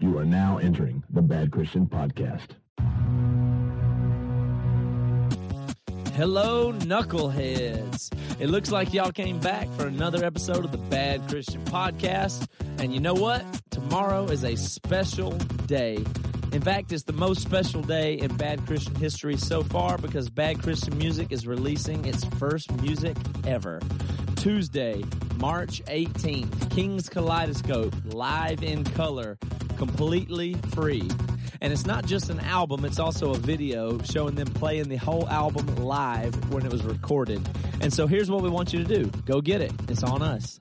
[0.00, 2.50] You are now entering the Bad Christian Podcast.
[6.14, 8.12] Hello, knuckleheads.
[8.38, 12.46] It looks like y'all came back for another episode of the Bad Christian Podcast.
[12.78, 13.44] And you know what?
[13.70, 15.32] Tomorrow is a special
[15.66, 16.04] day.
[16.52, 20.62] In fact, it's the most special day in Bad Christian history so far because Bad
[20.62, 23.16] Christian Music is releasing its first music
[23.48, 23.80] ever.
[24.36, 25.02] Tuesday,
[25.38, 29.36] March 18th, King's Kaleidoscope, live in color,
[29.78, 31.08] completely free.
[31.60, 35.28] And it's not just an album, it's also a video showing them playing the whole
[35.28, 37.40] album live when it was recorded.
[37.80, 39.72] And so here's what we want you to do go get it.
[39.88, 40.60] It's on us.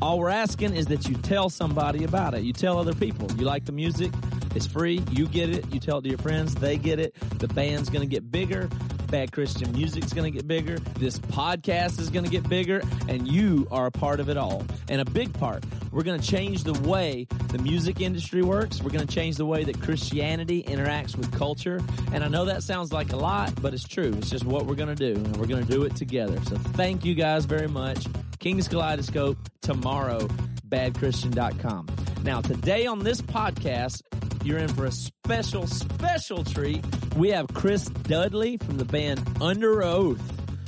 [0.00, 2.42] All we're asking is that you tell somebody about it.
[2.42, 3.30] You tell other people.
[3.32, 4.12] You like the music,
[4.54, 5.02] it's free.
[5.10, 5.72] You get it.
[5.72, 7.14] You tell it to your friends, they get it.
[7.38, 8.68] The band's going to get bigger.
[9.12, 10.78] Bad Christian music's going to get bigger.
[10.98, 14.64] This podcast is going to get bigger, and you are a part of it all.
[14.88, 15.64] And a big part.
[15.90, 18.80] We're going to change the way the music industry works.
[18.80, 21.78] We're going to change the way that Christianity interacts with culture.
[22.12, 24.14] And I know that sounds like a lot, but it's true.
[24.16, 26.40] It's just what we're going to do, and we're going to do it together.
[26.44, 28.06] So thank you guys very much.
[28.38, 30.26] King's Kaleidoscope tomorrow,
[30.72, 31.86] badchristian.com.
[32.24, 34.02] Now, today on this podcast,
[34.42, 36.82] you're in for a special, special treat.
[37.16, 40.20] We have Chris Dudley from the band Underoath,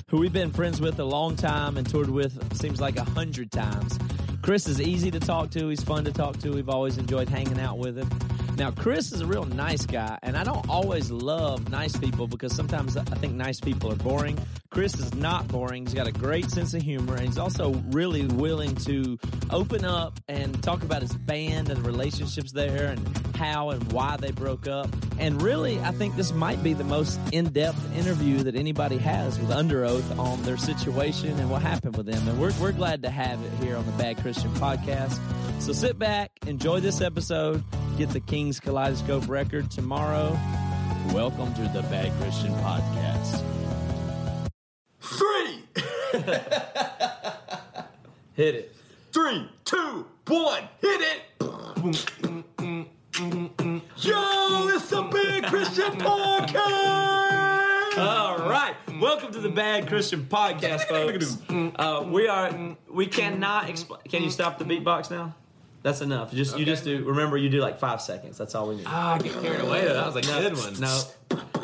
[0.09, 3.51] who we've been friends with a long time and toured with, seems like a hundred
[3.51, 3.99] times.
[4.45, 5.69] Chris is easy to talk to.
[5.71, 6.51] He's fun to talk to.
[6.51, 8.11] We've always enjoyed hanging out with him.
[8.59, 12.55] Now, Chris is a real nice guy, and I don't always love nice people because
[12.55, 14.39] sometimes I think nice people are boring.
[14.69, 15.87] Chris is not boring.
[15.87, 19.19] He's got a great sense of humor, and he's also really willing to
[19.51, 24.17] open up and talk about his band and the relationships there and how and why
[24.19, 24.89] they broke up.
[25.19, 29.39] And really, I think this might be the most in depth interview that anybody has
[29.39, 32.27] with Underoath on their situation and what happened with them.
[32.29, 35.21] And we're, we're glad to have it here on the Bad Christian Podcast.
[35.63, 37.63] So sit back, enjoy this episode,
[37.97, 40.37] get the King's Kaleidoscope record tomorrow.
[41.13, 43.43] Welcome to the Bad Christian Podcast.
[45.01, 45.63] Three,
[48.35, 48.75] Hit it.
[49.13, 51.23] three, two, one, hit it!
[53.99, 57.44] Yo, it's the Big Christian Podcast!
[57.97, 61.37] All right, welcome to the Bad Christian Podcast, folks.
[61.77, 62.77] Uh, we are.
[62.91, 64.01] We cannot explain.
[64.09, 65.35] Can you stop the beatbox now?
[65.83, 66.33] That's enough.
[66.33, 67.05] Just you just do.
[67.05, 68.37] Remember, you do like five seconds.
[68.37, 68.87] That's all we need.
[68.89, 69.85] Ah, I get carried away.
[69.85, 70.81] That was a good one.
[70.81, 71.03] No,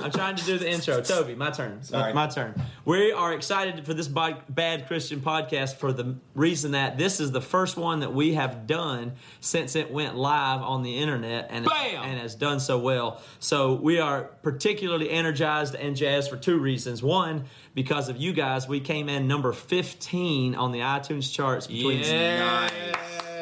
[0.03, 1.01] I'm trying to do the intro.
[1.03, 1.83] Toby, my turn.
[1.83, 2.13] Sorry.
[2.13, 2.55] My turn.
[2.85, 7.41] We are excited for this Bad Christian podcast for the reason that this is the
[7.41, 12.03] first one that we have done since it went live on the internet and, Bam!
[12.05, 13.21] and has done so well.
[13.39, 17.03] So we are particularly energized and jazzed for two reasons.
[17.03, 17.45] One,
[17.75, 22.71] because of you guys, we came in number 15 on the iTunes charts between, Yeah.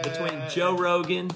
[0.02, 1.30] between Joe Rogan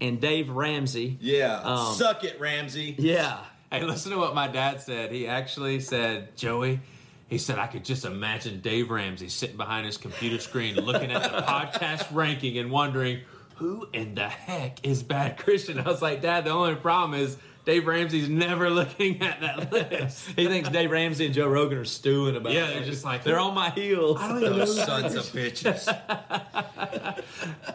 [0.00, 1.18] and Dave Ramsey.
[1.20, 2.94] Yeah, Um, suck it, Ramsey.
[2.98, 3.38] Yeah.
[3.70, 5.12] Hey, listen to what my dad said.
[5.12, 6.80] He actually said, Joey,
[7.28, 11.22] he said, I could just imagine Dave Ramsey sitting behind his computer screen looking at
[11.22, 13.20] the podcast ranking and wondering,
[13.56, 15.78] who in the heck is Bad Christian?
[15.78, 20.30] I was like, Dad, the only problem is Dave Ramsey's never looking at that list.
[20.34, 22.68] He thinks Dave Ramsey and Joe Rogan are stewing about Yeah, it.
[22.70, 24.16] Yeah, they're just like, they're on my heels.
[24.18, 25.86] I don't Those sons of bitches.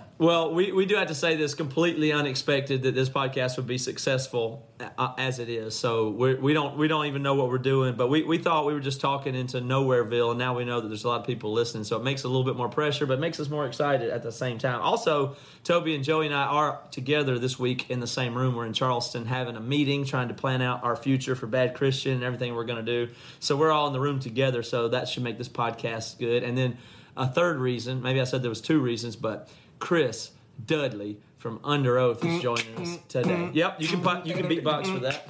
[0.17, 3.77] Well, we, we do have to say this completely unexpected that this podcast would be
[3.77, 4.65] successful
[4.97, 5.77] uh, as it is.
[5.77, 8.65] So we're, we don't we don't even know what we're doing, but we, we thought
[8.65, 11.27] we were just talking into Nowhereville, and now we know that there's a lot of
[11.27, 11.83] people listening.
[11.83, 14.31] So it makes a little bit more pressure, but makes us more excited at the
[14.31, 14.79] same time.
[14.79, 18.55] Also, Toby and Joey and I are together this week in the same room.
[18.55, 22.13] We're in Charleston having a meeting, trying to plan out our future for Bad Christian
[22.13, 23.13] and everything we're going to do.
[23.41, 24.63] So we're all in the room together.
[24.63, 26.43] So that should make this podcast good.
[26.43, 26.77] And then
[27.17, 29.49] a third reason, maybe I said there was two reasons, but
[29.85, 30.31] Chris
[30.65, 33.51] Dudley from Underoath is joining us today.
[33.53, 35.27] Yep, you can put, you can beatbox for that.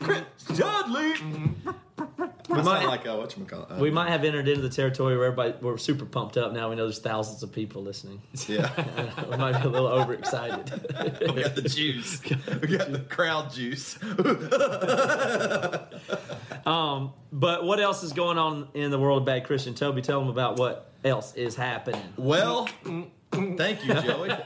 [0.00, 1.14] Crit, Dudley!
[1.96, 3.78] We might- like uh, whatchamacallit.
[3.78, 6.68] We might have entered into the territory where everybody we're super pumped up now.
[6.68, 8.20] We know there's thousands of people listening.
[8.48, 8.70] Yeah,
[9.30, 10.70] we might be a little overexcited.
[11.34, 12.20] we got the juice.
[12.60, 13.96] We got the crowd juice.
[17.32, 19.74] but what else is going on in the world of bad Christian?
[19.74, 22.02] Toby, tell them about what else is happening.
[22.16, 22.68] Well,
[23.32, 24.36] thank you, Joey.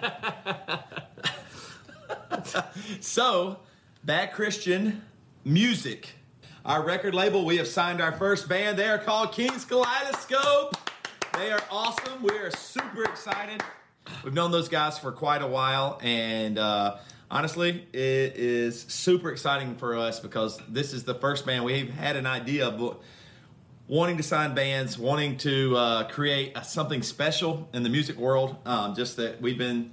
[3.00, 3.58] so,
[4.04, 5.02] Bad Christian
[5.44, 6.14] Music.
[6.68, 8.78] Our record label, we have signed our first band.
[8.78, 10.76] They are called King's Kaleidoscope.
[11.32, 12.22] They are awesome.
[12.22, 13.62] We are super excited.
[14.22, 16.98] We've known those guys for quite a while, and uh,
[17.30, 22.16] honestly, it is super exciting for us because this is the first band we've had
[22.16, 22.98] an idea of
[23.86, 28.56] wanting to sign bands, wanting to uh, create a, something special in the music world.
[28.66, 29.92] Um, just that we've been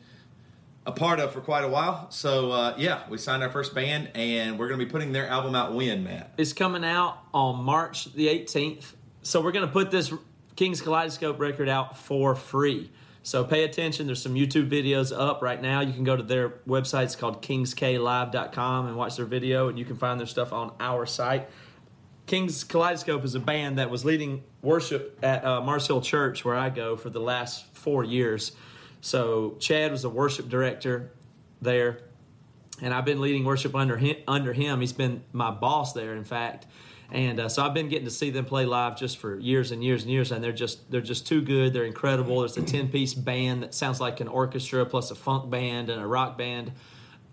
[0.85, 2.09] a part of for quite a while.
[2.11, 5.27] So uh, yeah, we signed our first band, and we're going to be putting their
[5.27, 6.33] album out when, Matt.
[6.37, 8.93] It's coming out on March the 18th.
[9.23, 10.13] So we're going to put this
[10.55, 12.91] King's Kaleidoscope record out for free.
[13.23, 14.05] So pay attention.
[14.05, 15.81] There's some YouTube videos up right now.
[15.81, 17.05] You can go to their website.
[17.05, 21.07] It's called kingsklive.com and watch their video, and you can find their stuff on our
[21.07, 21.49] site.
[22.27, 26.55] King's Kaleidoscope is a band that was leading worship at uh, Mars Hill Church, where
[26.55, 28.51] I go, for the last four years.
[29.05, 31.11] So Chad was a worship director
[31.61, 31.99] there,
[32.81, 34.15] and I've been leading worship under him.
[34.27, 36.65] Under him, he's been my boss there, in fact.
[37.11, 39.83] And uh, so I've been getting to see them play live just for years and
[39.83, 41.71] years and years, and they're just they're just too good.
[41.71, 42.39] They're incredible.
[42.39, 46.01] There's a ten piece band that sounds like an orchestra plus a funk band and
[46.01, 46.71] a rock band,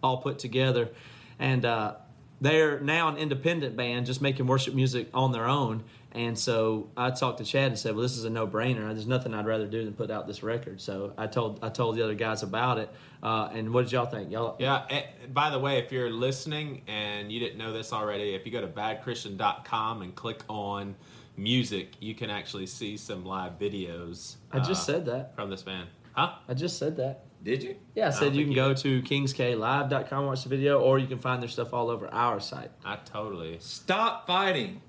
[0.03, 0.91] all put together,
[1.39, 1.95] and uh,
[2.43, 5.85] they're now an independent band, just making worship music on their own.
[6.15, 8.93] And so I talked to Chad and said, "Well, this is a no-brainer.
[8.93, 11.97] There's nothing I'd rather do than put out this record." So I told I told
[11.97, 12.91] the other guys about it.
[13.23, 14.31] Uh, and what did y'all think?
[14.31, 14.85] Y'all, Yeah.
[14.91, 18.53] And by the way, if you're listening and you didn't know this already, if you
[18.53, 20.97] go to badchristian.com and click on
[21.37, 24.37] music, you can actually see some live videos.
[24.51, 25.35] I just uh, said that.
[25.35, 25.89] from this band.
[26.13, 26.35] Huh?
[26.47, 27.25] I just said that.
[27.43, 27.77] Did you?
[27.95, 28.77] Yeah, I said you think can you go did.
[28.79, 32.71] to kingsklive.com, watch the video, or you can find their stuff all over our site.
[32.85, 33.57] I totally.
[33.61, 34.81] Stop fighting.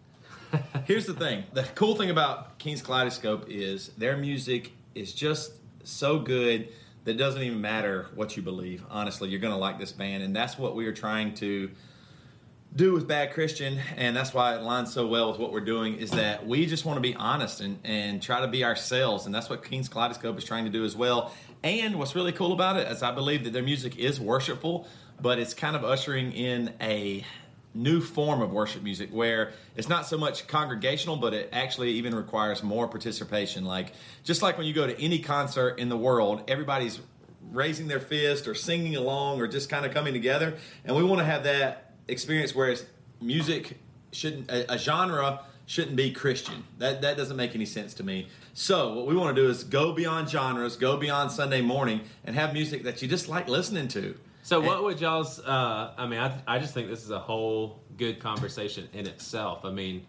[0.86, 1.44] Here's the thing.
[1.54, 5.54] The cool thing about King's Kaleidoscope is their music is just
[5.84, 6.70] so good
[7.06, 8.84] that it doesn't even matter what you believe.
[8.90, 11.72] Honestly, you're going to like this band, and that's what we are trying to
[12.76, 15.96] do with Bad Christian, and that's why it lines so well with what we're doing.
[15.96, 19.36] Is that we just want to be honest and and try to be ourselves, and
[19.36, 21.34] that's what King's Kaleidoscope is trying to do as well.
[21.64, 24.88] And what's really cool about it is I believe that their music is worshipful,
[25.22, 27.24] but it's kind of ushering in a
[27.74, 32.14] new form of worship music where it's not so much congregational but it actually even
[32.14, 33.66] requires more participation.
[33.66, 33.94] Like
[34.24, 37.00] just like when you go to any concert in the world everybody's
[37.52, 40.56] raising their fist or singing along or just kind of coming together.
[40.86, 42.84] And we want to have that experience where it's
[43.20, 43.80] music
[44.12, 46.64] shouldn't a, a genre shouldn't be christian.
[46.78, 48.28] That that doesn't make any sense to me.
[48.54, 52.36] So what we want to do is go beyond genres go beyond sunday morning and
[52.36, 55.40] have music that you just like listening to So, what would y'all's?
[55.40, 59.64] Uh, I mean, I, I just think this is a whole good conversation in itself.
[59.64, 60.06] I mean,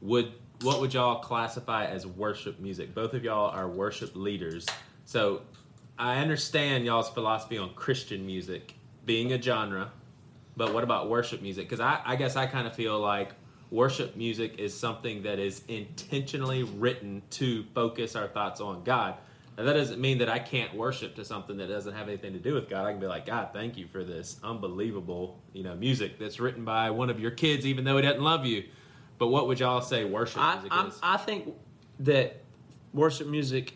[0.00, 0.32] would
[0.62, 2.94] what would y'all classify as worship music?
[2.94, 4.66] Both of y'all are worship leaders,
[5.04, 5.42] so
[5.98, 8.74] I understand y'all's philosophy on Christian music
[9.04, 9.90] being a genre,
[10.56, 11.68] but what about worship music?
[11.68, 13.32] Because I, I guess I kind of feel like
[13.72, 19.16] worship music is something that is intentionally written to focus our thoughts on God.
[19.56, 22.38] Now, that doesn't mean that I can't worship to something that doesn't have anything to
[22.38, 22.86] do with God.
[22.86, 26.64] I can be like, God, thank you for this unbelievable, you know, music that's written
[26.64, 28.64] by one of your kids, even though he doesn't love you.
[29.18, 30.98] But what would y'all say worship I, is?
[31.02, 31.54] I think
[32.00, 32.42] that
[32.94, 33.74] worship music,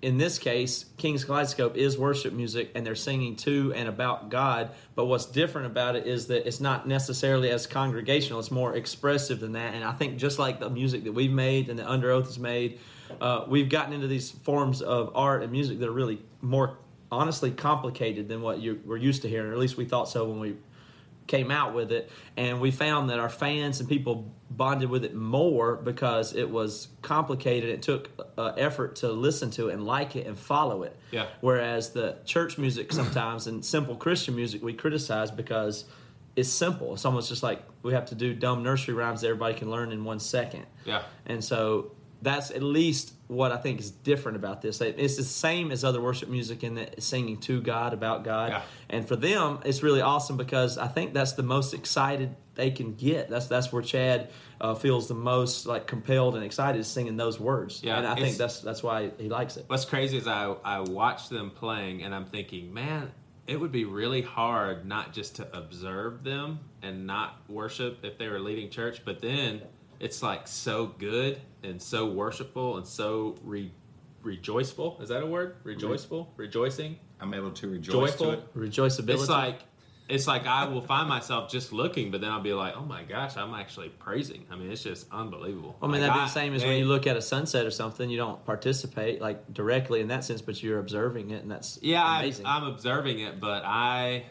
[0.00, 4.70] in this case, King's Kaleidoscope is worship music, and they're singing to and about God.
[4.94, 9.40] But what's different about it is that it's not necessarily as congregational; it's more expressive
[9.40, 9.74] than that.
[9.74, 12.78] And I think just like the music that we've made and the Underoath has made,
[13.20, 16.78] uh, we've gotten into these forms of art and music that are really more
[17.10, 20.28] honestly complicated than what you were used to hearing, or at least we thought so
[20.28, 20.56] when we
[21.26, 22.10] came out with it.
[22.36, 26.88] And we found that our fans and people bonded with it more because it was
[27.02, 27.70] complicated.
[27.70, 30.96] It took uh, effort to listen to it and like it and follow it.
[31.10, 31.26] Yeah.
[31.40, 35.84] whereas the church music sometimes and simple christian music we criticize because
[36.36, 36.92] it's simple.
[36.92, 39.90] It's almost just like we have to do dumb nursery rhymes that everybody can learn
[39.90, 40.66] in one second.
[40.84, 41.02] Yeah.
[41.24, 41.92] and so
[42.26, 44.80] that's at least what I think is different about this.
[44.80, 48.50] It's the same as other worship music in that singing to God about God.
[48.50, 48.62] Yeah.
[48.90, 52.94] And for them, it's really awesome because I think that's the most excited they can
[52.94, 53.28] get.
[53.28, 54.30] That's that's where Chad
[54.60, 57.80] uh, feels the most like compelled and excited is singing those words.
[57.84, 59.66] Yeah, and I think that's that's why he likes it.
[59.68, 63.12] What's crazy is I I watch them playing and I'm thinking, man,
[63.46, 68.26] it would be really hard not just to observe them and not worship if they
[68.26, 69.62] were leading church, but then
[70.00, 73.70] it's like so good and so worshipful and so re,
[74.22, 74.98] rejoiceful.
[75.00, 75.56] Is that a word?
[75.64, 78.26] Rejoiceful, rejoicing, i'm able to rejoice joyful.
[78.26, 79.14] to it Rejoiceability.
[79.14, 79.60] It's like
[80.08, 83.02] it's like I will find myself just looking, but then I'll be like, oh my
[83.02, 84.46] gosh, I'm actually praising.
[84.50, 85.76] I mean, it's just unbelievable.
[85.82, 87.70] I mean, Like, that'd be the same as when you look at a sunset or
[87.70, 88.08] something.
[88.08, 92.04] You don't participate like directly in that sense, but you're observing it, and that's Yeah,
[92.04, 92.46] I'm, amazing.
[92.46, 94.26] I'm observing it, but I,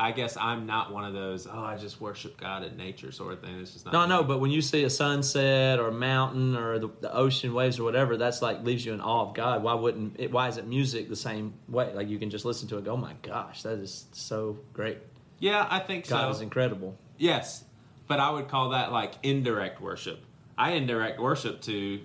[0.00, 1.46] I guess I'm not one of those.
[1.46, 3.60] Oh, I just worship God in nature sort of thing.
[3.60, 3.92] It's just not.
[3.92, 4.08] No, me.
[4.08, 7.78] no, but when you see a sunset or a mountain or the, the ocean waves
[7.78, 9.62] or whatever, that's like leaves you in awe of God.
[9.62, 10.32] Why wouldn't it?
[10.32, 11.92] Why isn't music the same way?
[11.92, 14.96] Like you can just listen to it, go, "Oh my gosh, that is so great!
[15.38, 16.30] Yeah, I think God so.
[16.30, 17.62] is incredible." Yes,
[18.08, 20.24] but I would call that like indirect worship.
[20.56, 22.00] I indirect worship to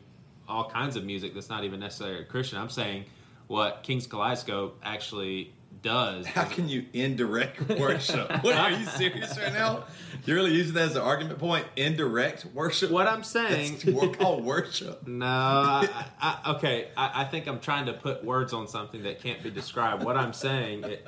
[0.49, 2.59] all kinds of music that's not even necessarily Christian.
[2.59, 3.05] I'm saying
[3.47, 5.53] what King's Kaleidoscope actually
[5.85, 6.25] does.
[6.25, 8.43] How can you indirect worship?
[8.43, 9.83] what are you serious right now?
[10.25, 11.65] You're really using that as an argument point?
[11.75, 12.89] Indirect worship?
[12.89, 13.77] What I'm saying.
[13.85, 15.07] We're called worship.
[15.07, 16.89] No, I, I, okay.
[16.97, 20.03] I, I think I'm trying to put words on something that can't be described.
[20.03, 21.07] What I'm saying, it,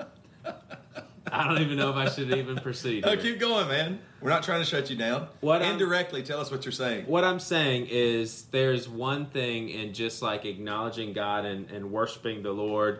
[1.31, 3.05] I don't even know if I should even proceed.
[3.05, 4.00] No, keep going, man.
[4.22, 5.27] We're not trying to shut you down.
[5.41, 7.05] What I'm- Indirectly, tell us what you're saying.
[7.07, 12.43] What I'm saying is, there's one thing in just like acknowledging God and, and worshiping
[12.43, 13.00] the Lord,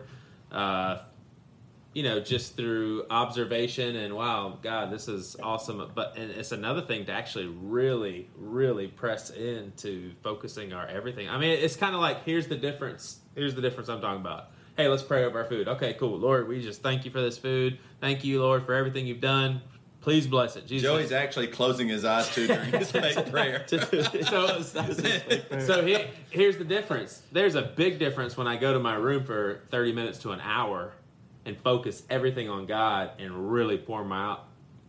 [0.50, 0.98] uh,
[1.94, 5.90] you know, just through observation and wow, God, this is awesome.
[5.94, 11.28] But and it's another thing to actually really, really press into focusing our everything.
[11.28, 13.20] I mean, it's kind of like here's the difference.
[13.34, 14.50] Here's the difference I'm talking about.
[14.76, 15.66] Hey, let's pray over our food.
[15.66, 16.18] Okay, cool.
[16.18, 17.78] Lord, we just thank you for this food.
[18.00, 19.60] Thank you, Lord, for everything you've done.
[20.00, 20.66] Please bless it.
[20.66, 20.88] Jesus.
[20.88, 23.66] Joey's actually closing his eyes too during his fake prayer.
[23.68, 27.22] so so he, here's the difference.
[27.32, 30.40] There's a big difference when I go to my room for 30 minutes to an
[30.40, 30.92] hour
[31.48, 34.36] and focus everything on God and really pour my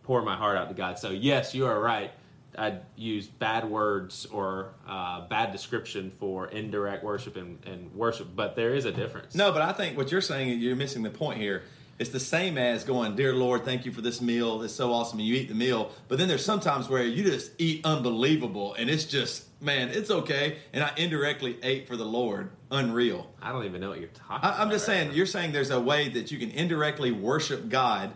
[0.02, 0.98] pour my heart out to God.
[0.98, 2.12] So yes, you are right.
[2.58, 8.56] I'd use bad words or uh, bad description for indirect worship and, and worship, but
[8.56, 9.34] there is a difference.
[9.34, 11.62] No, but I think what you're saying, you're missing the point here.
[12.00, 14.62] It's the same as going, Dear Lord, thank you for this meal.
[14.62, 15.18] It's so awesome.
[15.18, 15.90] And you eat the meal.
[16.08, 20.56] But then there's sometimes where you just eat unbelievable and it's just, man, it's okay.
[20.72, 22.52] And I indirectly ate for the Lord.
[22.70, 23.30] Unreal.
[23.42, 24.60] I don't even know what you're talking I, about.
[24.60, 25.14] I'm just right saying, now.
[25.14, 28.12] you're saying there's a way that you can indirectly worship God.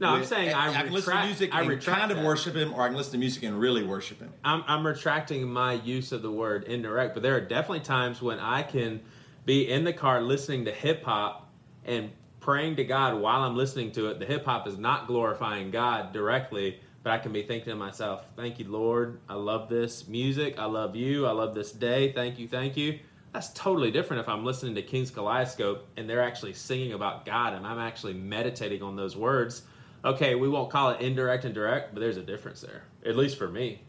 [0.00, 2.26] No, I'm saying I, can listen to music I and kind of that.
[2.26, 4.34] worship Him, or I can listen to music and really worship Him.
[4.44, 8.38] I'm, I'm retracting my use of the word indirect, but there are definitely times when
[8.38, 9.00] I can
[9.46, 11.50] be in the car listening to hip hop
[11.84, 12.10] and
[12.48, 14.18] praying to God while I'm listening to it.
[14.18, 18.24] The hip hop is not glorifying God directly, but I can be thinking to myself,
[18.36, 19.20] Thank you, Lord.
[19.28, 20.58] I love this music.
[20.58, 21.26] I love you.
[21.26, 22.10] I love this day.
[22.12, 22.48] Thank you.
[22.48, 23.00] Thank you.
[23.34, 27.52] That's totally different if I'm listening to King's Kaleidoscope and they're actually singing about God
[27.52, 29.64] and I'm actually meditating on those words.
[30.02, 33.36] Okay, we won't call it indirect and direct, but there's a difference there, at least
[33.36, 33.82] for me.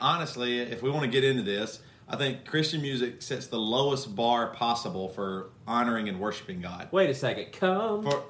[0.00, 4.16] honestly, if we want to get into this, I think Christian music sets the lowest
[4.16, 6.88] bar possible for honoring and worshiping God.
[6.90, 7.52] Wait a second.
[7.52, 8.24] Come For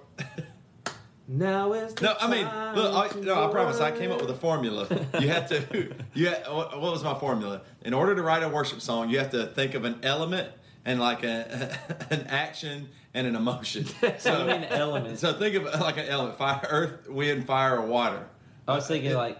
[1.28, 2.44] now is the no, I mean,
[2.74, 4.88] look, I, no, I promise, I came up with a formula.
[5.20, 7.62] You have to, you had, what, was my formula?
[7.82, 10.50] In order to write a worship song, you have to think of an element
[10.84, 11.78] and like a,
[12.10, 13.86] an action and an emotion.
[14.18, 15.20] So you mean elements?
[15.20, 18.26] So think of like an element: fire, earth, wind, fire, or water.
[18.66, 19.38] I was thinking uh, like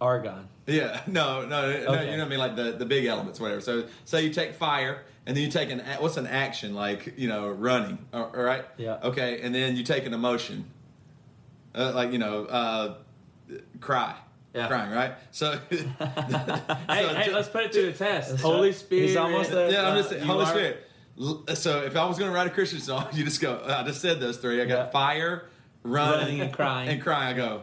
[0.00, 0.48] argon.
[0.66, 1.68] Yeah, no, no, no.
[1.70, 2.38] You know what I mean?
[2.38, 3.60] Like the, the big elements, whatever.
[3.60, 7.28] So, so you take fire, and then you take an what's an action like you
[7.28, 8.64] know running, all all right?
[8.78, 8.98] Yeah.
[9.04, 10.64] Okay, and then you take an emotion,
[11.74, 12.94] uh, like you know, uh,
[13.80, 14.14] cry,
[14.54, 14.68] Yeah.
[14.68, 15.12] crying, right?
[15.32, 18.40] So, Hey, so hey, ju- let's put it to the test.
[18.40, 18.72] Holy.
[18.72, 19.02] Spirit.
[19.08, 19.70] He's almost there.
[19.70, 20.88] yeah, I'm Uh, just saying, you Holy are- Spirit.
[21.20, 23.62] L- So, if I was going to write a Christian song, you just go.
[23.66, 24.62] I just said those three.
[24.62, 24.90] I got Yeah.
[24.90, 25.44] fire,
[25.82, 26.88] run, Running and crying.
[26.88, 27.34] and crying.
[27.34, 27.62] I go.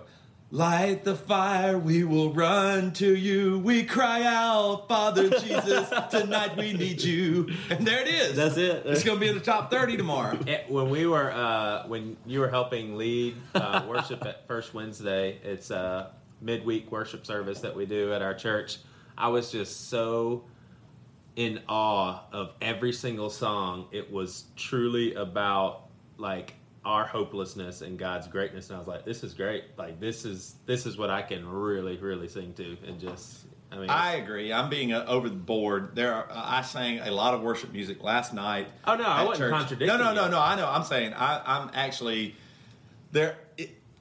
[0.53, 3.59] Light the fire, we will run to you.
[3.59, 7.49] We cry out, Father Jesus, tonight we need you.
[7.69, 8.35] And there it is.
[8.35, 8.85] That's it.
[8.85, 10.37] It's going to be in the top 30 tomorrow.
[10.45, 15.39] It- when we were uh, when you were helping lead uh, worship at First Wednesday,
[15.41, 18.79] it's a midweek worship service that we do at our church.
[19.17, 20.43] I was just so
[21.37, 23.87] in awe of every single song.
[23.93, 25.83] It was truly about
[26.17, 29.63] like our hopelessness and God's greatness, and I was like, "This is great!
[29.77, 33.77] Like this is this is what I can really really sing to." And just, I
[33.77, 34.51] mean, I agree.
[34.51, 35.95] I'm being uh, over the board.
[35.95, 38.67] There, are, I sang a lot of worship music last night.
[38.85, 40.39] Oh, no, I wasn't contradicting No, no, no, no.
[40.39, 40.67] I know.
[40.67, 42.35] I'm saying I, I'm actually
[43.11, 43.37] there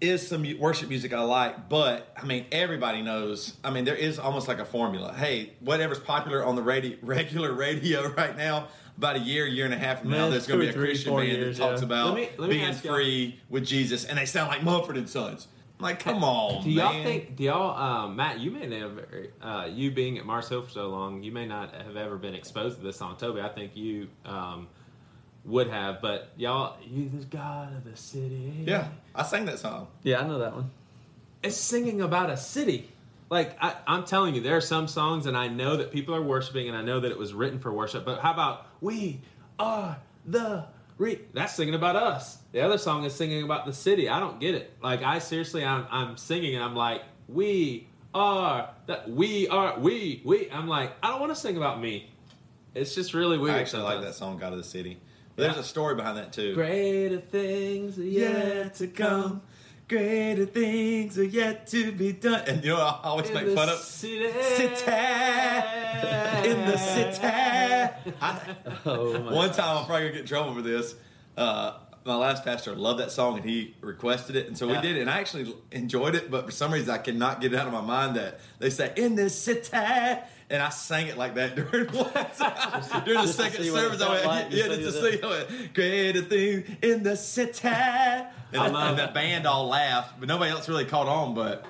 [0.00, 3.56] is some worship music I like, but I mean everybody knows.
[3.62, 5.12] I mean there is almost like a formula.
[5.12, 8.68] Hey, whatever's popular on the radio, regular radio right now.
[9.00, 10.88] About a year, year and a half from now, there's going to be a three,
[10.88, 11.86] Christian band years, that talks yeah.
[11.86, 14.62] about Let me- let me being ask y'all- free with Jesus, and they sound like
[14.62, 15.48] Mumford and Sons.
[15.78, 17.02] I'm like, come on, Do y'all man.
[17.04, 17.34] think?
[17.36, 18.40] Do y'all, um, Matt?
[18.40, 21.74] You may never, uh, you being at Mars Hill for so long, you may not
[21.74, 23.40] have ever been exposed to this song, Toby.
[23.40, 24.68] I think you um,
[25.46, 28.52] would have, but y'all, you the God of the city.
[28.66, 29.86] Yeah, I sang that song.
[30.02, 30.70] Yeah, I know that one.
[31.42, 32.90] it's singing about a city.
[33.30, 36.22] Like I, I'm telling you, there are some songs, and I know that people are
[36.22, 38.04] worshiping, and I know that it was written for worship.
[38.04, 39.20] But how about we
[39.58, 39.96] are
[40.26, 40.66] the
[40.98, 41.20] re?
[41.32, 42.38] That's singing about us.
[42.50, 44.08] The other song is singing about the city.
[44.08, 44.72] I don't get it.
[44.82, 50.22] Like I seriously, I'm, I'm singing, and I'm like, we are that we are we
[50.24, 50.50] we.
[50.50, 52.10] I'm like, I don't want to sing about me.
[52.74, 53.54] It's just really weird.
[53.54, 54.98] I actually like that song, God of the City.
[55.36, 56.54] But there's a story behind that too.
[56.54, 59.42] Greater things are yet to come.
[59.90, 62.44] Greater things are yet to be done.
[62.46, 64.30] And you know, I always In make fun of city.
[64.40, 64.92] city
[66.48, 67.18] in the city.
[68.22, 68.40] I,
[68.86, 70.94] Oh one time, I'm probably gonna get in trouble for this.
[71.36, 71.72] Uh,
[72.04, 74.76] my last pastor loved that song and he requested it, and so Yeah.
[74.80, 75.00] we did it.
[75.00, 77.72] And I actually enjoyed it, but for some reason I cannot get it out of
[77.72, 79.76] my mind that they say "in this city,"
[80.50, 82.12] and I sang it like that during one
[83.04, 84.02] during the second it service.
[84.02, 87.68] I went, like, yeah, just to see I went, greater thing in the city.
[88.52, 91.34] And, and the band all laughed, but nobody else really caught on.
[91.34, 91.64] But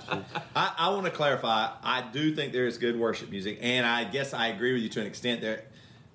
[0.57, 4.05] I, I want to clarify: I do think there is good worship music, and I
[4.05, 5.43] guess I agree with you to an extent.
[5.43, 5.65] There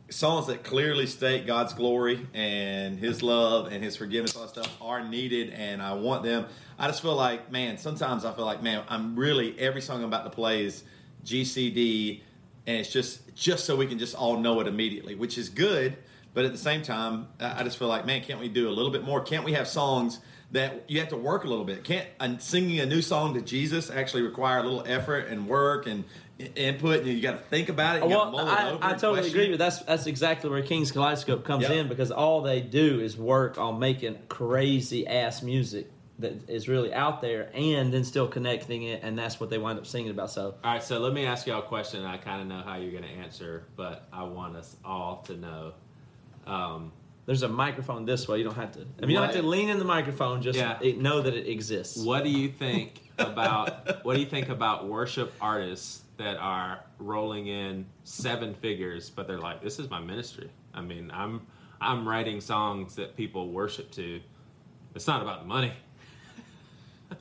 [0.10, 4.78] songs that clearly state God's glory and His love and His forgiveness, all that stuff,
[4.82, 6.46] are needed, and I want them.
[6.78, 10.06] I just feel like, man, sometimes I feel like, man, I'm really every song I'm
[10.06, 10.84] about to play is
[11.26, 12.22] GCD,
[12.68, 15.98] and it's just just so we can just all know it immediately, which is good.
[16.34, 18.92] But at the same time, I just feel like, man, can't we do a little
[18.92, 19.22] bit more?
[19.22, 20.20] Can't we have songs
[20.52, 21.84] that you have to work a little bit?
[21.86, 25.88] Can't uh, singing a new song to Jesus actually require a little effort and work
[25.88, 26.04] and
[26.58, 28.04] input, and you got to think about it.
[28.04, 28.84] You Well, I, over.
[28.84, 31.72] I totally question agree with that's that's exactly where King's Kaleidoscope comes Yep.
[31.72, 36.94] in because all they do is work on making crazy ass music that is really
[36.94, 40.32] out there and then still connecting it, and that's what they wind up singing about.
[40.32, 42.04] So All right, so let me ask y'all a question.
[42.06, 45.36] I kind of know how you're going to answer, but I want us all to
[45.36, 45.74] know.
[46.48, 46.92] Um,
[47.26, 48.38] there's a microphone this way.
[48.38, 48.82] You don't have to.
[48.82, 50.42] I mean, you don't have to lean in the microphone.
[50.42, 50.78] Just Yeah.
[50.98, 51.98] know that it exists.
[51.98, 57.48] what do you think about what do you think about worship artists that are rolling
[57.48, 61.42] in seven figures, but they're like, "This is my ministry." I mean, I'm
[61.82, 64.22] I'm writing songs that people worship to.
[64.94, 65.74] It's not about the money.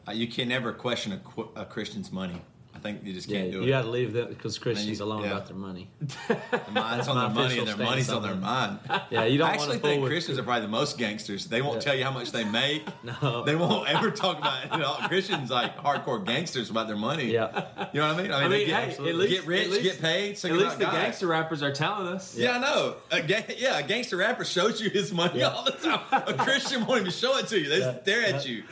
[0.09, 2.41] Uh, You can never question a, a Christian's money.
[2.85, 3.65] I think you just can't do it.
[3.65, 5.31] you got to leave them because Christians you- alone yeah.
[5.31, 5.89] about their money.
[6.29, 6.39] Their
[6.71, 8.37] mind's on their money and their money's on on their it.
[8.37, 8.79] mind.
[9.11, 11.47] Yeah, you don't I actually think with Christians are probably the most gangsters.
[11.47, 11.81] They won't Yeah.
[11.81, 12.83] tell you how much they make.
[13.03, 13.43] No.
[13.45, 14.73] They won't ever talk about it.
[14.73, 17.33] You know, Christians like hardcore gangsters about their money.
[17.33, 17.89] Yeah.
[17.95, 18.33] You know what I mean?
[18.33, 20.37] I mean, I they mean, get, hey, at least- get rich, at least- get paid,
[20.37, 20.93] sing At least the God.
[20.93, 22.37] gangster rappers are telling us.
[22.37, 22.97] Yeah, I know.
[23.11, 25.49] A ga- yeah, a gangster rapper shows you his money Yeah.
[25.49, 26.01] all the time.
[26.13, 27.69] A Christian won't even show it to you.
[27.71, 28.03] They Yeah.
[28.03, 28.65] stare at you.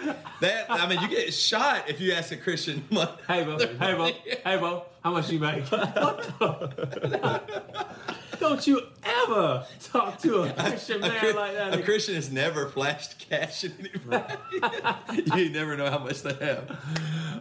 [0.42, 3.10] That I mean, you get shot if you ask a Christian money.
[3.26, 4.12] Hey Bo, hey Bo,
[4.44, 5.64] hey Bo, how much you make?
[5.70, 7.86] What the?
[8.40, 11.74] Don't you ever talk to a Christian A, man Chri- like that?
[11.78, 14.34] a Christian has never flashed cash at anybody.
[15.44, 16.76] you never know how much they have.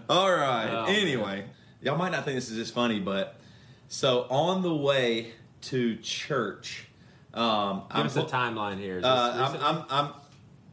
[0.08, 0.70] All right.
[0.70, 1.46] Oh, anyway,
[1.82, 3.40] y'all might not think this is just funny, but
[3.88, 5.32] so on the way
[5.64, 6.86] to church,
[7.34, 9.02] um, Give I'm, us a timeline here.
[9.04, 9.64] Uh, I'm.
[9.78, 10.14] I'm, I'm,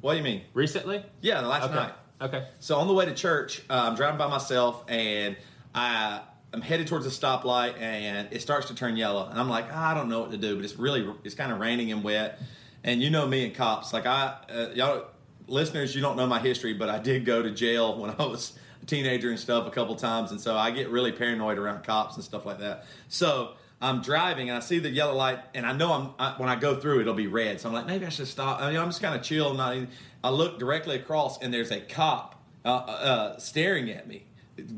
[0.03, 0.43] what do you mean?
[0.53, 1.05] recently?
[1.23, 1.75] Yeah, the last Okay.
[1.75, 1.93] night.
[2.21, 2.47] Okay.
[2.61, 5.37] So on the way to church, uh, I'm driving by myself and
[5.75, 6.21] I
[6.53, 9.91] I'm headed towards a stoplight and it starts to turn yellow and I'm like "Ah,
[9.91, 12.41] I don't know what to do, but it's really it's kind of raining and wet.
[12.85, 15.05] And you know me and cops, like I uh, y'all
[15.47, 18.59] listeners, you don't know my history, but I did go to jail when I was
[18.83, 22.17] a teenager and stuff a couple times, and so I get really paranoid around cops
[22.17, 22.87] and stuff like that.
[23.09, 23.53] So.
[23.81, 26.57] I'm driving and I see the yellow light, and I know I'm I, when I
[26.57, 27.61] go through it'll be red.
[27.61, 28.61] So I'm like, maybe I should stop.
[28.61, 29.55] I mean, I'm just kind of chill.
[29.55, 29.77] Not.
[29.77, 29.89] Even,
[30.23, 34.25] I look directly across, and there's a cop uh, uh, staring at me,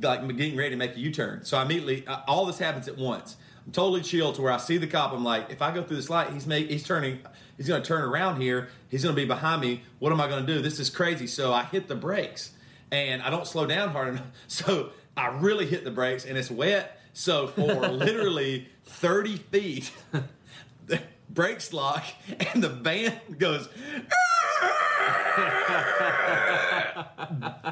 [0.02, 1.44] like getting ready to make a U-turn.
[1.44, 3.36] So I immediately, uh, all this happens at once.
[3.66, 5.12] I'm totally chill to where I see the cop.
[5.12, 7.20] I'm like, if I go through this light, he's make, he's turning,
[7.56, 8.68] he's going to turn around here.
[8.88, 9.82] He's going to be behind me.
[9.98, 10.60] What am I going to do?
[10.62, 11.26] This is crazy.
[11.26, 12.52] So I hit the brakes,
[12.90, 14.26] and I don't slow down hard enough.
[14.48, 16.98] So I really hit the brakes, and it's wet.
[17.12, 19.92] So for literally 30 feet,
[20.86, 22.04] the brakes lock,
[22.52, 23.68] and the van goes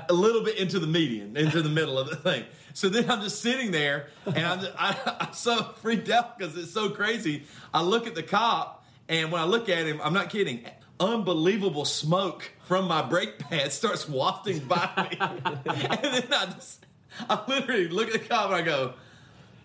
[0.09, 2.45] a little bit into the median, into the middle of the thing.
[2.75, 6.57] So then I'm just sitting there, and I'm, just, I, I'm so freaked out because
[6.57, 7.45] it's so crazy.
[7.73, 10.64] I look at the cop, and when I look at him, I'm not kidding.
[11.01, 16.87] Unbelievable smoke from my brake pad starts wafting by me, and then I just,
[17.29, 18.95] I literally look at the cop and I go,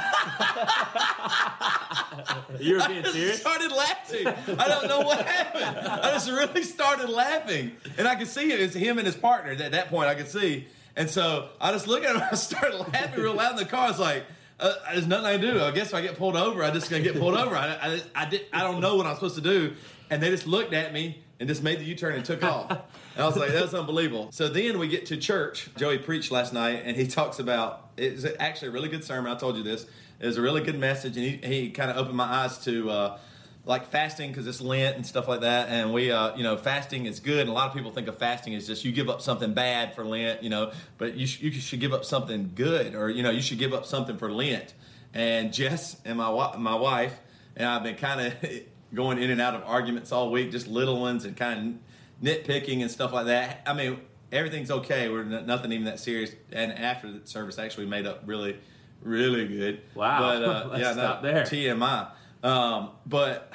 [2.61, 3.41] You were I being just serious?
[3.41, 4.27] started laughing.
[4.27, 5.87] I don't know what happened.
[5.89, 8.61] I just really started laughing, and I could see it.
[8.61, 9.53] It's him and his partner.
[9.53, 12.23] At that point, I could see, and so I just look at him.
[12.33, 13.91] I started laughing real loud in the car.
[13.91, 14.25] It's like,
[14.59, 15.61] uh, "There's nothing I can do.
[15.63, 17.55] I guess if I get pulled over, I just gonna get pulled over.
[17.55, 18.47] I, I, I did.
[18.53, 19.75] I don't know what I'm supposed to do."
[20.11, 22.71] And they just looked at me and just made the U-turn and took off.
[23.15, 25.71] And I was like, "That's unbelievable." So then we get to church.
[25.77, 29.33] Joey preached last night, and he talks about it's actually a really good sermon.
[29.33, 29.87] I told you this.
[30.21, 32.89] It was a really good message, and he, he kind of opened my eyes to
[32.91, 33.19] uh,
[33.65, 35.69] like fasting because it's Lent and stuff like that.
[35.69, 37.41] And we, uh, you know, fasting is good.
[37.41, 39.97] And a lot of people think of fasting as just you give up something bad
[39.97, 43.25] for Lent, you know, but you, sh- you should give up something good, or you
[43.25, 44.75] know, you should give up something for Lent.
[45.13, 47.19] And Jess and my wi- my wife
[47.57, 48.35] and I've been kind of
[48.95, 51.81] going in and out of arguments all week, just little ones and kind
[52.23, 53.63] of nitpicking and stuff like that.
[53.67, 54.01] I mean,
[54.33, 55.09] everything's okay.
[55.09, 56.33] We're n- nothing even that serious.
[56.53, 58.59] And after the service, actually made up really,
[59.03, 59.83] really good.
[59.95, 60.21] Wow.
[60.21, 61.45] But uh, Let's yeah, stop no, there.
[61.45, 62.11] TMI.
[62.43, 63.53] Um, but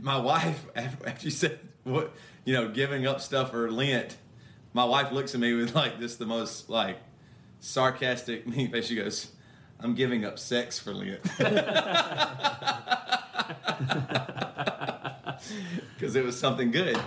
[0.00, 4.16] my wife, after, you said what, you know, giving up stuff for Lent,
[4.72, 6.98] my wife looks at me with like this the most like
[7.60, 8.86] sarcastic mean face.
[8.86, 9.28] She goes,
[9.80, 11.22] "I'm giving up sex for Lent."
[15.94, 16.98] Because it was something good.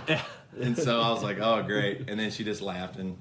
[0.60, 2.08] And so I was like, oh, great.
[2.10, 2.96] And then she just laughed.
[2.96, 3.16] And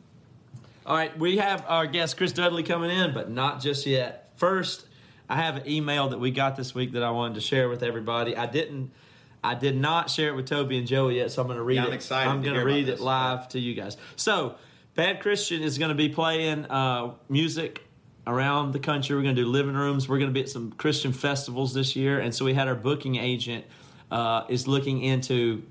[0.85, 4.31] All right, we have our guest Chris Dudley coming in, but not just yet.
[4.35, 4.85] First,
[5.29, 7.83] I have an email that we got this week that I wanted to share with
[7.83, 8.35] everybody.
[8.35, 8.91] I didn't,
[9.43, 11.75] I did not share it with Toby and Joey yet, so I'm going to read
[11.75, 11.87] Yeah, it.
[11.87, 12.99] I'm excited I'm going to read it this.
[12.99, 13.97] live to you guys.
[14.15, 14.55] So,
[14.93, 17.87] Bad Christian is going to be playing uh, music
[18.27, 19.15] around the country.
[19.15, 20.07] We're going to do living rooms.
[20.07, 22.75] We're going to be at some Christian festivals this year, and so we had our
[22.75, 23.65] booking agent
[24.11, 25.63] uh, is looking into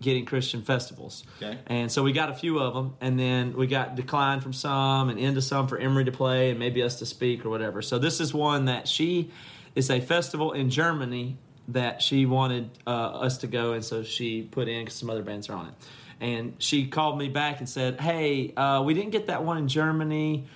[0.00, 1.24] getting Christian festivals.
[1.42, 1.58] Okay.
[1.66, 5.08] And so we got a few of them, and then we got declined from some
[5.08, 7.82] and into some for Emery to play and maybe us to speak or whatever.
[7.82, 9.30] So this is one that she
[9.74, 11.38] is a festival in Germany
[11.68, 15.22] that she wanted uh, us to go, and so she put in because some other
[15.22, 15.74] bands are on it.
[16.20, 19.68] And she called me back and said, "Hey, uh, we didn't get that one in
[19.68, 20.46] Germany."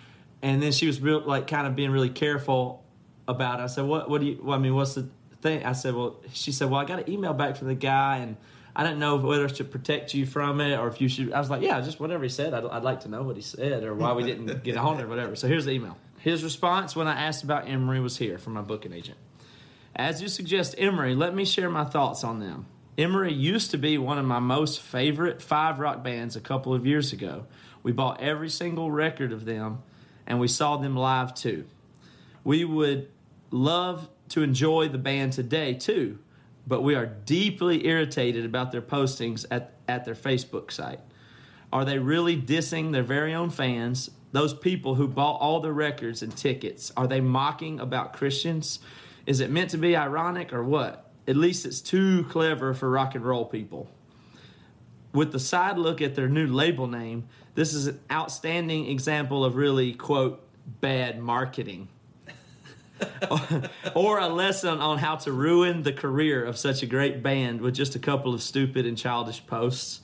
[0.43, 2.85] And then she was real, like kind of being really careful
[3.29, 3.65] about it.
[3.65, 4.09] I said, "What?
[4.09, 4.41] What do you?
[4.43, 5.09] Well, I mean, what's the
[5.43, 8.19] thing?" I said, "Well," she said, "Well, I got an email back from the guy,
[8.19, 8.37] and
[8.75, 11.51] I didn't know whether to protect you from it or if you should." I was
[11.51, 12.55] like, "Yeah, just whatever he said.
[12.55, 15.07] I'd, I'd like to know what he said or why we didn't get on or
[15.07, 15.97] whatever." So here's the email.
[16.19, 19.19] His response when I asked about Emery was here from my booking agent.
[19.97, 22.67] As you suggest, Emery, let me share my thoughts on them.
[22.97, 26.87] Emery used to be one of my most favorite five rock bands a couple of
[26.87, 27.47] years ago.
[27.83, 29.83] We bought every single record of them
[30.31, 31.65] and we saw them live too.
[32.45, 33.09] We would
[33.51, 36.21] love to enjoy the band today too,
[36.69, 41.01] but we are deeply irritated about their postings at, at their Facebook site.
[41.73, 44.11] Are they really dissing their very own fans?
[44.31, 48.79] Those people who bought all the records and tickets, are they mocking about Christians?
[49.27, 51.11] Is it meant to be ironic or what?
[51.27, 53.91] At least it's too clever for rock and roll people.
[55.13, 59.57] With the side look at their new label name, this is an outstanding example of
[59.57, 60.43] really, quote,
[60.81, 61.89] bad marketing.
[63.95, 67.75] or a lesson on how to ruin the career of such a great band with
[67.75, 70.01] just a couple of stupid and childish posts.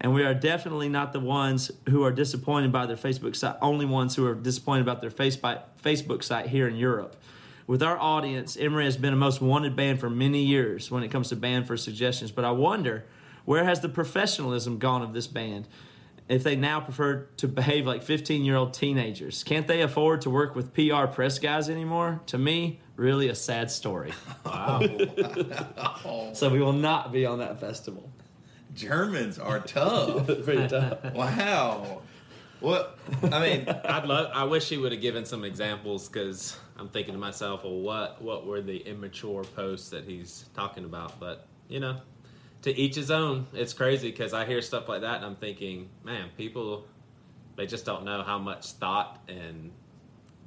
[0.00, 3.86] And we are definitely not the ones who are disappointed by their Facebook site, only
[3.86, 7.16] ones who are disappointed about their Facebook site here in Europe.
[7.66, 11.08] With our audience, Emery has been a most wanted band for many years when it
[11.08, 12.30] comes to band for suggestions.
[12.30, 13.06] But I wonder,
[13.46, 15.66] where has the professionalism gone of this band?
[16.28, 20.30] If they now prefer to behave like 15 year old teenagers, can't they afford to
[20.30, 22.22] work with PR press guys anymore?
[22.26, 24.12] To me, really a sad story.
[24.44, 24.82] Wow.
[26.32, 28.10] so we will not be on that festival.
[28.74, 30.26] Germans are tough.
[30.44, 31.12] Pretty tough.
[31.12, 32.02] wow.
[32.60, 32.98] What?
[33.22, 34.30] I mean, I'd love.
[34.34, 38.22] I wish he would have given some examples because I'm thinking to myself, well, what
[38.22, 41.20] what were the immature posts that he's talking about?
[41.20, 41.98] But you know,
[42.64, 43.46] to each his own.
[43.54, 46.84] It's crazy because I hear stuff like that and I'm thinking, man, people
[47.56, 49.70] they just don't know how much thought and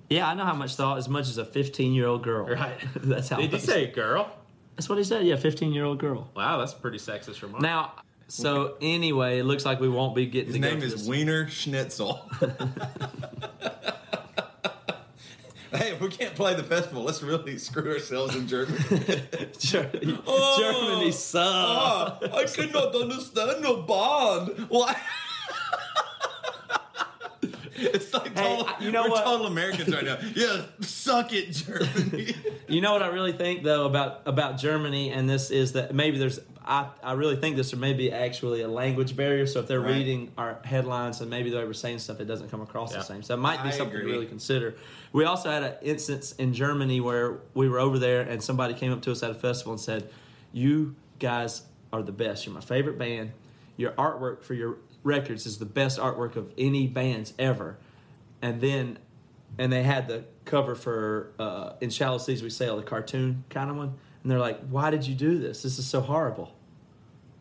[0.10, 2.46] Yeah, I know how much thought, as much as a 15 year old girl.
[2.48, 2.78] right.
[2.96, 4.30] That's how Did you much- say girl?
[4.76, 5.26] That's what he said.
[5.26, 6.30] Yeah, 15 year old girl.
[6.36, 7.64] Wow, that's a pretty sexist remark.
[7.64, 7.94] Now,
[8.28, 10.94] so anyway, it looks like we won't be getting his to go name to is
[10.94, 11.08] this.
[11.08, 12.30] Wiener Schnitzel.
[15.78, 18.78] hey, if we can't play the festival, let's really screw ourselves in Germany.
[19.60, 20.58] Germany, Oh.
[20.60, 21.46] Germany sucks.
[21.46, 24.66] Ah, I cannot understand your bond.
[24.70, 24.96] Why?
[27.94, 29.24] It's like Hey, total, you know we're what?
[29.24, 30.18] total Americans right now.
[30.36, 32.34] Yeah, suck it, Germany.
[32.68, 36.18] You know what I really think though about about Germany, and this is that maybe
[36.18, 39.48] there's I, I really think this there may be actually a language barrier.
[39.48, 39.94] So if they're Right.
[39.96, 42.98] reading our headlines and maybe they were saying stuff, it doesn't come across Yeah.
[42.98, 43.24] the same.
[43.24, 44.12] So it might be I something agree.
[44.12, 44.76] to really consider.
[45.14, 48.92] We also had an instance in Germany where we were over there and somebody came
[48.92, 50.10] up to us at a festival and said,
[50.52, 51.62] "You guys
[51.94, 52.46] are the best.
[52.46, 53.32] You're my favorite band.
[53.78, 54.76] Your artwork for your
[55.08, 57.78] records is the best artwork of any bands ever."
[58.42, 59.00] And then
[59.58, 63.70] and they had the cover for uh, "In Shallow Seas We Sail," the cartoon kind
[63.72, 65.64] of one, and they're like, "Why did you do this?
[65.64, 66.54] This is so horrible."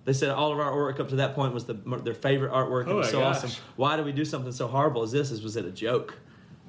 [0.06, 2.86] They said all of our artwork up to that point was the, their favorite artwork.
[2.86, 3.36] Oh it was my so gosh.
[3.44, 3.50] awesome.
[3.74, 5.30] Why did we do something so horrible as this?
[5.42, 6.14] Was it a joke?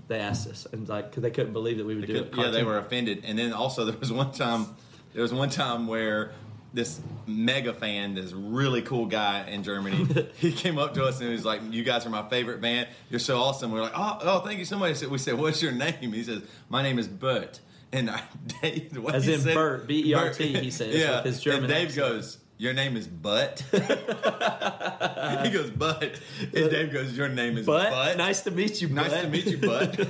[0.08, 2.34] They asked us, and like 'cause they couldn't believe that we would do it.
[2.36, 3.24] yeah, they were offended.
[3.26, 4.66] And then also there was one time,
[5.14, 6.32] there was one time where
[6.78, 11.28] this mega fan, this really cool guy in Germany, he came up to us and
[11.28, 12.88] he was like, "You guys are my favorite band.
[13.10, 15.62] You're so awesome." We are like, "Oh, oh, thank you so much." We said, "What's
[15.62, 17.60] your name?" He says, "My name is Bert."
[17.92, 18.22] And I,
[18.62, 20.64] Dave, what As in said- Bert, B-E-R-T, Bert.
[20.64, 21.16] he says, yeah.
[21.18, 22.08] with his German and Dave accent.
[22.08, 26.04] goes, "Your name is Butt." he goes, "Butt,"
[26.42, 28.90] and Dave goes, "Your name is But, Butt." nice to meet you.
[28.90, 29.22] Nice Butt.
[29.24, 30.08] to meet you, Butt.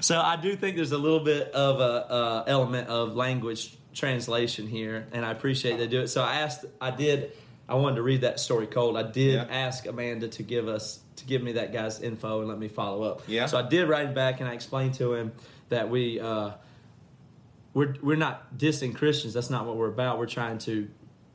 [0.00, 4.66] So I do think there's a little bit of a uh, element of language translation
[4.66, 6.08] here, and I appreciate they do it.
[6.08, 7.32] So I asked, I did,
[7.68, 8.96] I wanted to read that story cold.
[8.96, 9.46] I did Yeah.
[9.50, 13.02] ask Amanda to give us to give me that guy's info and let me follow
[13.02, 13.22] up.
[13.26, 13.44] Yeah.
[13.46, 15.32] So I did write him back and I explained to him
[15.68, 16.52] that we uh,
[17.74, 19.34] we're we're not dissing Christians.
[19.34, 20.18] That's not what we're about.
[20.18, 20.88] We're trying to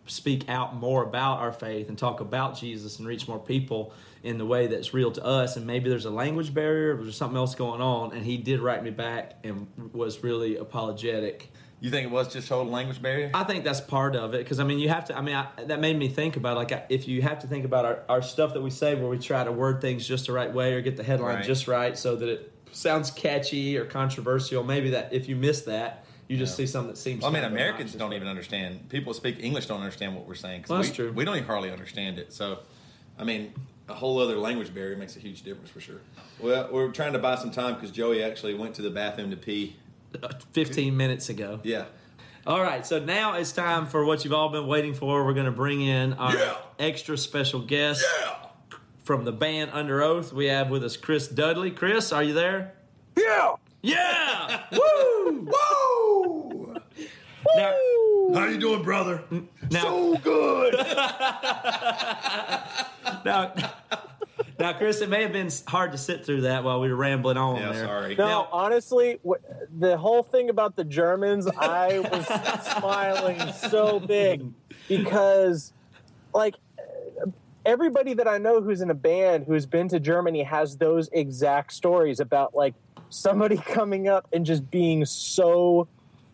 [0.07, 3.91] speak out more about our faith and talk about Jesus and reach more people
[4.23, 5.55] in the way that's real to us.
[5.55, 8.11] And maybe there's a language barrier, or there's something else going on.
[8.13, 11.51] And he did write me back and was really apologetic.
[11.85, 13.29] You think it was just total language barrier?
[13.31, 15.15] I think that's part of it because I mean you have to.
[15.15, 17.85] I mean I, that made me think about like if you have to think about
[17.85, 20.51] our, our stuff that we say where we try to word things just the right
[20.51, 21.45] way or get the headline Right.
[21.45, 24.63] just right so that it sounds catchy or controversial.
[24.63, 27.23] Maybe that if you miss that, you just see something that seems.
[27.23, 28.89] I mean, Americans don't even understand.
[28.89, 30.65] People who speak English don't understand what we're saying.
[30.67, 31.11] Well, that's we, true.
[31.11, 32.33] We don't even hardly understand it.
[32.33, 32.61] So,
[33.19, 33.53] I mean,
[33.87, 36.01] a whole other language barrier makes a huge difference for sure.
[36.39, 39.37] Well, we're trying to buy some time because Joey actually went to the bathroom to
[39.37, 39.75] pee.
[40.53, 41.59] Fifteen minutes ago.
[41.63, 41.85] Yeah.
[42.47, 45.25] All right, so now it's time for what you've all been waiting for.
[45.25, 46.53] We're going to bring in our Yeah.
[46.77, 48.05] extra special guest
[49.03, 50.31] from the band Underoath.
[50.31, 51.71] We have with us Chris Dudley.
[51.71, 52.73] Chris, are you there?
[53.17, 53.55] Yeah.
[53.81, 54.61] Yeah!
[54.71, 55.47] Woo!
[55.51, 56.75] Woo!
[57.55, 57.73] Now,
[58.33, 59.23] How you doing, brother?
[59.71, 60.73] now, So good.
[63.25, 63.53] now,
[64.59, 67.37] now, Chris, it may have been hard to sit through that while we were rambling
[67.37, 67.85] on yeah, there.
[67.85, 68.15] sorry.
[68.15, 69.41] No, Now- honestly, w-
[69.77, 72.25] the whole thing about the Germans, I was
[72.79, 74.51] smiling so big
[74.87, 75.73] because,
[76.33, 76.55] like,
[77.65, 81.73] everybody that I know who's in a band who's been to Germany has those exact
[81.73, 82.75] stories about like
[83.09, 85.87] somebody coming up and just being so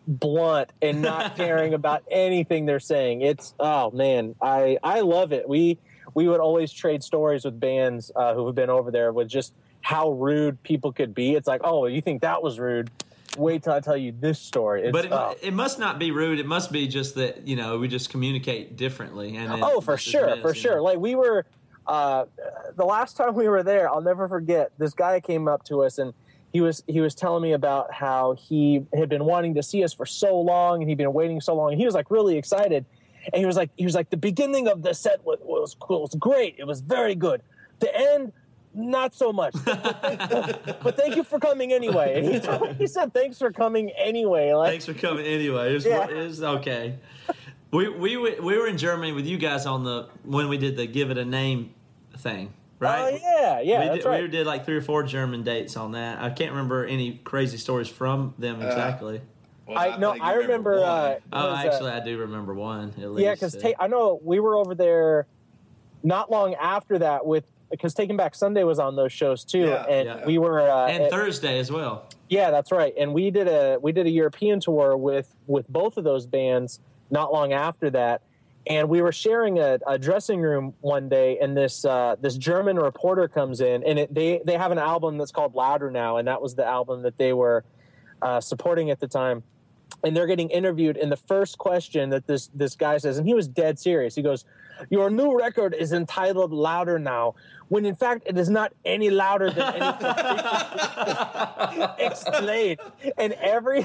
[0.06, 3.22] blunt and not caring about anything they're saying.
[3.22, 5.48] It's oh man, I I love it.
[5.48, 5.78] We
[6.14, 9.52] we would always trade stories with bands uh, who have been over there with just
[9.80, 11.34] how rude people could be.
[11.34, 12.90] It's like, oh, you think that was rude?
[13.36, 14.82] Wait till I tell you this story.
[14.82, 15.34] It's, But it, oh.
[15.40, 16.38] it must not be rude.
[16.38, 19.36] It must be just that you know we just communicate differently.
[19.36, 20.82] And Oh, for sure, for sure.
[20.82, 21.46] Like we were,
[21.86, 22.26] uh,
[22.76, 24.72] the last time we were there, I'll never forget.
[24.76, 26.12] This guy came up to us and
[26.52, 29.94] he was he was telling me about how he had been wanting to see us
[29.94, 31.72] for so long and he'd been waiting so long.
[31.72, 32.84] And he was like really excited,
[33.32, 36.14] and he was like he was like the beginning of the set was was, was
[36.18, 36.56] great.
[36.58, 37.42] It was very good.
[37.80, 38.32] The end.
[38.74, 42.14] Not so much, but thank you for coming anyway.
[42.18, 45.72] And he, told- he said, "Thanks for coming anyway." Like, Thanks for coming anyway.
[45.72, 46.08] It was, Yeah.
[46.08, 46.94] it was okay.
[47.70, 50.86] We, we we were in Germany with you guys on the when we did the
[50.86, 51.74] give it a name
[52.16, 53.12] thing, right?
[53.12, 54.22] Oh yeah, yeah, we, that's did, right.
[54.22, 56.22] we did like three or four German dates on that.
[56.22, 59.18] I can't remember any crazy stories from them Uh, exactly.
[59.18, 59.22] Well,
[59.76, 60.74] I no, think I you remember.
[60.80, 63.24] uh, oh, was, uh, actually, I do remember one at least.
[63.24, 65.26] Yeah, because uh, I know we were over there
[66.02, 69.86] not long after that with because Taking Back Sunday was on those shows too, Yeah,
[69.88, 70.26] and yeah.
[70.26, 72.06] we were uh, and at- Thursday as well.
[72.28, 72.92] yeah, that's right.
[72.98, 76.80] And we did a we did a European tour with with both of those bands
[77.10, 78.22] not long after that.
[78.64, 82.76] And we were sharing a, a dressing room one day, and this uh, this German
[82.76, 86.28] reporter comes in, and it, they they have an album that's called Louder now, and
[86.28, 87.64] that was the album that they were
[88.20, 89.42] uh, supporting at the time.
[90.04, 93.34] And they're getting interviewed, and the first question that this this guy says, and he
[93.34, 94.14] was dead serious.
[94.14, 94.44] He goes,
[94.90, 97.34] "Your new record is entitled Louder Now,
[97.68, 99.96] when in fact it is not any louder than any."
[101.98, 102.76] explain.
[103.16, 103.84] And every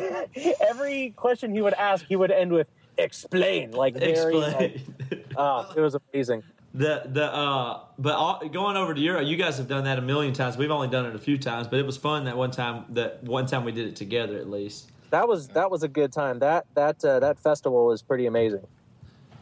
[0.61, 2.67] every question he would ask, he would end with
[2.97, 5.23] "explain." Like very, like, Explain.
[5.37, 6.43] oh, it was amazing.
[6.73, 10.01] The the uh, but all, going over to Europe, you guys have done that a
[10.01, 10.57] million times.
[10.57, 12.85] We've only done it a few times, but it was fun that one time.
[12.89, 14.91] That one time we did it together, at least.
[15.09, 16.39] That was that was a good time.
[16.39, 18.65] That that uh, that festival was pretty amazing.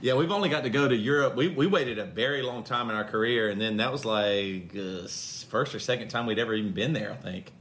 [0.01, 1.35] Yeah, we've only got to go to Europe.
[1.35, 4.75] We we waited a very long time in our career, and then that was like
[4.77, 5.07] uh,
[5.49, 7.11] first or second time we'd ever even been there.
[7.11, 7.53] I think.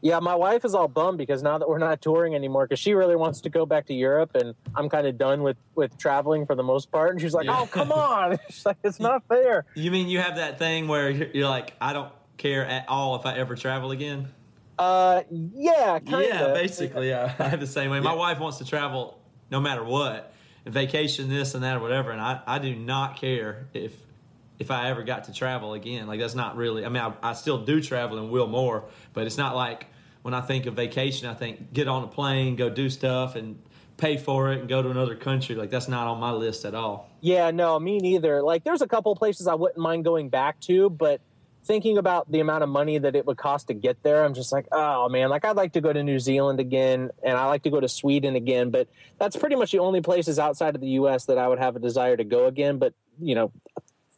[0.00, 2.94] Yeah, my wife is all bummed because now that we're not touring anymore, because she
[2.94, 6.46] really wants to go back to Europe, and I'm kind of done with with traveling
[6.46, 7.10] for the most part.
[7.10, 7.58] And she's like, Yeah.
[7.60, 11.10] "Oh, come on!" She's like, "It's not fair." You mean you have that thing where
[11.10, 14.28] you're like, I don't care at all if I ever travel again?
[14.78, 16.28] Uh, yeah, kind of.
[16.28, 17.34] Yeah, basically, yeah.
[17.38, 18.00] I have the same way.
[18.00, 20.32] My wife wants to travel no matter what,
[20.64, 23.94] And vacation, this and that, or whatever, and I, I do not care if
[24.58, 26.06] if I ever got to travel again.
[26.06, 26.84] Like that's not really.
[26.84, 29.86] I mean, I, I still do travel and will more, but it's not like
[30.22, 33.58] when I think of vacation, I think get on a plane, go do stuff, and
[33.96, 35.54] pay for it, and go to another country.
[35.54, 37.08] Like that's not on my list at all.
[37.20, 38.42] Yeah, no, me neither.
[38.42, 41.20] Like, there's a couple of places I wouldn't mind going back to, but
[41.68, 44.50] thinking about the amount of money that it would cost to get there, I'm just
[44.50, 47.62] like, oh man, like I'd like to go to New Zealand again, and I like
[47.62, 48.88] to go to Sweden again, but
[49.20, 51.26] that's pretty much the only places outside of the U.S.
[51.26, 52.78] that I would have a desire to go again.
[52.78, 53.52] But you know,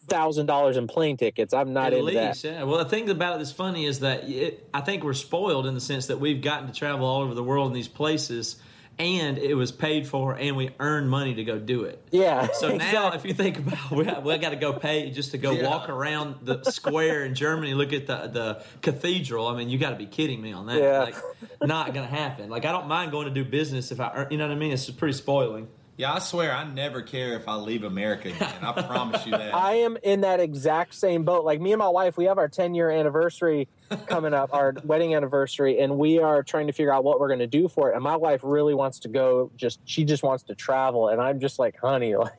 [0.06, 2.48] thousand dollars in plane tickets, I'm not At least, that.
[2.48, 2.62] yeah.
[2.62, 5.74] Well, the thing about it that's funny is that it, I think we're spoiled in
[5.74, 8.56] the sense that we've gotten to travel all over the world in these places,
[9.00, 12.02] and it was paid for, and we earned money to go do it.
[12.10, 12.48] Yeah.
[12.52, 13.18] So now, exactly.
[13.18, 15.68] if you think about, we, we got to go pay just to go Yeah.
[15.68, 19.48] walk around the square in Germany, look at the the cathedral.
[19.48, 20.78] I mean, you got to be kidding me on that.
[20.78, 20.98] Yeah.
[21.00, 21.16] Like,
[21.62, 22.50] not gonna happen.
[22.50, 24.58] Like, I don't mind going to do business if I, earn, you know what I
[24.58, 24.72] mean.
[24.72, 25.68] It's pretty spoiling.
[25.96, 28.54] Yeah, I swear I never care if I leave America again.
[28.62, 29.54] I promise you that.
[29.54, 31.44] I am in that exact same boat.
[31.44, 33.68] Like me and my wife, we have our 10 year anniversary
[34.06, 37.40] coming up, our wedding anniversary, and we are trying to figure out what we're going
[37.40, 37.94] to do for it.
[37.94, 41.40] And my wife really wants to go, just she just wants to travel, and I'm
[41.40, 42.32] just like, honey, like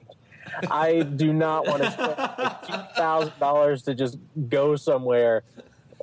[0.69, 4.17] I do not want to spend like two thousand dollars to just
[4.49, 5.43] go somewhere.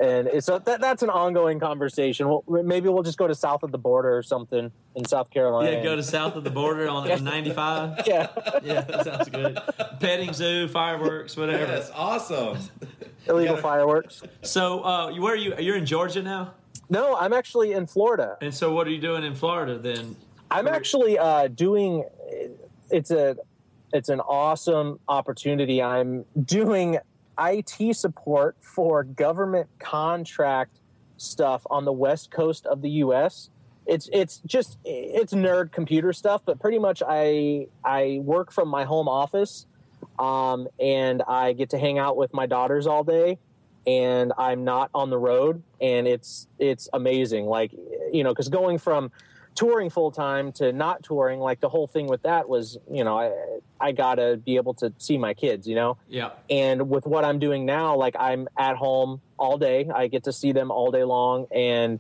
[0.01, 2.29] And so that, that's an ongoing conversation.
[2.29, 5.73] Well, maybe we'll just go to south of the border or something in South Carolina.
[5.73, 8.07] Yeah, go to south of the border on, on 95.
[8.07, 8.29] yeah,
[8.63, 9.59] Yeah, that sounds good.
[9.99, 11.67] Petting zoo, fireworks, whatever.
[11.67, 12.59] That's awesome.
[13.27, 14.23] illegal gotta- fireworks.
[14.43, 15.55] So, uh, where are you?
[15.59, 16.55] You're in Georgia now,
[16.89, 18.37] No, I'm actually in Florida.
[18.41, 20.15] and so what are you doing in Florida then?
[20.51, 22.05] I'm actually uh, doing.
[22.91, 23.37] It's a,
[23.93, 25.83] it's an awesome opportunity.
[25.83, 26.99] I'm doing
[27.39, 30.79] IT support for government contract
[31.17, 33.51] stuff on the west coast of the U.S.
[33.87, 38.85] It's it's just it's nerd computer stuff, but pretty much I I work from my
[38.85, 39.67] home office,
[40.19, 43.39] um, and I get to hang out with my daughters all day
[43.89, 47.47] and I'm not on the road, and it's it's amazing.
[47.47, 47.73] Like
[48.13, 49.11] you know, because going from
[49.59, 53.19] touring full time to not touring, like the whole thing with that was, you know,
[53.19, 53.33] I
[53.81, 55.97] I gotta be able to see my kids, you know.
[56.09, 56.31] Yeah.
[56.49, 59.91] And with what I'm doing now, like I'm at home all day.
[59.93, 61.99] I get to see them all day long and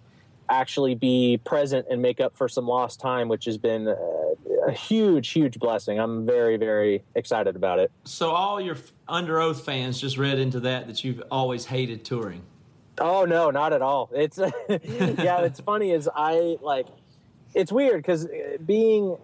[0.48, 3.96] actually be present and make up for some lost time, which has been uh,
[4.68, 5.98] a huge, huge blessing.
[5.98, 7.90] I'm very, very excited about it.
[8.04, 8.76] So all your
[9.08, 12.42] Underoath fans just read into that that you've always hated touring.
[13.00, 14.10] Oh no, not at all.
[14.14, 15.40] It's yeah.
[15.40, 16.86] It's funny is I like.
[17.54, 18.26] It's weird because
[18.64, 19.16] being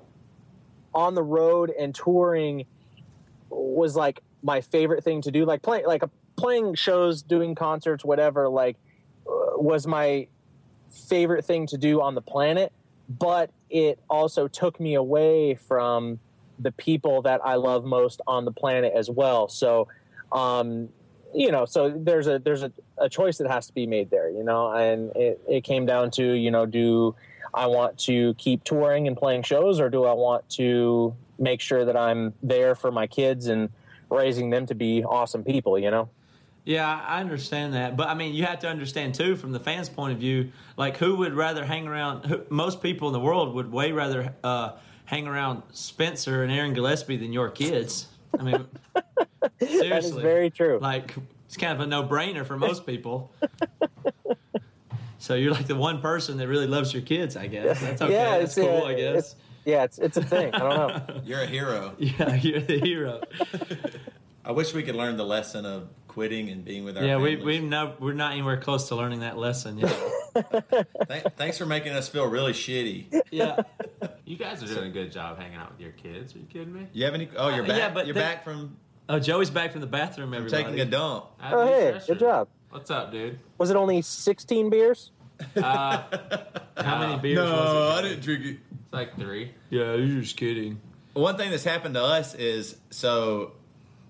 [0.94, 2.66] on the road and touring
[3.50, 5.44] was like my favorite thing to do.
[5.44, 6.02] Like playing, like
[6.36, 8.48] playing shows, doing concerts, whatever.
[8.48, 8.76] Like
[9.26, 10.28] uh, was my
[10.90, 12.72] favorite thing to do on the planet.
[13.08, 16.20] But it also took me away from
[16.58, 19.48] the people that I love most on the planet as well.
[19.48, 19.88] So,
[20.32, 20.88] um,
[21.34, 24.30] you know, so there's a there's a, a choice that has to be made there,
[24.30, 27.14] you know, and it, it came down to, you know, do
[27.54, 31.84] I want to keep touring and playing shows or do I want to make sure
[31.84, 33.70] that I'm there for my kids and
[34.10, 36.08] raising them to be awesome people, you know?
[36.64, 39.90] Yeah, I understand that, but I mean, you have to understand too, from the fans'
[39.90, 40.50] point of view.
[40.78, 42.24] Like, who would rather hang around?
[42.24, 44.72] Who, most people in the world would way rather uh,
[45.04, 48.06] hang around Spencer and Aaron Gillespie than your kids.
[48.38, 48.66] I mean,
[49.60, 50.78] seriously, That is very true.
[50.80, 51.14] Like,
[51.46, 53.30] it's kind of a no-brainer for most people.
[55.24, 57.80] so you're like the one person that really loves your kids, I guess.
[57.80, 58.12] That's okay.
[58.12, 59.08] Yeah, That's it's, cool, I guess.
[59.16, 60.54] it's- yeah, it's it's a thing.
[60.54, 60.68] I don't
[61.08, 61.20] know.
[61.24, 61.94] You're a hero.
[61.98, 63.22] Yeah, you're the hero.
[64.44, 67.36] I wish we could learn the lesson of quitting and being with our yeah, we
[67.36, 67.60] families.
[67.62, 69.96] we no, we're not anywhere close to learning that lesson yet.
[71.08, 73.22] Thank- thanks for making us feel really shitty.
[73.30, 73.62] yeah.
[74.26, 76.34] You guys are doing a good job hanging out with your kids.
[76.36, 76.86] Are you kidding me?
[76.92, 77.30] You have any?
[77.34, 77.76] Oh, you're Uh, back.
[77.78, 78.76] yeah, but you're they- back from
[79.08, 80.34] Oh, Joey's back from the bathroom.
[80.34, 80.62] Everybody.
[80.64, 81.26] taking a dump.
[81.42, 82.06] Oh, hey, fresher.
[82.12, 82.48] good job.
[82.68, 83.38] What's up, dude?
[83.56, 85.10] Was it only 16 beers?
[85.56, 86.02] Uh,
[86.76, 87.38] How many beers?
[87.38, 88.04] was it?
[88.04, 88.58] I didn't drink it.
[88.84, 89.52] It's like three.
[89.70, 90.80] Yeah, you're just kidding.
[91.14, 93.52] One thing that's happened to us is so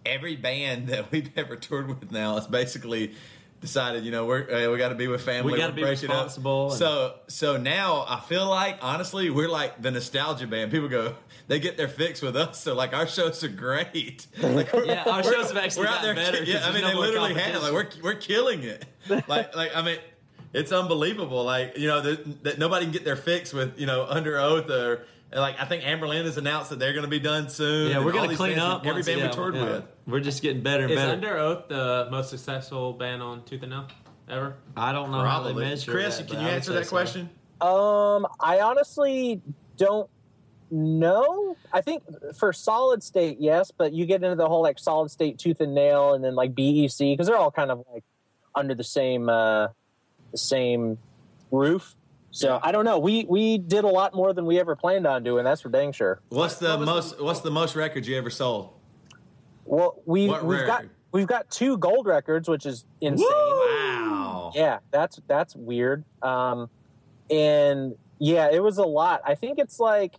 [0.06, 3.14] every band that we've ever toured with now has basically
[3.60, 5.52] decided, you know, we're uh, we got to be with family.
[5.52, 5.90] We gotta be up.
[5.90, 10.70] responsible So so now I feel like honestly we're like the nostalgia band.
[10.70, 11.14] People go,
[11.48, 12.60] they get their fix with us.
[12.60, 14.26] So like our shows are great.
[14.42, 16.14] Like we're, Yeah, our we're- shows have actually we're out there.
[16.14, 18.84] better Yeah, I mean no they literally have like we're we're killing it.
[19.28, 19.98] Like like I mean.
[20.54, 24.06] It's unbelievable, like you know that, that nobody can get their fix with you know
[24.08, 27.90] Underoath or like I think Anberlin has announced that they're going to be done soon.
[27.90, 28.80] Yeah, we're gonna clean up.
[28.80, 29.64] every once- band yeah, we toured yeah.
[29.64, 29.84] with.
[30.06, 31.20] We're just getting better and Is better.
[31.20, 33.88] Underoath the most successful band on Tooth and Nail
[34.28, 34.56] ever?
[34.76, 35.64] I don't know how they Probably.
[35.64, 35.90] measure.
[35.90, 36.90] Chris, that, can you answer say that so.
[36.90, 37.30] question?
[37.60, 39.40] Um, I honestly
[39.76, 40.08] don't
[40.70, 41.56] know.
[41.72, 42.02] I think
[42.36, 45.74] for solid state, yes, but you get into the whole like solid state tooth and
[45.74, 48.04] nail, and then like BEC because they're all kind of like
[48.54, 49.68] under the same uh,
[50.34, 50.98] the same
[51.52, 51.94] roof.
[52.32, 52.98] So I don't know.
[52.98, 55.44] We we did a lot more than we ever planned on doing.
[55.44, 56.20] That's for dang sure.
[56.30, 57.20] What's the what was most?
[57.22, 58.70] What's the most records you ever sold?
[59.64, 63.28] Well, we What we've got we've got two gold records, which is insane.
[63.30, 64.50] Wow.
[64.52, 66.04] Yeah, that's that's weird.
[66.22, 66.68] Um,
[67.30, 69.20] and yeah, it was a lot.
[69.24, 70.14] I think it's like,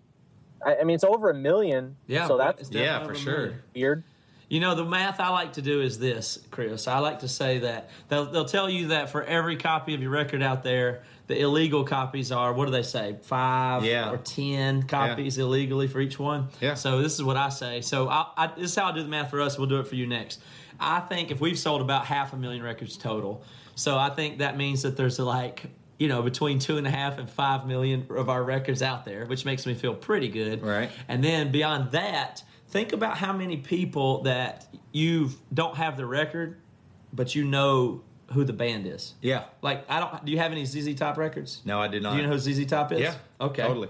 [0.66, 1.98] I, I mean, it's over a million.
[2.08, 3.38] Yeah, so that's Yeah, for sure.
[3.38, 3.62] million.
[3.76, 4.04] weird.
[4.48, 6.88] You know, the math I like to do is this, Chris.
[6.88, 10.12] I like to say that they'll, they'll tell you that for every copy of your
[10.12, 14.12] record out there, the illegal copies are, what do they say, five Yeah.
[14.12, 16.50] or 10 copies illegally for each one?
[16.62, 16.76] Yeah.
[16.76, 17.82] So this is what I say.
[17.82, 19.58] So I, I, this is how I do the math for us.
[19.58, 20.40] We'll do it for you next.
[20.80, 23.44] I think if we've sold about half a million records total,
[23.74, 25.66] so I think that means that there's like,
[25.98, 29.26] you know, between two and a half and five million of our records out there,
[29.26, 30.62] which makes me feel pretty good.
[30.62, 30.92] Right.
[31.08, 32.44] And then beyond that,
[32.76, 36.58] think about how many people that you don't have the record,
[37.14, 38.02] but you know
[38.34, 39.14] who the band is.
[39.22, 39.46] Yeah.
[39.62, 40.26] Like I don't.
[40.26, 41.62] Do you have any ZZ Top records?
[41.64, 42.12] No, I did not.
[42.12, 43.00] Do you know who ZZ Top is?
[43.00, 43.16] Yeah.
[43.40, 43.62] Okay.
[43.62, 43.88] Totally.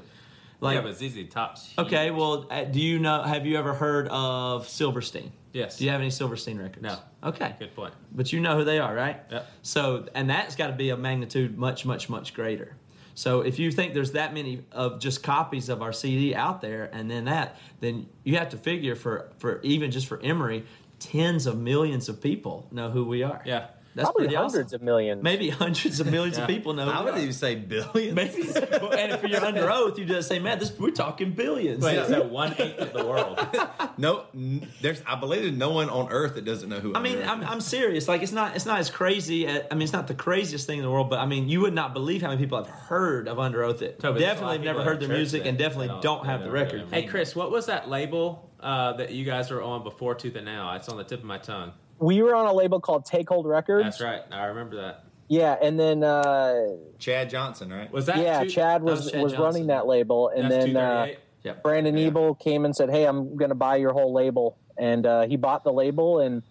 [0.61, 2.11] Like yeah, but ZZ Top's okay.
[2.11, 3.23] Well, uh, do you know?
[3.23, 5.31] Have you ever heard of Silverstein?
[5.51, 5.77] Yes.
[5.77, 6.83] Do you have any Silverstein records?
[6.83, 6.97] No.
[7.23, 7.55] Okay.
[7.57, 7.93] Good point.
[8.11, 9.19] But you know who they are, right?
[9.31, 9.51] Yep.
[9.63, 12.75] So, and that's got to be a magnitude much, much, much greater.
[13.15, 16.89] So, if you think there's that many of just copies of our CD out there,
[16.93, 20.65] and then that, then you have to figure for for even just for Emery,
[20.99, 23.41] tens of millions of people know who we are.
[23.45, 23.67] Yeah.
[23.95, 24.75] That's Probably pretty hundreds awesome.
[24.75, 25.23] of millions.
[25.23, 26.89] Maybe hundreds of millions of people know.
[26.91, 27.23] I would we are.
[27.23, 28.13] even say billions.
[28.13, 31.81] Maybe, and if you're under oath, you just say, "Man, this we're talking billions.
[31.81, 33.39] Wait, so one eighth of the world.
[33.97, 35.01] No, n- there's.
[35.07, 36.93] I believe there's no one on earth that doesn't know who.
[36.93, 38.09] I mean, I'm, I'm serious.
[38.09, 39.47] Like, it's not it's not as crazy.
[39.47, 41.61] As, I mean, it's not the craziest thing in the world, but I mean, you
[41.61, 44.49] would not believe how many people have heard of Underoath that Toby, there's a lot
[44.51, 46.81] definitely have never heard their music and definitely don't, don't- have the record.
[46.81, 50.13] really Hey, Chris, Chris, what was that label uh, that you guys were on before
[50.13, 50.69] Tooth and Nail?
[50.73, 51.71] It's on the tip of my tongue.
[51.99, 53.83] We were on a label called Take Hold Records.
[53.83, 54.21] That's right.
[54.31, 55.03] I remember that.
[55.27, 57.91] Yeah, and then uh, Chad Johnson, right?
[57.91, 60.77] Was that yeah, two- Chad was was Chad was running that label, and That's then
[60.77, 61.07] uh,
[61.43, 61.61] Yep.
[61.63, 62.07] Brandon Yeah.
[62.07, 65.35] Ebel came and said, "Hey, I'm going to buy your whole label," and uh, he
[65.35, 66.41] bought the label, and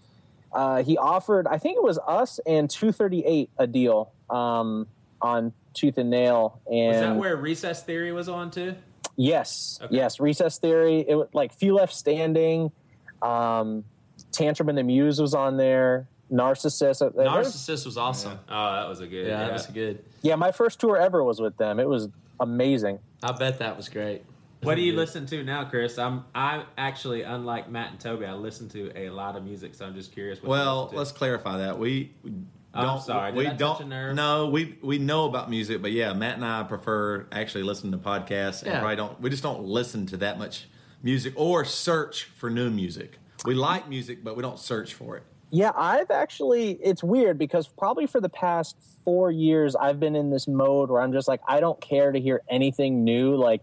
[0.53, 4.87] uh, he offered, I think it was us and 238 a deal um,
[5.21, 8.77] on Tooth and Nail, and Was that where Recess Theory was on too?
[9.17, 9.97] yes, Okay.
[9.97, 12.71] yes, Recess Theory, it was like Few Left Standing,
[13.21, 13.83] um,
[14.35, 17.01] Tantrum and the Muse was on there, Narcissist.
[17.07, 18.39] uh, Narcissist was awesome.
[18.49, 19.27] Oh, that was a good.
[19.27, 20.05] Yeah, Yeah, that was good.
[20.23, 21.79] Yeah, my first tour ever was with them.
[21.79, 22.09] It was
[22.41, 22.99] amazing.
[23.23, 24.23] I bet that was great.
[24.63, 25.99] What do you listen to now, Chris?
[25.99, 28.25] I'm I'm actually unlike Matt and Toby.
[28.25, 30.43] I listen to a lot of music, so I'm just curious.
[30.43, 30.99] What Well, listen to.
[30.99, 32.13] let's clarify that we.
[32.23, 32.33] we
[32.77, 33.31] Oh, I'm don't, sorry.
[33.31, 33.83] Did we I touch don't.
[33.83, 34.15] a nerve?
[34.17, 37.99] No, we we know about music, but yeah, Matt and I prefer actually listening to
[37.99, 38.81] podcasts, and Yeah.
[38.81, 39.21] probably don't.
[39.21, 40.67] We just don't listen to that much
[41.01, 43.19] music or search for new music.
[43.45, 45.23] We like music, but we don't search for it.
[45.51, 50.31] Yeah, I've actually, it's weird because probably for the past four years, I've been in
[50.31, 53.37] this mode where I'm just like, I don't care to hear anything new.
[53.37, 53.63] Like,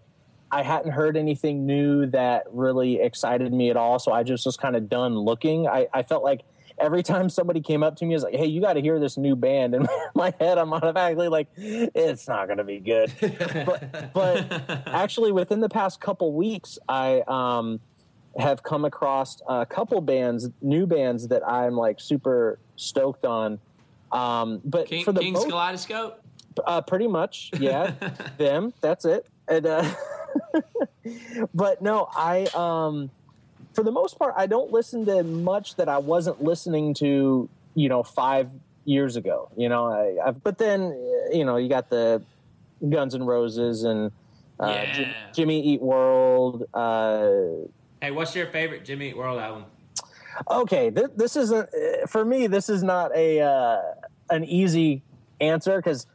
[0.51, 3.99] I hadn't heard anything new that really excited me at all.
[3.99, 5.67] So I just was kind of done looking.
[5.67, 6.41] I, I felt like
[6.77, 8.99] every time somebody came up to me, I was like, hey, you got to hear
[8.99, 9.75] this new band.
[9.81, 13.11] And in my head, I'm automatically like, it's not going to be good.
[13.65, 17.79] but, but actually, within the past couple weeks, I, um,
[18.37, 23.59] have come across a couple bands, new bands that I'm like super stoked on.
[24.11, 26.21] Um, but King, for the King's most, Kaleidoscope.
[26.65, 27.91] uh, pretty much, yeah,
[28.37, 28.73] them.
[28.81, 29.25] That's it.
[29.47, 29.89] And uh,
[31.53, 33.09] but no, I um,
[33.73, 37.89] for the most part, I don't listen to much that I wasn't listening to, you
[37.89, 38.49] know, five
[38.85, 39.49] years ago.
[39.55, 42.21] You know, I, I've, but then uh, you know, you got the
[42.87, 44.11] Guns and Roses and
[44.59, 44.67] uh,
[44.97, 45.13] Yeah.
[45.33, 46.65] Jimmy Eat World.
[46.73, 47.29] Uh,
[48.01, 49.65] hey, what's your favorite Jimmy Eat World album?
[50.49, 53.81] okay th- this isn't uh, for me this is not a uh,
[54.29, 55.03] an easy
[55.41, 56.07] answer because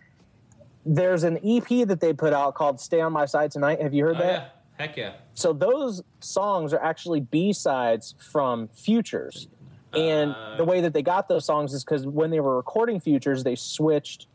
[0.87, 4.03] there's an ep that they put out called stay on my side tonight have you
[4.05, 4.33] heard Oh, that
[4.79, 4.85] yeah.
[4.87, 5.13] Heck yeah.
[5.35, 9.49] so those songs are actually b-sides from futures
[9.93, 10.57] and Uh.
[10.57, 13.55] the way that they got those songs is because when they were recording futures they
[13.55, 14.29] switched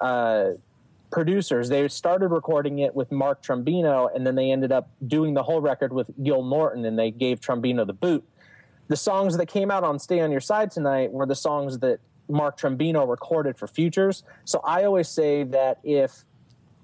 [0.00, 0.52] uh,
[1.10, 5.42] producers they started recording it with mark trombino and then they ended up doing the
[5.42, 8.24] whole record with gil norton and they gave trombino the boot
[8.88, 11.98] the songs that came out on Stay on Your Side tonight were the songs that
[12.28, 14.24] Mark Trombino recorded for Futures.
[14.44, 16.24] So I always say that if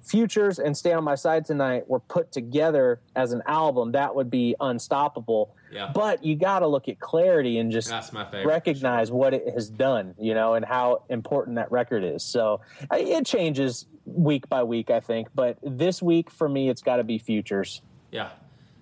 [0.02, 4.30] Futures and Stay on My Side tonight were put together as an album, that would
[4.30, 5.54] be unstoppable.
[5.72, 5.90] Yeah.
[5.92, 8.46] But you got to look at clarity and just That's my favorite.
[8.46, 12.22] recognize what it has done, you know, and how important that record is.
[12.22, 12.60] So
[12.92, 15.28] it changes week by week, I think.
[15.34, 17.80] But this week for me, it's got to be Futures.
[18.10, 18.30] Yeah.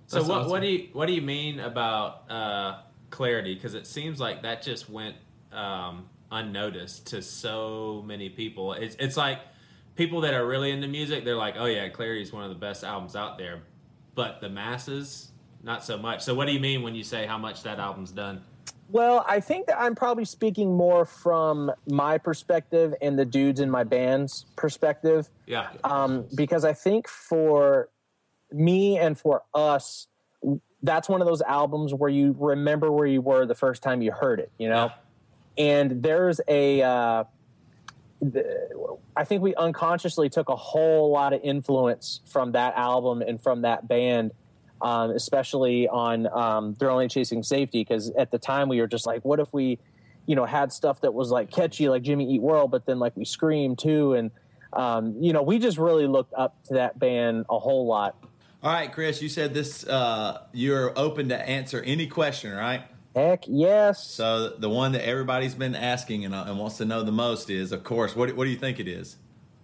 [0.07, 0.51] So That's what awesome.
[0.51, 2.81] what do you what do you mean about uh,
[3.11, 3.55] clarity?
[3.55, 5.15] Because it seems like that just went
[5.53, 8.73] um, unnoticed to so many people.
[8.73, 9.39] It's it's like
[9.95, 11.25] people that are really into music.
[11.25, 13.63] They're like, oh yeah, Clarity is one of the best albums out there,
[14.17, 15.30] but the masses
[15.63, 16.23] not so much.
[16.23, 18.43] So what do you mean when you say how much that album's done?
[18.91, 23.71] Well, I think that I'm probably speaking more from my perspective and the dudes in
[23.71, 25.69] my band's perspective, Yeah.
[25.85, 27.89] um, because I think for
[28.51, 30.09] me and for us,
[30.83, 34.11] that's one of those albums where you remember where you were the first time you
[34.11, 34.91] heard it, you know.
[35.57, 37.25] And there's a, uh,
[38.21, 43.41] the- I think we unconsciously took a whole lot of influence from that album and
[43.41, 44.33] from that band,
[44.83, 49.07] um, especially on um, "They're Only Chasing Safety." Because at the time we were just
[49.07, 49.79] like, what if we,
[50.27, 53.17] you know, had stuff that was like catchy, like Jimmy Eat World, but then like
[53.17, 54.31] we scream too, and
[54.73, 58.17] um, you know, we just really looked up to that band a whole lot.
[58.63, 59.87] All right, Chris, you said this.
[59.87, 62.83] Uh, you're open to answer any question, right?
[63.15, 64.07] Heck yes.
[64.07, 67.51] So the one that everybody's been asking and, uh, and wants to know the most
[67.51, 69.17] is, of course, what, what do you think it is?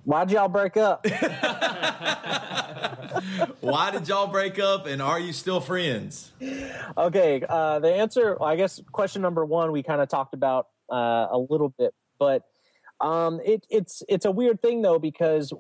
[0.07, 1.05] Why'd y'all break up?
[3.61, 6.31] Why did y'all break up, and are you still friends?
[6.97, 11.27] okay, uh, the answer, I guess, question number one, we kind of talked about uh,
[11.33, 12.45] a little bit, but
[13.01, 15.53] um, it, it's it's a weird thing though because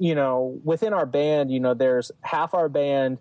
[0.00, 3.18] you know within our band, you know, there's half our band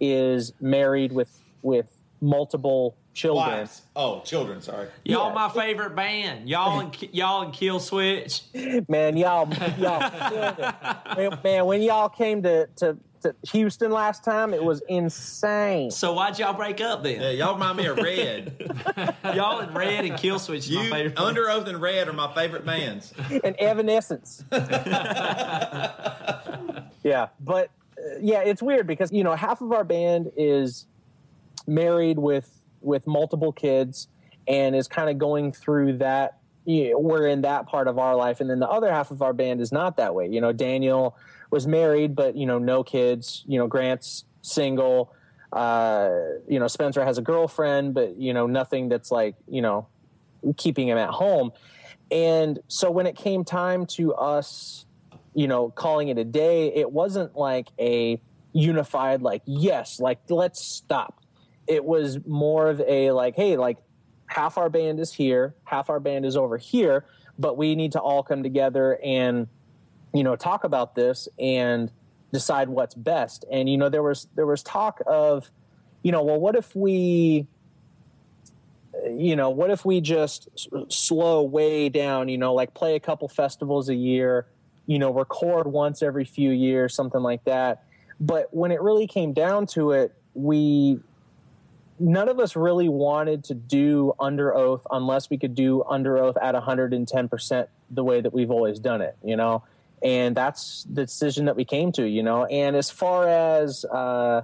[0.00, 1.30] is married with
[1.62, 1.93] with
[2.24, 3.58] multiple children.
[3.58, 3.82] Wives.
[3.94, 4.60] Oh, children.
[4.62, 4.88] Sorry.
[5.04, 5.34] Y'all, Yeah.
[5.34, 6.48] my favorite band.
[6.48, 8.88] Y'all and y'all and Killswitch.
[8.88, 9.48] Man, y'all,
[9.78, 10.00] y'all,
[11.16, 15.90] man, man, when y'all came to, to to Houston last time, it was insane.
[15.90, 17.22] So why'd y'all break up then?
[17.22, 18.74] Yeah, y'all remind me of Red.
[19.34, 21.14] Y'all and Red and Killswitch is my you, favorite.
[21.16, 23.14] Underoath and Red are my favorite bands.
[23.42, 24.44] and Evanescence.
[27.02, 30.86] yeah, but uh, yeah, it's weird because you know half of our band is
[31.66, 32.50] married with
[32.80, 34.08] with multiple kids
[34.46, 36.38] and is kind of going through that.
[36.66, 39.22] You know, we're in that part of our life, and then the other half of
[39.22, 40.28] our band is not that way.
[40.28, 41.16] You know, Daniel
[41.50, 43.44] was married, but you know, no kids.
[43.46, 45.12] You know, Grant's single.
[45.52, 46.10] Uh,
[46.48, 49.86] you know, Spencer has a girlfriend, but you know, nothing that's like you know
[50.56, 51.52] keeping him at home.
[52.10, 54.86] And so when it came time to us,
[55.34, 58.20] you know, calling it a day, it wasn't like a
[58.52, 61.23] unified, like, yes, like, let's stop.
[61.66, 63.78] It was more of a like, hey, like,
[64.26, 67.04] half our band is here, half our band is over here,
[67.38, 69.46] but we need to all come together and,
[70.12, 71.90] you know, talk about this and
[72.32, 73.44] decide what's best.
[73.50, 75.50] And, you know, there was, there was talk of,
[76.02, 77.46] you know, well, what if we,
[79.04, 83.28] you know, what if we just slow way down, you know, like play a couple
[83.28, 84.46] festivals a year,
[84.86, 87.84] you know, record once every few years, something like that.
[88.20, 91.00] But when it really came down to it, we
[91.98, 97.66] none of us really wanted to do Underoath unless we could do Underoath at 110%
[97.90, 99.62] the way that we've always done it, you know.
[100.02, 102.44] And that's the decision that we came to, you know.
[102.46, 104.42] And as far as uh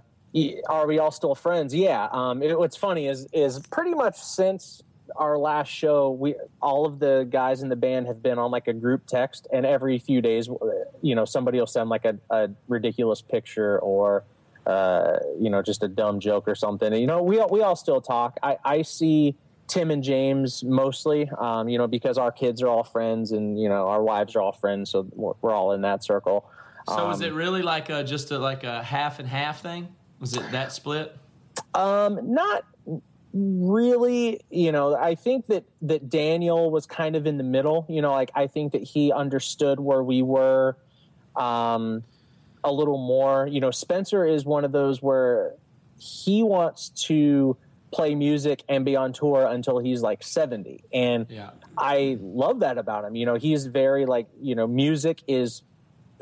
[0.68, 1.74] are we all still friends?
[1.74, 2.08] Yeah.
[2.12, 4.82] Um, it, what's funny is is pretty much since
[5.16, 8.68] our last show, we all of the guys in the band have been on like
[8.68, 10.48] a group text, and every few days,
[11.02, 14.24] you know, somebody will send like a, a ridiculous picture or
[14.70, 16.92] uh, you know just a dumb joke or something.
[16.92, 18.38] And, you know, we all, we all still talk.
[18.42, 19.36] I I see.
[19.70, 23.68] Tim and James mostly, um, you know, because our kids are all friends and you
[23.68, 26.38] know our wives are all friends, so we're, we're all in that circle.
[26.88, 29.86] so was Um, it really like a just a like a half and half thing?
[30.18, 31.16] Was it that split?
[31.74, 32.64] Um, not
[33.32, 34.40] really.
[34.50, 37.86] You know, I think that that Daniel was kind of in the middle.
[37.88, 40.76] You know, like I think that he understood where we were
[41.36, 42.02] um,
[42.64, 43.46] a little more.
[43.46, 45.54] You know, Spencer is one of those where
[45.98, 47.56] he wants to
[47.92, 51.50] play music and be on tour until he's like 70 and Yeah.
[51.76, 53.16] I love that about him.
[53.16, 55.62] You know, he's very like, you know, music is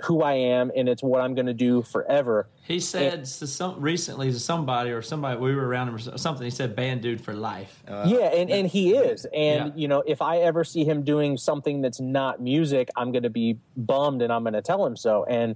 [0.04, 2.48] who I am and it's what I'm going to do forever.
[2.62, 6.44] He said to some recently to somebody or somebody we were around him or something.
[6.44, 7.82] He said band dude for life.
[7.86, 9.26] Uh, yeah, and, and he is.
[9.26, 9.70] And, Yeah.
[9.74, 13.30] you know, if I ever see him doing something that's not music, I'm going to
[13.30, 15.24] be bummed and I'm going to tell him so.
[15.24, 15.54] And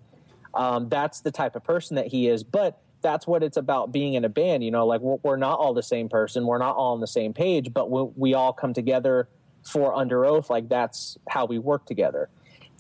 [0.54, 2.42] um, that's the type of person that he is.
[2.44, 4.64] But that's what it's about being in a band.
[4.64, 7.32] You know, like we're, not all the same person, we're not all on the same
[7.32, 9.28] page, but we, we all come together
[9.62, 10.48] for Underoath.
[10.48, 12.28] Like that's how we work together.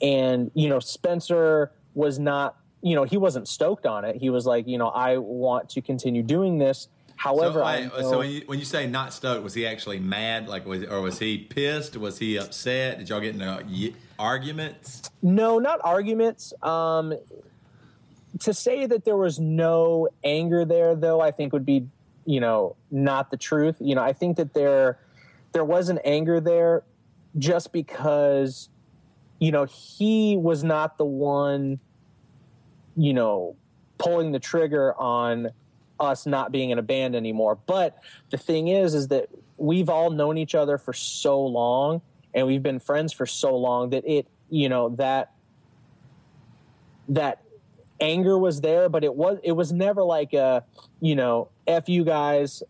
[0.00, 4.16] And, you know, Spencer was not, you know, he wasn't stoked on it.
[4.16, 6.88] He was like, you know, I want to continue doing this.
[7.16, 10.48] However, so, I so when you when you say not stoked, was he actually mad?
[10.48, 11.96] Like, was or was he pissed?
[11.96, 12.98] Was he upset?
[12.98, 15.08] Did y'all get into arguments?
[15.22, 16.52] No, not arguments.
[16.64, 17.14] Um,
[18.40, 21.86] to say that there was no anger there, though, I think would be,
[22.24, 23.76] you know, not the truth.
[23.80, 24.98] You know, I think that there
[25.52, 26.82] there was an anger there,
[27.38, 28.70] just because,
[29.38, 31.78] you know, he was not the one,
[32.96, 33.56] you know,
[33.98, 35.50] pulling the trigger on
[36.00, 37.58] us not being in a band anymore.
[37.66, 37.98] But
[38.30, 39.28] the thing is, is that
[39.58, 42.00] we've all known each other for so long,
[42.34, 45.32] and we've been friends for so long that it, you know, that
[47.08, 47.42] that
[48.02, 50.64] anger was there, but it was it was never like a
[51.00, 52.62] you know f you guys,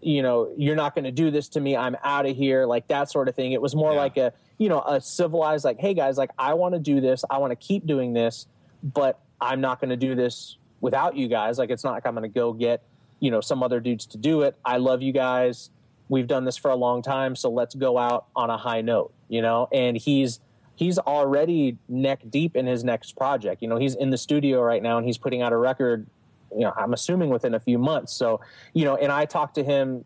[0.00, 1.76] you know you're not going to do this to me.
[1.76, 3.52] I'm out of here, like that sort of thing.
[3.52, 3.98] It was more Yeah.
[3.98, 7.24] like a you know a civilized like hey guys, like I want to do this,
[7.28, 8.46] I want to keep doing this,
[8.82, 11.58] but I'm not going to do this without you guys.
[11.58, 12.82] Like it's not like I'm going to go get
[13.20, 14.56] you know some other dudes to do it.
[14.64, 15.70] I love you guys.
[16.08, 19.12] We've done this for a long time, so let's go out on a high note,
[19.28, 19.68] you know.
[19.72, 20.38] And he's
[20.76, 23.62] he's already neck deep in his next project.
[23.62, 26.06] You know, he's in the studio right now and he's putting out a record.
[26.52, 28.12] You know, I'm assuming within a few months.
[28.12, 28.40] So,
[28.72, 30.04] you know, and I talk to him.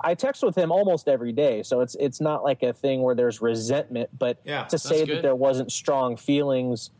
[0.00, 3.14] I text with him almost every day, so it's it's not like a thing where
[3.14, 4.10] there's resentment.
[4.18, 5.18] But Yeah, to say good.
[5.18, 6.90] that there wasn't strong feelings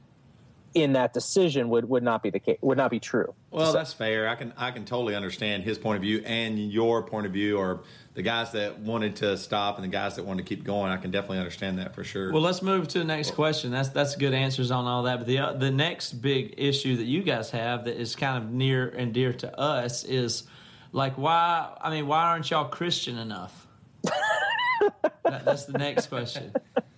[0.83, 2.59] in that decision would would not be the case.
[2.61, 3.35] Would not be true.
[3.51, 4.29] Well, that's fair.
[4.29, 7.59] I can I can totally understand his point of view and your point of view,
[7.59, 7.81] or
[8.15, 10.91] the guys that wanted to stop and the guys that wanted to keep going.
[10.91, 12.33] I can definitely understand that for sure.
[12.33, 13.71] Well, let's move to the next question.
[13.71, 15.19] That's that's good answers on all that.
[15.19, 18.51] But the uh, the next big issue that you guys have that is kind of
[18.51, 20.45] near and dear to us is
[20.93, 21.77] like why?
[21.81, 23.67] I mean, why aren't y'all Christian enough?
[24.03, 26.53] that, that's the next question.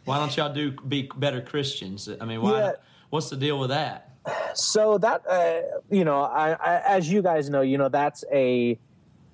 [0.05, 2.09] Why don't y'all do be better Christians?
[2.21, 2.59] I mean, why?
[2.59, 2.73] Yeah.
[3.11, 4.11] What's the deal with that?
[4.55, 8.79] so that uh, you know I, I as you guys know you know that's a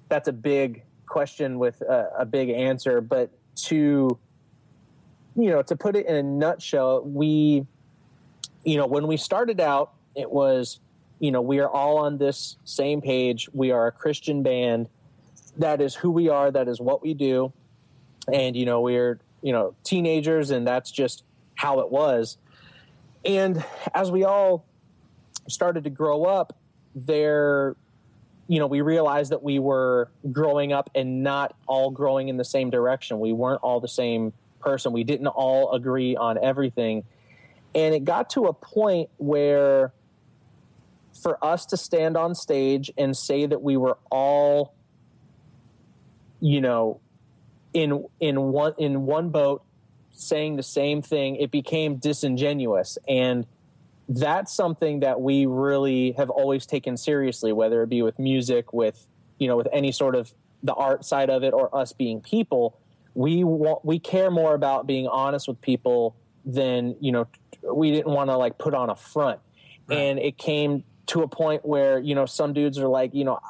[0.09, 3.01] that's a big question with a, a big answer.
[3.01, 4.19] But to
[5.35, 7.67] you know to put it in a nutshell we
[8.65, 10.81] you know when we started out it was
[11.19, 13.49] you know we are all on this same page.
[13.53, 14.89] We are a christian band.
[15.59, 16.51] That is who we are.
[16.51, 17.53] That is what we do.
[18.33, 21.25] And you know we're you know teenagers and that's just
[21.55, 22.37] how it was
[23.27, 23.65] and
[23.95, 24.67] as we all
[25.49, 26.57] started to grow up,
[26.95, 27.77] there,
[28.49, 32.45] you know, we realized that we were growing up and not all growing in the
[32.45, 33.21] same direction.
[33.21, 34.93] We weren't all the same person.
[34.93, 37.05] We didn't all agree on everything.
[37.75, 39.93] And it got to a point where
[41.23, 44.75] for us to stand on stage and say that we were all,
[46.41, 47.01] you know,
[47.73, 49.63] in in one in one boat
[50.17, 52.99] saying the same thing, it became disingenuous.
[53.09, 53.47] And
[54.09, 59.07] that's something that we really have always taken seriously, whether it be with music, with
[59.39, 62.79] you know, with any sort of the art side of it, or us being people.
[63.15, 67.27] We want we care more about being honest with people than you know.
[67.63, 69.41] We didn't want to like put on a front,
[69.91, 73.41] and it came to a point where you know some dudes are like, you know,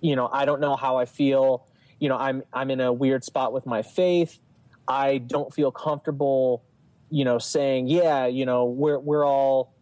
[0.00, 1.66] you know, I don't know how I feel.
[1.98, 4.38] You know, I'm I'm in a weird spot with my faith.
[4.88, 6.62] I don't feel comfortable,
[7.10, 9.72] you know, saying, yeah, you know, we're we're all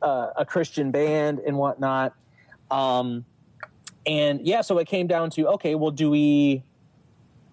[0.00, 2.14] uh, a Christian band and whatnot.
[2.70, 3.24] Um,
[4.06, 6.64] and yeah, so it came down to okay, well, do we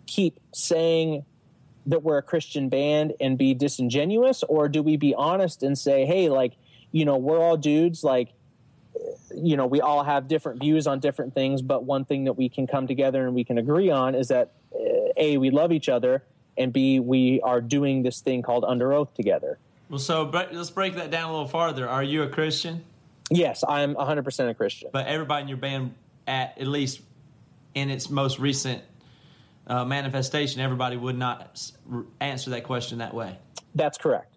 [0.07, 1.25] keep saying
[1.85, 6.05] that we're a Christian band and be disingenuous, or do we be honest and say,
[6.05, 6.53] hey, like,
[6.91, 8.29] you know, we're all dudes, like,
[9.35, 12.49] you know, we all have different views on different things, but one thing that we
[12.49, 15.89] can come together and we can agree on is that uh, a we love each
[15.89, 16.23] other,
[16.59, 19.57] and b we are doing this thing called Underoath together.
[19.89, 21.89] Well, so bre- let's break that down a little farther.
[21.89, 22.83] Are you a Christian?
[23.31, 24.89] Yes, I'm 100% a Christian.
[24.91, 25.95] But everybody in your band,
[26.27, 27.01] at at least
[27.73, 28.83] in its most recent
[29.67, 31.71] uh, manifestation, everybody would not
[32.19, 33.37] answer that question that way.
[33.75, 34.35] That's correct.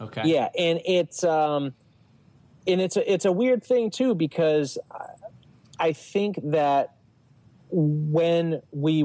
[0.00, 0.22] Okay.
[0.24, 1.74] Yeah, and it's um,
[2.66, 4.78] and it's a it's a weird thing too because
[5.78, 6.94] I think that
[7.70, 9.02] when we,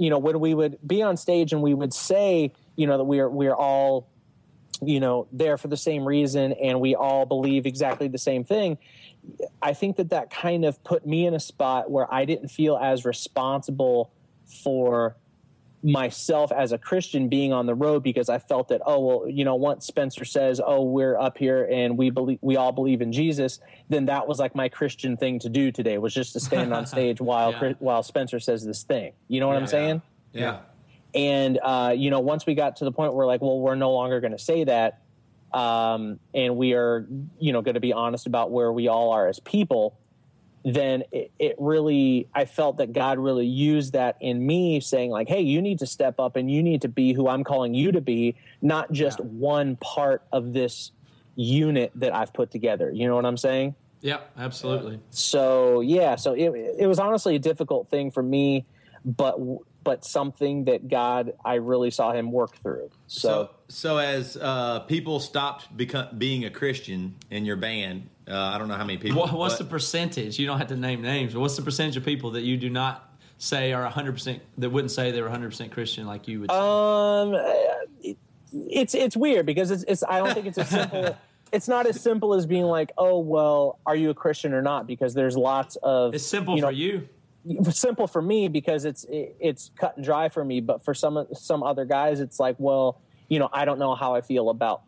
[0.00, 3.04] you know, when we would be on stage and we would say, you know, that
[3.04, 4.08] we are we are all,
[4.80, 8.78] you know, there for the same reason and we all believe exactly the same thing.
[9.60, 12.78] I think that that kind of put me in a spot where I didn't feel
[12.78, 14.10] as responsible
[14.64, 15.16] for
[15.82, 19.44] myself as a Christian being on the road because I felt that oh well you
[19.44, 23.12] know once Spencer says oh we're up here and we believe we all believe in
[23.12, 26.74] Jesus then that was like my Christian thing to do today was just to stand
[26.74, 27.72] on stage while Yeah.
[27.78, 30.02] While Spencer says this thing you know what I'm saying
[30.32, 30.60] yeah.
[31.14, 33.92] and uh, you know once we got to the point where like well we're no
[33.92, 35.00] longer going to say that
[35.52, 37.06] um, and we are
[37.38, 39.98] you know going to be honest about where we all are as people
[40.64, 45.28] then it, it really i felt that god really used that in me saying like
[45.28, 47.90] hey you need to step up and you need to be who i'm calling you
[47.92, 49.24] to be not just Yeah.
[49.26, 50.92] one part of this
[51.36, 55.00] unit that i've put together you know what i'm saying yeah Absolutely.
[55.10, 58.66] so yeah so it, it was honestly a difficult thing for me
[59.04, 59.38] but
[59.82, 64.80] but something that god i really saw him work through so, So, so as uh,
[64.80, 68.98] people stopped become, being a Christian in your band, uh, I don't know how many
[68.98, 69.20] people.
[69.20, 70.38] What, what's the percentage?
[70.38, 71.34] You don't have to name names.
[71.34, 74.90] But what's the percentage of people that you do not say are 100% that wouldn't
[74.90, 76.56] say they were 100% Christian like you would say?
[76.58, 77.34] um
[78.02, 78.18] it,
[78.52, 81.16] it's it's weird because it's, it's i don't think it's a simple
[81.52, 84.86] it's not as simple as being like, oh well, are you a Christian or not?
[84.86, 87.08] Because there's lots of It's simple you know, for you.
[87.70, 90.60] simple for me because it's it, it's cut and dry for me.
[90.60, 94.14] But for some some other guys, it's like, well, you know, I don't know how
[94.14, 94.82] I feel about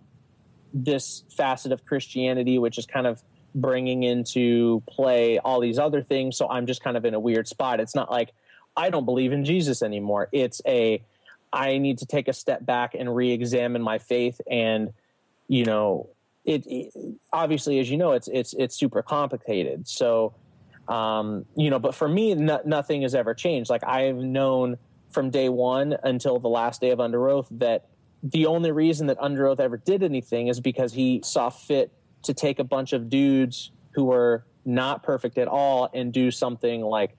[0.74, 3.22] this facet of Christianity, which is kind of
[3.54, 6.36] bringing into play all these other things.
[6.36, 7.80] So I'm just kind of in a weird spot.
[7.80, 8.32] It's not like
[8.76, 10.28] I don't believe in Jesus anymore.
[10.32, 11.02] It's a
[11.52, 14.92] I need to take a step back and re-examine my faith and
[15.48, 16.08] you know
[16.46, 16.92] it, it
[17.32, 19.86] obviously as you know it's it's it's super complicated.
[19.88, 20.34] So
[20.88, 23.70] um, you know, but for me, no, nothing has ever changed.
[23.70, 24.78] Like I've known
[25.10, 27.86] from day one until the last day of Underoath that
[28.22, 31.92] the only reason that Underoath ever did anything is because he saw fit
[32.22, 36.80] to take a bunch of dudes who were not perfect at all and do something
[36.82, 37.16] like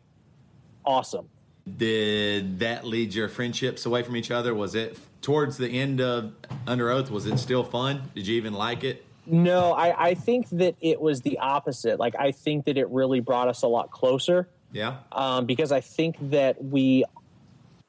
[0.86, 1.30] awesome.
[1.78, 4.54] Did that lead your friendships away from each other?
[4.54, 6.34] Was it towards the end of
[6.68, 7.10] Underoath?
[7.10, 8.12] Was it still fun?
[8.16, 9.06] Did you even like it?
[9.26, 12.00] No, I, I think that it was the opposite.
[12.00, 14.50] Like I think that it really brought us a lot closer.
[14.74, 14.98] Yeah.
[15.12, 17.06] um, because I think that we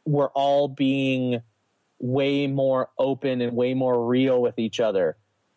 [0.04, 1.40] were all being
[1.98, 5.16] way more open and way more real with each other.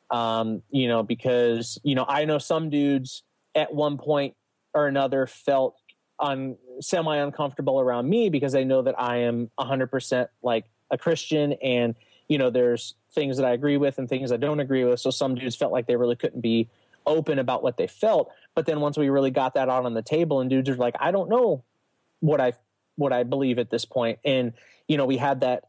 [0.10, 3.24] Um, you know, because you know, I know some dudes
[3.56, 4.36] at one point
[4.74, 5.76] or another felt
[6.20, 11.54] un, semi uncomfortable around me because they know that I am 100% like a Christian
[11.54, 11.96] and
[12.28, 15.00] you know, there's things that I agree with and things I don't agree with.
[15.00, 16.70] So some dudes felt like they really couldn't be
[17.06, 18.32] open about what they felt.
[18.54, 20.96] But then once we really got that out on the table and dudes are like,
[21.00, 21.64] I don't know
[22.20, 22.54] what I
[22.96, 24.20] what I believe at this point.
[24.26, 24.54] And
[24.88, 25.66] you know, we had that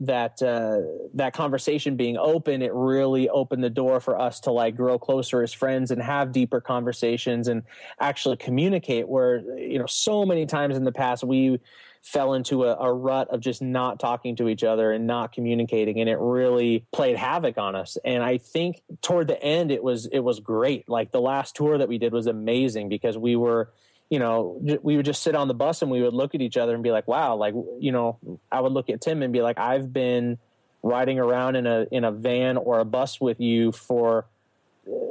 [0.00, 0.78] that uh,
[1.14, 2.62] that conversation being open.
[2.62, 6.32] It really opened the door for us to like grow closer as friends and have
[6.32, 7.62] deeper conversations and
[8.00, 9.08] actually communicate.
[9.08, 11.60] Where you know, so many times in the past we
[12.02, 16.00] fell into a, a rut of just not talking to each other and not communicating
[16.00, 20.06] and it really played havoc on us and i think toward the end it was
[20.06, 23.72] it was great like the last tour that we did was amazing because we were
[24.10, 26.56] you know we would just sit on the bus and we would look at each
[26.56, 28.18] other and be like wow like you know
[28.50, 30.38] i would look at tim and be like i've been
[30.82, 34.26] riding around in a in a van or a bus with you for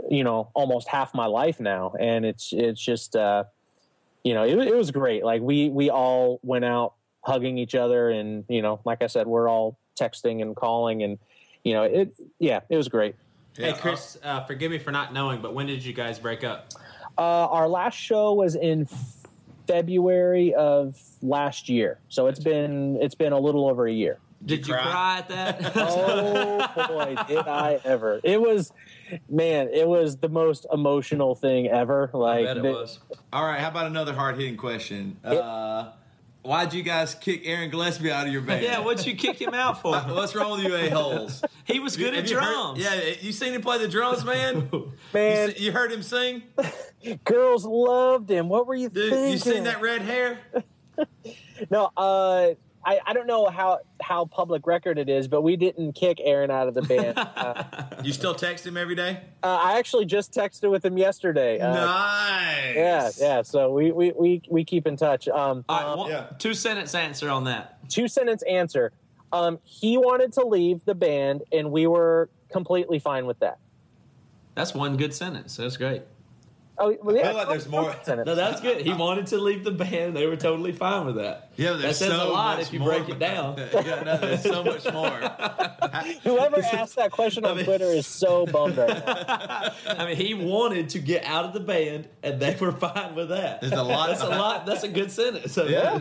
[0.10, 3.44] you know almost half my life now and it's it's just uh
[4.28, 5.24] you know, it, it was great.
[5.24, 9.26] Like we we all went out hugging each other, and you know, like I said,
[9.26, 11.18] we're all texting and calling, and
[11.64, 13.16] you know, it yeah, it was great.
[13.56, 16.74] Hey, Chris, uh, forgive me for not knowing, but when did you guys break up?
[17.18, 18.88] Uh, our last show was in
[19.68, 24.20] February of last year, so it's been it's been a little over a year.
[24.46, 24.84] Did you cry?
[24.84, 25.72] cry at that?
[25.76, 28.20] Oh boy, did I ever!
[28.24, 28.72] It was,
[29.30, 32.12] man, it was the most emotional thing ever.
[32.14, 33.00] I Like, bet it the- was.
[33.34, 33.60] All right.
[33.60, 35.18] How about another hard hitting question?
[35.24, 35.90] Uh,
[36.44, 38.64] why'd you guys kick Aaron Gillespie out of your band?
[38.64, 39.96] Yeah, what'd you kick him out for?
[39.98, 41.44] What's wrong with you a holes?
[41.66, 42.80] He was good at you heard- drums.
[42.80, 44.70] yeah, you seen him play the drums, man?
[45.14, 46.44] man, You, se- you heard him sing,
[47.24, 48.50] girls loved him.
[48.50, 49.12] What were you dude.
[49.12, 49.32] thinking?
[49.32, 50.40] You seen that red hair?
[51.70, 52.50] No, uh,
[52.88, 56.50] I, I don't know how, how public record it is, but we didn't kick Aaron
[56.50, 57.18] out of the band.
[57.18, 57.64] uh,
[58.02, 59.20] You still text him every day?
[59.44, 61.60] uh, I actually just texted with him yesterday.
[61.60, 62.76] Uh, nice.
[62.78, 63.42] Yeah, yeah.
[63.42, 65.28] So we, we, we, we keep in touch.
[65.28, 66.28] Um, All right, um, one- yeah.
[66.40, 67.78] two sentence answer on that.
[67.90, 68.94] two sentence answer.
[69.34, 73.58] Um, he wanted to leave the band, and we were completely fine with that.
[74.56, 75.58] That's one good sentence.
[75.58, 76.04] That's great.
[76.80, 78.28] Oh, well, yeah, feel like there's more- sentence.
[78.28, 78.82] No, that's good.
[78.86, 80.16] He wanted to leave the band.
[80.16, 81.52] They were totally fine with that.
[81.58, 83.70] Yeah, that says so a lot if you break it about- down.
[83.86, 85.10] yeah, no, there's so much more.
[86.24, 89.72] Whoever asked that question on I mean- Twitter is so bummed right now.
[89.88, 93.30] I mean, he wanted to get out of the band, and they were fine with
[93.30, 93.62] that.
[93.62, 94.66] There's a lot- That's a lot.
[94.68, 95.54] That's a good sentence.
[95.54, 95.98] So, Yeah.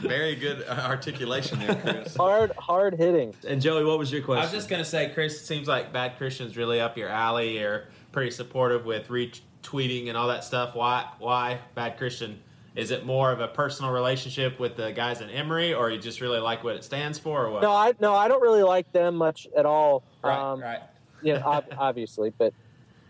[0.00, 2.14] Very good uh, articulation there, Chris.
[2.16, 3.34] Hard, hard hitting.
[3.46, 4.40] And Joey, what was your question?
[4.42, 7.58] I was just gonna say, Chris, it seems like Bad Christian's really up your alley.
[7.58, 10.74] You're pretty supportive with retweeting and all that stuff.
[10.74, 11.08] Why?
[11.18, 12.40] Why Bad Christian?
[12.76, 16.20] Is it more of a personal relationship with the guys in Emery, or you just
[16.20, 17.62] really like what it stands for, or what?
[17.62, 20.04] No, I no, I don't really like them much at all.
[20.22, 20.80] right, um, right.
[21.22, 22.54] you know, ob- obviously, but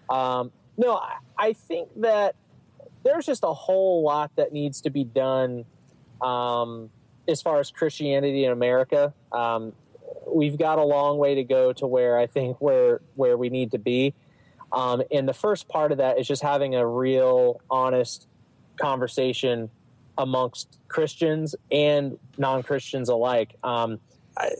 [0.08, 2.34] um, no, I, I think that
[3.04, 5.64] there's just a whole lot that needs to be done
[6.20, 6.90] um,
[7.28, 9.12] as far as Christianity in America.
[9.32, 9.72] Um,
[10.26, 13.72] we've got a long way to go to where I think where where we need
[13.72, 14.14] to be.
[14.72, 18.28] Um, and the first part of that is just having a real, honest
[18.80, 19.70] conversation
[20.16, 23.56] amongst Christians and non Christians alike.
[23.64, 23.98] Um,
[24.36, 24.50] I,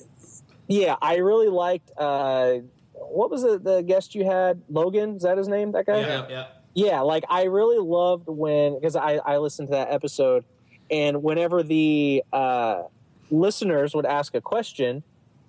[0.69, 1.91] yeah, I really liked.
[1.97, 2.59] Uh,
[2.93, 4.63] what was the, the guest you had?
[4.69, 5.73] Logan, is that his name?
[5.73, 6.01] That guy?
[6.01, 6.47] Yeah, yeah.
[6.75, 10.45] yeah like i really loved when because I, I listened to that episode
[10.91, 12.83] and whenever the uh,
[13.31, 15.03] listeners would ask a question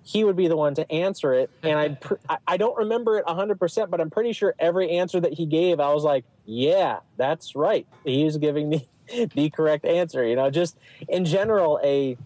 [0.04, 1.50] he would be the one to answer it.
[1.62, 5.20] And I'd pr- I, I don't remember it 100%, but I'm pretty sure every answer
[5.20, 7.86] that he gave, I was like, yeah, that's right.
[8.04, 8.88] He was giving me
[9.34, 10.26] the correct answer.
[10.26, 10.76] You know, just
[11.08, 12.16] in general, a,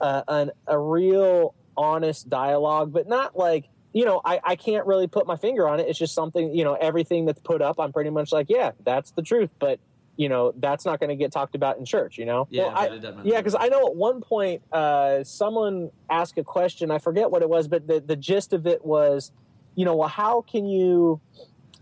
[0.00, 5.06] uh, an, a real honest dialogue, but not like, you know, I, I can't really
[5.06, 5.88] put my finger on it.
[5.88, 9.10] It's just something, you know, everything that's put up, I'm pretty much like, yeah, that's
[9.12, 9.50] the truth.
[9.58, 9.80] But,
[10.20, 12.46] you know, that's not going to get talked about in church, you know?
[12.50, 16.90] Yeah, Well, I- yeah, because I know at one point uh, someone asked a question.
[16.90, 19.32] I forget what it was, but the, the gist of it was,
[19.76, 21.22] you know, well, how can you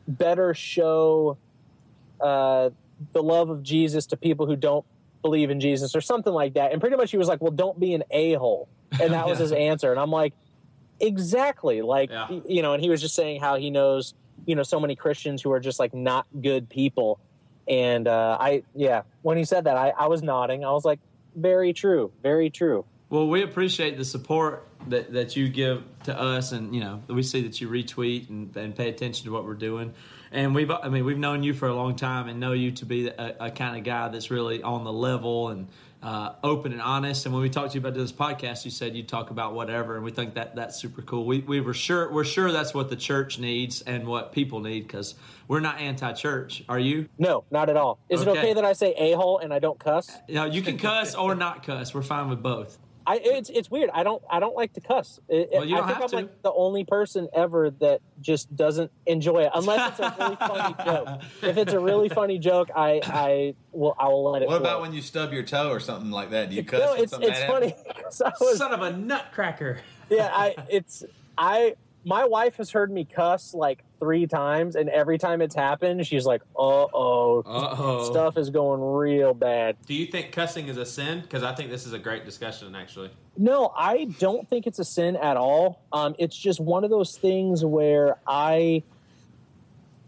[0.06, 1.36] better show
[2.20, 2.70] uh,
[3.12, 4.84] the love of Jesus to people who don't
[5.22, 6.70] believe in Jesus or something like that?
[6.70, 8.68] And pretty much he was like, well, don't be an a hole.
[9.00, 9.90] And that was his answer.
[9.90, 10.32] And I'm like,
[11.00, 11.82] exactly.
[11.82, 12.28] Like, Yeah.
[12.46, 14.14] you know, and he was just saying how he knows,
[14.46, 17.18] you know, so many Christians who are just like not good people.
[17.68, 20.64] And uh, I, yeah, when he said that, I, I was nodding.
[20.64, 21.00] I was like,
[21.36, 22.84] very true, very true.
[23.10, 27.22] Well, we appreciate the support that, that you give to us, and you know we
[27.22, 29.94] see that you retweet and, and pay attention to what we're doing.
[30.30, 32.84] And we've, I mean, we've known you for a long time and know you to
[32.84, 35.68] be a, a kind of guy that's really on the level and
[36.02, 37.24] uh, open and honest.
[37.24, 39.96] And when we talked to you about this podcast, you said you'd talk about whatever,
[39.96, 41.24] and we think that that's super cool.
[41.24, 44.86] We, we were sure we're sure that's what the church needs and what people need
[44.86, 45.14] because
[45.48, 46.62] we're not anti-church.
[46.68, 47.08] Are you?
[47.18, 47.98] No, not at all.
[48.10, 48.38] Is it Okay.
[48.38, 50.10] okay that I say a hole and I don't cuss?
[50.28, 51.94] No, you can cuss or not cuss.
[51.94, 52.78] We're fine with both.
[53.08, 53.88] I it's it's weird.
[53.94, 55.18] I don't I don't like to cuss.
[55.30, 56.16] It, Well, you I don't think have I'm to.
[56.16, 60.74] like the only person ever that just doesn't enjoy it unless it's a really funny
[60.84, 61.08] joke.
[61.42, 64.48] If it's a really funny joke, I I will I will let it.
[64.48, 66.50] What about when you stub your toe or something like that?
[66.50, 66.80] Do you cuss?
[66.80, 67.94] No, it's it's funny happens?
[68.02, 69.80] 'cause I was Son of a nutcracker.
[70.10, 71.02] yeah I it's
[71.38, 76.06] I my wife has heard me cuss like three times and every time it's happened
[76.06, 78.04] she's like uh oh Uh-oh.
[78.10, 79.76] stuff is going real bad.
[79.86, 81.20] Do you think cussing is a sin?
[81.20, 83.10] Because I think this is a great discussion, actually.
[83.36, 85.82] No, I don't think it's a sin at all.
[85.92, 88.82] Um, it's just one of those things where I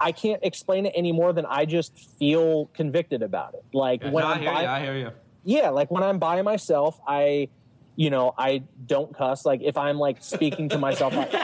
[0.00, 3.64] I can't explain it any more than I just feel convicted about it.
[3.72, 4.12] Like Gotcha.
[4.14, 4.68] when I I'm hear by, you.
[4.68, 5.10] I hear you.
[5.44, 7.48] yeah, like when I'm by myself, I
[8.00, 9.44] you know I don't cuss.
[9.44, 11.30] Like if I'm like speaking to myself, like,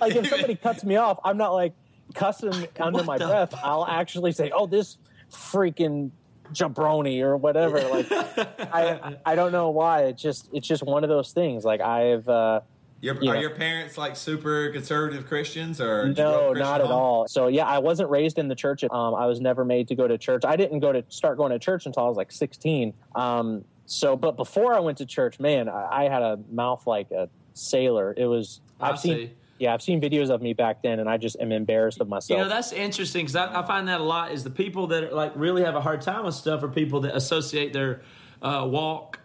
[0.00, 1.74] like if somebody cuts me off, I'm not like
[2.14, 3.54] cussing under my breath.
[3.62, 4.96] I'll actually say, "Oh, this
[5.30, 6.10] freaking
[6.54, 7.82] jabroni" or whatever.
[7.82, 8.06] Like
[8.72, 10.04] I I don't know why.
[10.04, 11.62] It's just it's just one of those things.
[11.62, 12.62] Like I've uh,
[13.02, 13.32] Your, Yeah.
[13.32, 16.80] Are your parents like super conservative Christians or did you grow up no, Christian not
[16.80, 16.96] at home?
[16.96, 17.28] all.
[17.28, 18.84] So yeah, I wasn't raised in the church.
[18.84, 20.46] Um, I was never made to go to church.
[20.46, 22.94] I didn't go to start going to church until I was like 16.
[23.14, 27.10] Um, so but before I went to church, man, I, I had a mouth like
[27.10, 28.14] a sailor.
[28.16, 29.30] It was I I've seen see.
[29.58, 32.38] yeah, I've seen videos of me back then, and I just am embarrassed of myself.
[32.38, 35.04] You know, that's interesting because I, I find that a lot is the people that
[35.04, 38.00] are, like really have a hard time with stuff are people that associate their
[38.40, 39.18] uh, walk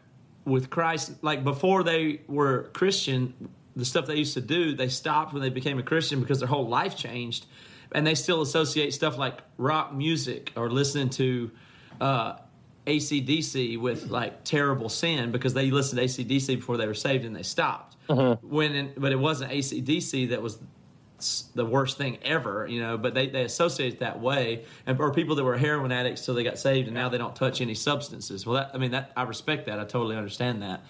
[0.44, 1.14] with Christ.
[1.24, 5.50] Like before they were Christian, the stuff they used to do, they stopped when they
[5.50, 7.46] became a Christian because their whole life changed.
[7.94, 11.52] And they still associate stuff like rock music or listening to
[12.02, 12.36] uh,
[12.88, 17.36] ACDC with like terrible sin because they listened to ACDC before they were saved and
[17.36, 17.96] they stopped.
[18.10, 18.38] Uh-huh.
[18.42, 20.58] When, in, but it wasn't ACDC that was
[21.56, 24.66] the worst thing ever, you know, but they, they associate it that way.
[24.86, 27.36] And or people that were heroin addicts till they got saved and now they don't
[27.36, 28.46] touch any substances.
[28.46, 29.80] Well, that, I mean, that I respect that.
[29.80, 30.82] I totally understand that,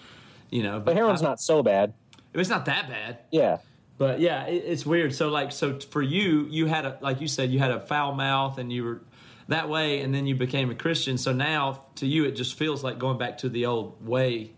[0.50, 0.80] you know.
[0.80, 1.92] but heroin's I- not so bad.
[2.34, 3.18] It's not that bad.
[3.32, 3.58] Yeah.
[3.96, 5.12] But yeah, it, it's weird.
[5.14, 8.14] So like, so for you, you had a like you said, you had a foul
[8.14, 9.00] mouth, and you were
[9.48, 11.18] that way, and then you became a Christian.
[11.18, 14.52] So now, to you, it just feels like going back to the old way.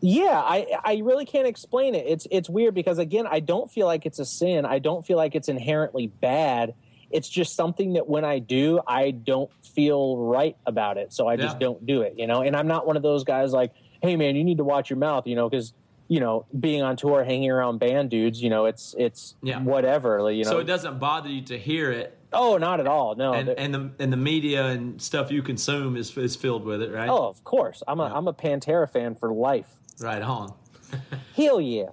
[0.00, 2.06] Yeah, I I really can't explain it.
[2.06, 4.66] It's it's weird because again, I don't feel like it's a sin.
[4.66, 6.74] I don't feel like it's inherently bad.
[7.10, 11.12] It's just something that when I do, I don't feel right about it.
[11.12, 11.60] So I just Yeah.
[11.60, 12.42] don't do it, you know.
[12.42, 13.70] And I'm not one of those guys like,
[14.02, 15.72] "Hey man, you need to watch your mouth," you know, cuz
[16.06, 19.60] you know, being on tour, hanging around band dudes, you know, it's it's Yeah.
[19.60, 20.50] whatever, you know.
[20.50, 23.14] So it doesn't bother you to hear it, oh, not at all.
[23.14, 23.32] No.
[23.32, 26.82] and The- and the and the media and stuff you consume is is filled with
[26.82, 27.08] it, right?
[27.08, 27.82] oh, of course.
[27.88, 29.72] I'm a am a Pantera fan for life.
[30.00, 30.52] right on.
[31.36, 31.86] Hell yeah.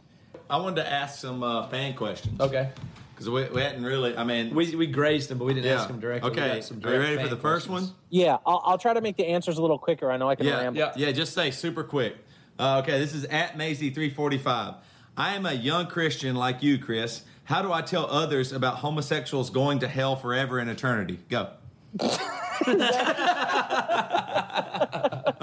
[0.50, 2.40] I wanted to ask some uh, fan questions.
[2.42, 2.70] Okay,
[3.14, 5.80] Because we, we hadn't really, I mean, we we grazed them, but we didn't yeah.
[5.80, 6.30] ask them directly.
[6.32, 7.92] Okay, got some are you ready for the first questions.
[7.92, 8.00] one?
[8.10, 10.12] Yeah, I'll, I'll try to make the answers a little quicker.
[10.12, 10.80] I know I can Yeah, ramble.
[10.80, 11.12] yeah, yeah.
[11.14, 12.18] Just say super quick.
[12.60, 14.76] Uh, okay, this is at Maisie three forty five.
[15.16, 17.24] I am a young Christian like you, Chris.
[17.44, 21.20] How do I tell others about homosexuals going to hell forever in eternity?
[21.30, 21.50] Go.
[22.00, 22.08] All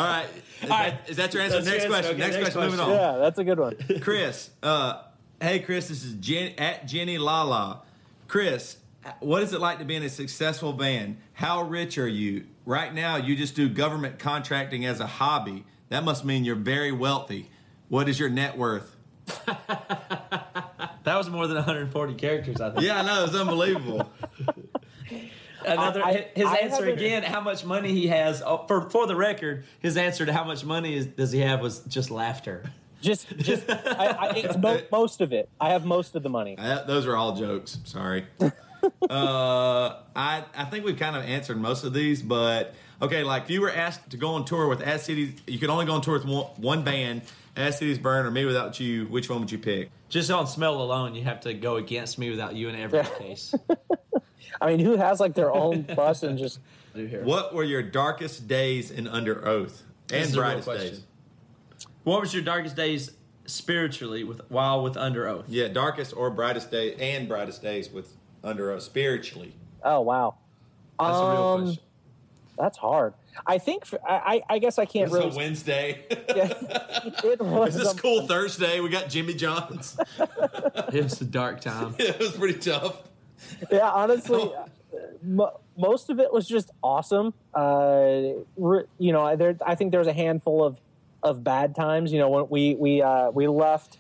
[0.07, 0.28] right.
[0.62, 1.57] Is, that, is that your answer?
[1.57, 2.12] That's Next your question.
[2.12, 2.70] Okay, next, next question.
[2.70, 2.90] Moving on.
[2.90, 3.76] Yeah, that's a good one.
[4.01, 5.03] Chris, uh,
[5.40, 7.82] hey Chris, this is Jen, at Jenny Lala.
[8.28, 8.76] Chris,
[9.20, 11.18] what is it like to be in a successful band?
[11.34, 12.46] How rich are you?
[12.64, 15.64] Right now, you just do government contracting as a hobby.
[15.88, 17.51] That must mean you're very wealthy.
[17.88, 18.94] What is your net worth?
[21.09, 22.82] That was more than 140 characters, I think.
[22.84, 23.24] Yeah, I know.
[23.24, 24.12] It's unbelievable.
[25.64, 28.42] Another I- his I answer again, how much money he has.
[28.44, 31.62] Oh, for for the record, his answer to how much money is, does he have
[31.62, 32.70] was just laughter.
[33.00, 35.48] Just, just, I, I, it's mo- most of it.
[35.59, 36.56] I have most of the money.
[36.59, 37.78] Uh, those are all jokes.
[37.84, 38.26] Sorry.
[38.40, 38.50] uh,
[39.09, 43.24] I I think we've kind of answered most of these, but okay.
[43.24, 45.86] Like if you were asked to go on tour with As City, you could only
[45.86, 47.22] go on tour with one, one band,
[47.59, 49.06] As Cities Burn, or Me Without You.
[49.06, 49.90] Which one would you pick?
[50.09, 53.52] Just on smell alone, you have to go against me without you in every case.
[54.61, 56.61] I mean, who has like their own bus and just
[56.94, 59.82] What were your darkest days in Underoath
[60.12, 61.02] and is a real brightest days?
[62.04, 63.11] What was your darkest days
[63.46, 65.44] spiritually with while with Underoath?
[65.48, 69.52] Yeah, darkest or brightest day and brightest days with Underoath spiritually.
[69.82, 70.36] oh wow,
[71.00, 71.82] That's a real Um, question.
[72.56, 73.14] that's hard.
[73.47, 75.36] I think for, I, I I guess I can't It's a really.
[75.36, 76.05] Wednesday.
[76.11, 78.80] it was Is this a- cool Thursday?
[78.80, 79.97] We got Jimmy Johns.
[80.93, 81.95] It was a dark time.
[81.99, 83.03] it was pretty tough.
[83.70, 84.51] yeah, honestly,
[85.22, 87.34] mo- most of it was just awesome.
[87.55, 88.20] Uh,
[88.57, 90.78] re- you know, there, I think there's a handful of
[91.22, 92.11] of bad times.
[92.12, 93.99] You know, when we we uh, we left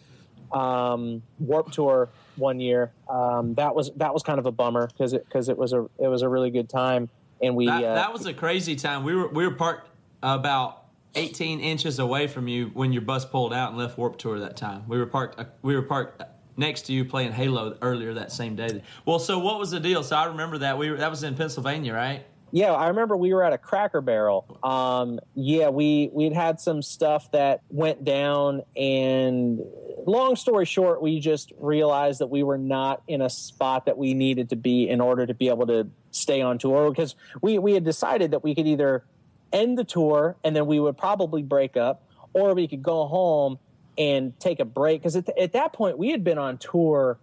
[0.50, 5.12] um, Warped Tour one year, um, that was that was kind of a bummer because
[5.12, 7.08] it because it was a it was a really good time,
[7.42, 9.04] and we That, uh, that was a crazy time.
[9.04, 9.88] We were we were parked
[10.22, 10.84] about
[11.14, 14.56] 18 inches away from you when your bus pulled out and left Warped Tour that
[14.56, 14.84] time.
[14.88, 16.22] We were parked uh, we were parked
[16.56, 18.82] next to you playing Halo earlier that same day.
[19.04, 20.02] Well, so what was the deal?
[20.02, 22.24] So I remember that we were that was in Pennsylvania, right?
[22.50, 24.58] Yeah, I remember we were at a Cracker Barrel.
[24.62, 29.60] Um, yeah, we we'd had some stuff that went down, and
[30.06, 34.14] long story short, we just realized that we were not in a spot that we
[34.14, 37.74] needed to be in order to be able to stay on tour because we we
[37.74, 39.04] had decided that we could either
[39.52, 42.02] end the tour and then we would probably break up,
[42.32, 43.58] or we could go home
[43.96, 45.00] and take a break.
[45.00, 47.18] Because at, at that point we had been on tour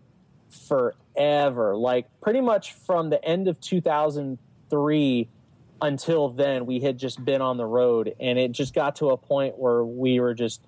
[0.49, 5.29] forever, like pretty much from the end of 2003
[5.81, 9.17] until then we had just been on the road and it just got to a
[9.17, 10.61] point where we were just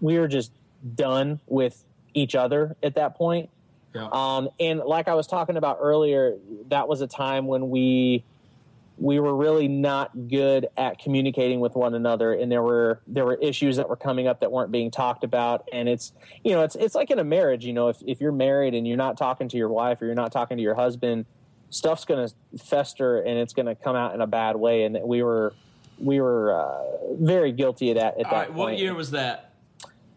[0.00, 0.52] we were just
[0.94, 3.50] done with each other at that point
[3.94, 4.08] Yeah.
[4.12, 6.36] um, and like i was talking about earlier
[6.68, 8.24] that was a time when we
[8.98, 13.34] we were really not good at communicating with one another and there were there were
[13.34, 16.12] issues that were coming up that weren't being talked about and it's
[16.44, 18.86] you know it's it's like in a marriage you know if, if you're married and
[18.86, 21.24] you're not talking to your wife or you're not talking to your husband
[21.70, 24.98] stuff's going to fester and it's going to come out in a bad way and
[25.02, 25.54] we were
[25.98, 29.51] we were uh, very guilty of that at All that right, what year was that?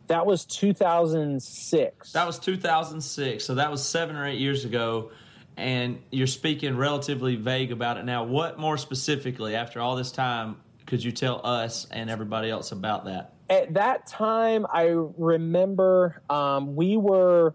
[0.08, 3.44] That was 2006 That was 2006.
[3.44, 5.12] So that was 7 or 8 years ago
[5.58, 8.24] and you're speaking relatively vague about it now.
[8.26, 13.06] What more specifically after all this time could you tell us and everybody else about
[13.06, 13.36] that?
[13.50, 14.86] at that time i
[15.18, 17.54] remember um, we were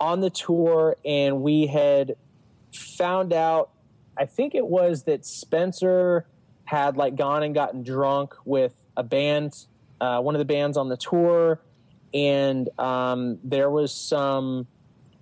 [0.00, 2.16] on the tour and we had
[2.72, 3.70] found out
[4.16, 6.26] i think it was that spencer
[6.64, 9.66] had like gone and gotten drunk with a band
[10.00, 11.60] uh, one of the bands on the tour
[12.14, 14.66] and um, there was some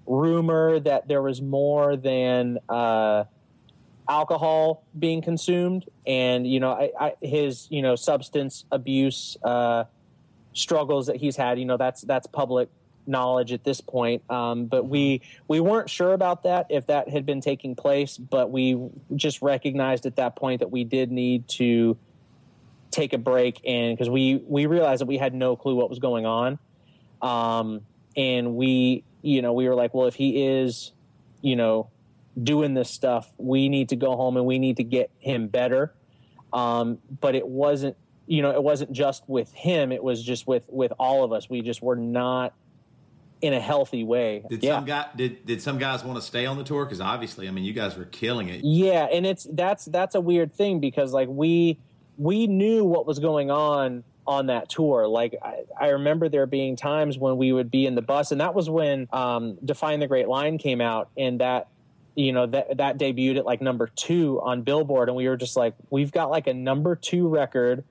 [0.07, 3.25] rumor that there was more than uh,
[4.09, 5.87] alcohol being consumed.
[6.07, 9.85] And you know I, I, his you know substance abuse uh,
[10.53, 12.69] struggles that he's had you know that's that's public
[13.07, 14.23] knowledge at this point.
[14.31, 18.51] Um, but we we weren't sure about that if that had been taking place but
[18.51, 18.79] we
[19.17, 21.97] just recognized at that point that we did need to
[22.91, 25.99] take a break and because we we realized that we had no clue what was
[25.99, 26.59] going on
[27.23, 27.81] um,
[28.17, 30.93] and we you know we were like well if he is
[31.41, 31.89] you know
[32.43, 35.95] doing this stuff we need to go home and we need to get him better.
[36.53, 37.97] Um, but it wasn't
[38.27, 39.93] you know it wasn't just with him.
[39.93, 41.49] It was just with with all of us.
[41.49, 42.55] We just were not
[43.41, 44.45] in a healthy way.
[44.49, 44.77] Did yeah.
[44.77, 46.85] some guy did did some guys want to stay on the tour?
[46.85, 48.65] Because obviously, I mean, you guys were killing it.
[48.65, 51.79] Yeah, and it's that's that's a weird thing because like we
[52.17, 55.07] we knew what was going on on that tour.
[55.07, 58.41] Like I, I remember there being times when we would be in the bus, and
[58.41, 61.69] that was when um, "Define the Great Line" came out, and that
[62.15, 65.57] you know that that debuted at like number two on Billboard, and we were just
[65.57, 67.85] like, we've got like a number two record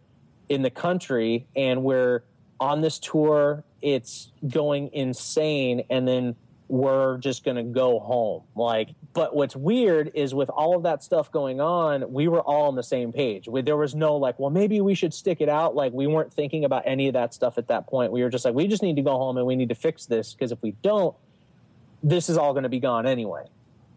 [0.50, 2.24] in the country, and we're
[2.60, 3.64] on this tour.
[3.82, 6.36] It's going insane, and then
[6.72, 8.44] we're just going to go home.
[8.56, 12.70] Like, but what's weird is with all of that stuff going on, we were all
[12.70, 13.46] on the same page.
[13.50, 15.76] We, there was no like, well, maybe we should stick it out.
[15.76, 18.14] Like, we weren't thinking about any of that stuff at that point.
[18.14, 20.06] We were just like, we just need to go home and we need to fix
[20.06, 21.14] this because if we don't,
[22.02, 23.44] this is all going to be gone anyway.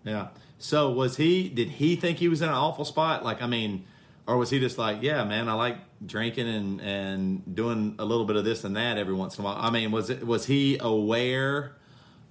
[0.03, 0.29] Yeah.
[0.59, 1.49] So was he?
[1.49, 3.25] Did he think he was in an awful spot?
[3.25, 3.85] Like, I mean,
[4.27, 8.25] or was he just like, yeah, man, I like drinking and and doing a little
[8.25, 9.59] bit of this and that every once in a while.
[9.61, 11.77] I mean, was it was he aware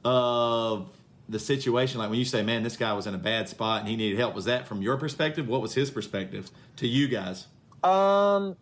[0.03, 0.89] of
[1.29, 1.99] the situation?
[1.99, 4.17] Like when you say, "Man, this guy was in a bad spot and he needed
[4.19, 5.47] help," was that from your perspective?
[5.47, 7.47] What was his perspective to you guys?
[7.83, 8.55] Um,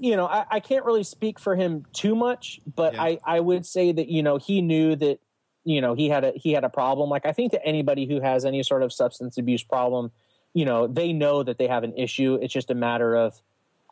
[0.00, 3.02] you know, I, I can't really speak for him too much, but Yeah.
[3.02, 5.18] I, I would say that you know he knew that
[5.64, 7.10] you know he had a he had a problem.
[7.10, 10.10] Like I think that anybody who has any sort of substance abuse problem,
[10.54, 12.38] you know, they know that they have an issue.
[12.40, 13.40] It's just a matter of,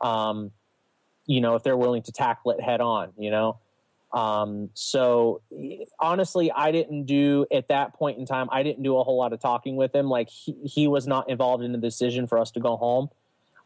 [0.00, 0.50] um,
[1.26, 3.12] you know, if they're willing to tackle it head on.
[3.18, 3.58] You know,
[4.14, 5.42] um, so
[5.98, 8.48] honestly, I didn't do at that point in time.
[8.52, 10.06] I didn't do a whole lot of talking with him.
[10.06, 13.08] Like he, he was not involved in the decision for us to go home.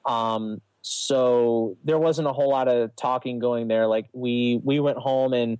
[0.06, 3.86] Um, so there wasn't a whole lot of talking going there.
[3.86, 5.58] Like we we went home and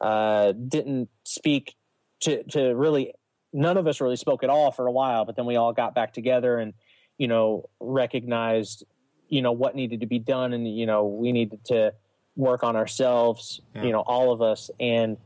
[0.00, 1.74] uh, didn't speak
[2.20, 3.12] to to really.
[3.54, 5.94] None of us really spoke at all for a while, but then we all got
[5.94, 6.72] back together and
[7.18, 8.82] you know recognized
[9.28, 11.92] you know what needed to be done and you know we needed to
[12.36, 13.82] work on ourselves Yeah.
[13.84, 15.16] you know all of us and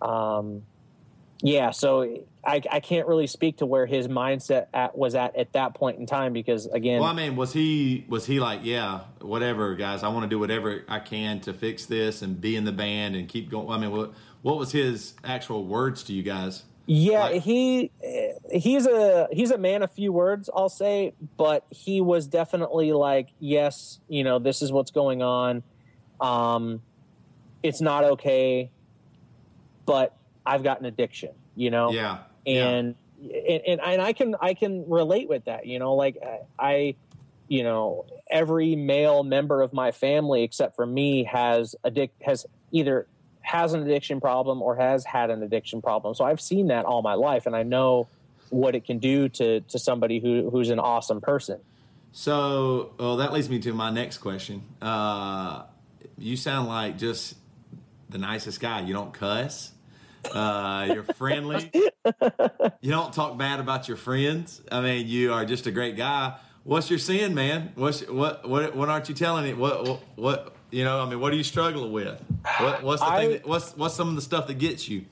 [0.00, 0.62] um
[1.42, 5.52] yeah so I, I can't really speak to where his mindset at, was at at
[5.52, 9.00] that point in time because again Well, I mean, was he was he like, yeah,
[9.20, 12.64] whatever, guys, I want to do whatever I can to fix this and be in
[12.64, 13.68] the band and keep going.
[13.68, 16.62] I mean, what what was his actual words to you guys?
[16.86, 17.90] Yeah, Like- he
[18.50, 23.28] he's a he's a man of few words, I'll say, but he was definitely like,
[23.38, 25.62] yes, you know, this is what's going on.
[26.20, 26.82] Um
[27.62, 28.70] it's not okay,
[29.86, 30.16] but
[30.46, 31.92] I've got an addiction, you know.
[31.92, 36.16] Yeah, And, and and and I can I can relate with that, you know, like
[36.22, 36.94] I, I
[37.48, 43.06] you know, every male member of my family except for me has addict has either
[43.42, 46.14] has an addiction problem or has had an addiction problem.
[46.14, 48.08] So I've seen that all my life and I know
[48.50, 51.60] what it can do to to somebody who who's an awesome person.
[52.12, 54.62] So, well, that leads me to my next question.
[54.82, 55.62] Uh,
[56.20, 57.34] you sound like just
[58.08, 58.80] the nicest guy.
[58.80, 59.72] You don't cuss.
[60.32, 61.70] Uh, you're friendly.
[62.80, 64.60] you don't talk bad about your friends.
[64.70, 66.36] I mean, you are just a great guy.
[66.62, 67.72] What's your sin, man?
[67.74, 69.56] What's what what what aren't you telling it?
[69.56, 71.02] What what, what you know?
[71.02, 72.22] I mean, what are you struggling with?
[72.58, 73.30] What, what's the I- thing?
[73.32, 75.06] That, what's what's some of the stuff that gets you?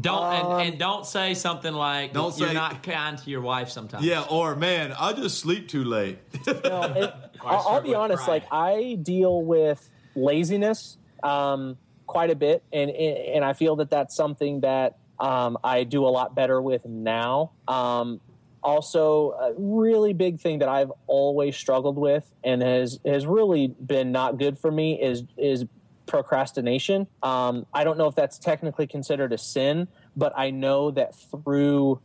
[0.00, 3.42] Don't Um, and, and don't say something like Don't you're say- not kind to your
[3.42, 4.04] wife sometimes.
[4.06, 6.18] Yeah, or man, I just sleep too late.
[6.46, 8.22] No, it, I I'll, I'll be honest.
[8.24, 8.44] pride.
[8.44, 14.14] Like I deal with laziness um, quite a bit, and and I feel that that's
[14.14, 17.52] something that um, I do a lot better with now.
[17.68, 18.20] Um,
[18.62, 24.12] also, a really big thing that I've always struggled with, and has has really been
[24.12, 25.64] not good for me, is is
[26.06, 27.06] procrastination.
[27.22, 32.00] Um, I don't know if that's technically considered a sin, but I know that through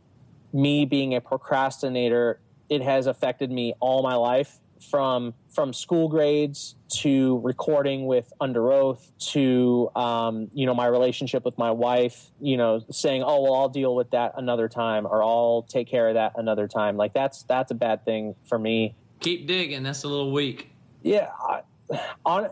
[0.52, 6.76] me being a procrastinator, it has affected me all my life from from school grades
[6.88, 12.80] to recording with Underoath to um, you know my relationship with my wife you know
[12.90, 16.32] saying oh well i'll deal with that another time or i'll take care of that
[16.36, 19.82] another time like that's that's a bad thing for me Keep digging.
[19.82, 20.70] That's a little weak.
[21.02, 21.62] yeah I,
[22.24, 22.50] on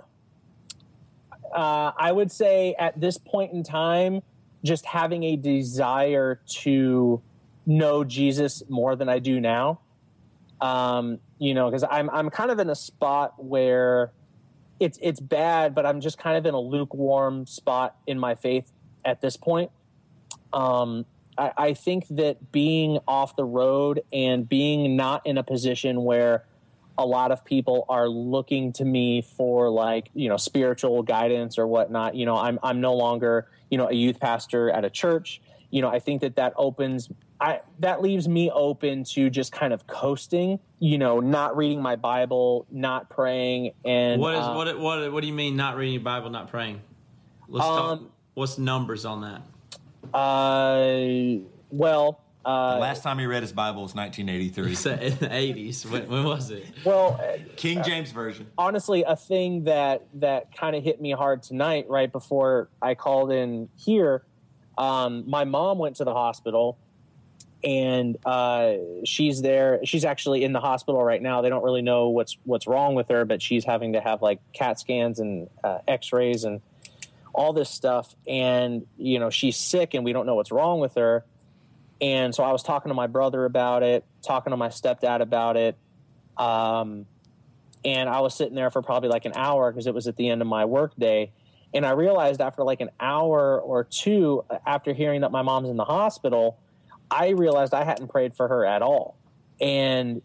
[1.54, 4.20] uh, i would say at this point in time
[4.64, 7.22] just having a desire to
[7.66, 9.80] know jesus more than i do now
[10.60, 14.12] um, you know because i'm i'm kind of in a spot where
[14.80, 18.72] it's it's bad but i'm just kind of in a lukewarm spot in my faith
[19.06, 19.70] at this point.
[20.52, 21.06] Um,
[21.38, 26.44] I, I think that being off the road and being not in a position where
[26.98, 31.66] a lot of people are looking to me for like you know spiritual guidance or
[31.66, 35.42] whatnot you know i'm i'm no longer you know a youth pastor at a church.
[35.70, 37.10] You know i think that that opens
[37.40, 41.96] i that leaves me open to just kind of coasting you know not reading my
[41.96, 45.94] bible not praying and What is uh, what what what do you mean not reading
[45.94, 46.80] your Bible, not praying?
[47.48, 47.98] Let's talk.
[47.98, 49.42] Um, What's numbers on that?
[50.14, 55.84] uh well uh Last time he read his Bible was 1983, in the eighties.
[55.86, 56.64] When, when was it?
[56.84, 57.20] well
[57.56, 58.46] King James version.
[58.56, 63.32] honestly a thing that that kind of hit me hard tonight right before i called
[63.32, 64.24] in here
[64.78, 66.78] um, my mom went to the hospital
[67.66, 68.74] and uh,
[69.04, 69.80] she's there.
[69.84, 71.42] She's actually in the hospital right now.
[71.42, 74.38] They don't really know what's what's wrong with her but she's having to have like
[74.52, 76.60] cat scans and uh, x-rays and
[77.34, 78.14] all this stuff.
[78.26, 81.24] And you know she's sick and we don't know what's wrong with her.
[82.00, 85.56] And so i was talking to my brother about it talking to my stepdad about
[85.56, 85.76] it.
[86.36, 87.06] Um,
[87.84, 90.28] and I was sitting there for probably like an hour because it was at the
[90.28, 91.32] end of my work day.
[91.72, 95.76] And I realized after like an hour or two after hearing that my mom's in
[95.76, 96.58] the hospital,
[97.10, 99.16] I realized I hadn't prayed for her at all.
[99.60, 100.22] And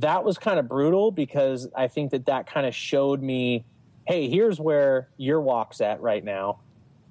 [0.00, 3.64] that was kind of brutal because I think that that kind of showed me,
[4.06, 6.58] hey, here's where your walk's at right now,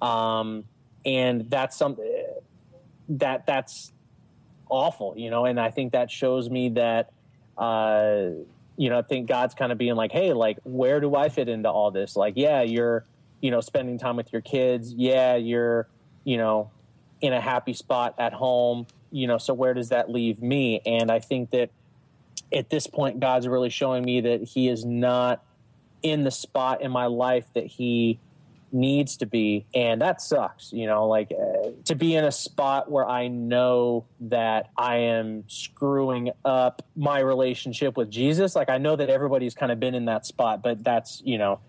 [0.02, 0.64] um,
[1.04, 2.04] and that's something
[3.08, 3.92] that that's
[4.68, 5.44] awful, you know.
[5.44, 7.10] And I think that shows me that,
[7.56, 8.26] uh,
[8.76, 11.48] you know, I think God's kind of being like, hey, like, where do I fit
[11.48, 12.16] into all this?
[12.16, 13.04] Like, yeah, you're,
[13.40, 14.92] you know, spending time with your kids.
[14.92, 15.88] Yeah, you're,
[16.24, 16.70] you know,
[17.20, 18.86] in a happy spot at home.
[19.14, 20.80] You know, so where does that leave me?
[20.84, 21.70] And I think that
[22.52, 25.44] at this point, God's really showing me that He is not
[26.02, 28.18] in the spot in my life that He
[28.72, 29.66] needs to be.
[29.72, 34.04] And that sucks, you know, like uh, to be in a spot where I know
[34.20, 38.56] that I am screwing up my relationship with Jesus.
[38.56, 41.60] Like, I know that everybody's kind of been in that spot, but that's, you know,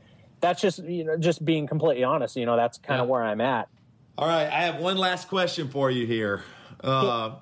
[0.42, 3.40] that's just, you know, just being completely honest, you know, that's kind of where I'm
[3.40, 3.70] at.
[4.18, 6.44] All right, I have one last question for you here.
[6.84, 7.36] Uh,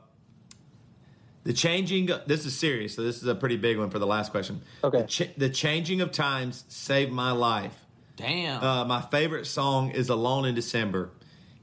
[1.43, 4.31] the changing, this is serious, so this is a pretty big one for the last
[4.31, 4.61] question.
[4.83, 5.01] Okay.
[5.01, 7.77] The, ch- the changing of times saved my life.
[8.15, 8.63] Damn.
[8.63, 11.09] Uh, my favorite song is Alone in December.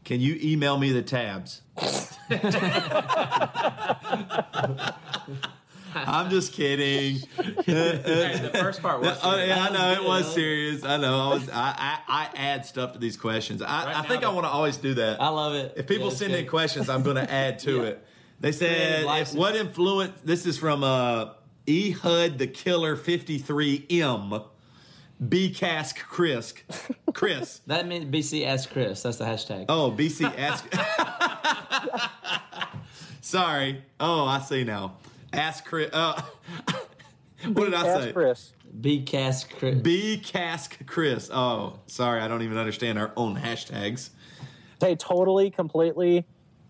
[0.05, 1.63] Can you email me the tabs?
[5.95, 7.21] I'm just kidding.
[7.65, 9.19] Hey, the first part was.
[9.23, 9.73] Oh, yeah, I serious.
[9.73, 10.85] know it was serious.
[10.85, 11.31] I know.
[11.31, 11.49] I was.
[11.51, 13.63] I, I, I add stuff to these questions.
[13.63, 15.21] I, Right I think now, I want to always do that.
[15.21, 15.75] I love it.
[15.77, 18.05] If people Yeah, it's send in questions, I'm going to add to it.
[18.41, 19.39] They said, Creative if, license.
[19.39, 21.31] "What influence?" This is from uh,
[21.69, 24.45] Ehud the Killer 53M.
[25.29, 26.55] B Cask Chris.
[27.13, 27.61] Chris.
[27.67, 29.03] That means BC ask Chris.
[29.03, 29.67] That's the hashtag.
[29.69, 30.65] Oh, BC ask.
[33.21, 33.85] Sorry.
[34.01, 34.95] Oh, I see now.
[35.33, 35.91] Ask Chris.
[35.93, 36.21] Uh,
[37.45, 38.13] what did I say?
[38.13, 38.53] Chris.
[38.81, 39.77] B cast Chris.
[39.77, 41.31] B Cask Chris.
[41.33, 42.21] Oh, sorry.
[42.21, 44.11] I don't even understand our own hashtags.
[44.81, 46.25] Hey, totally, completely,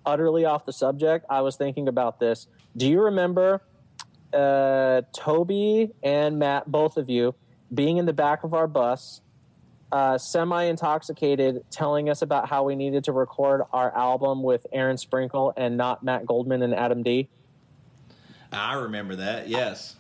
[0.05, 1.27] utterly off the subject.
[1.29, 2.49] I was thinking about this.
[2.77, 3.63] Do you remember
[4.33, 7.35] uh, Toby and Matt, both of you,
[7.73, 9.21] being in the back of our bus,
[9.93, 14.97] uh, semi intoxicated, telling us about how we needed to record our album with Aaron
[14.97, 17.29] Sprinkle and not Matt Goldman and Adam D?
[18.53, 19.49] I remember that.
[19.49, 19.97] Yes.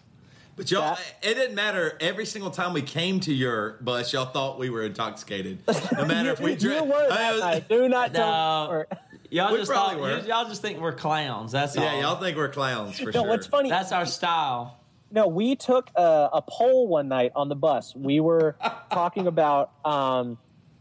[0.56, 1.96] But y'all, That- it didn't matter.
[2.00, 5.58] Every single time we came to your bus, y'all thought we were intoxicated.
[5.96, 6.86] No matter if we you drank.
[6.92, 7.68] were that night.
[7.68, 8.26] Do not tell
[8.70, 8.84] No.
[9.30, 10.18] Y'all We just thought, were.
[10.20, 11.52] y'all just think we're clowns.
[11.52, 11.84] That's all.
[11.84, 13.28] Yeah, y'all think we're clowns for No, sure.
[13.28, 13.70] what's funny?
[13.70, 14.76] That's our style.
[15.12, 17.94] No, we took a, a poll one night on the bus.
[17.94, 18.56] We were
[18.92, 20.36] talking about um,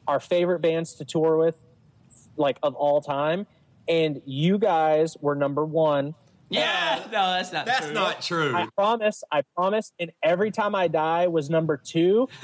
[0.07, 1.57] our favorite bands to tour with,
[2.37, 3.45] like of all time,
[3.87, 6.15] and you guys were number one.
[6.49, 7.93] Yeah, no, that's not That's true.
[7.93, 8.55] not true.
[8.55, 9.91] I promise, I promise.
[9.99, 12.27] And every time I die was number two.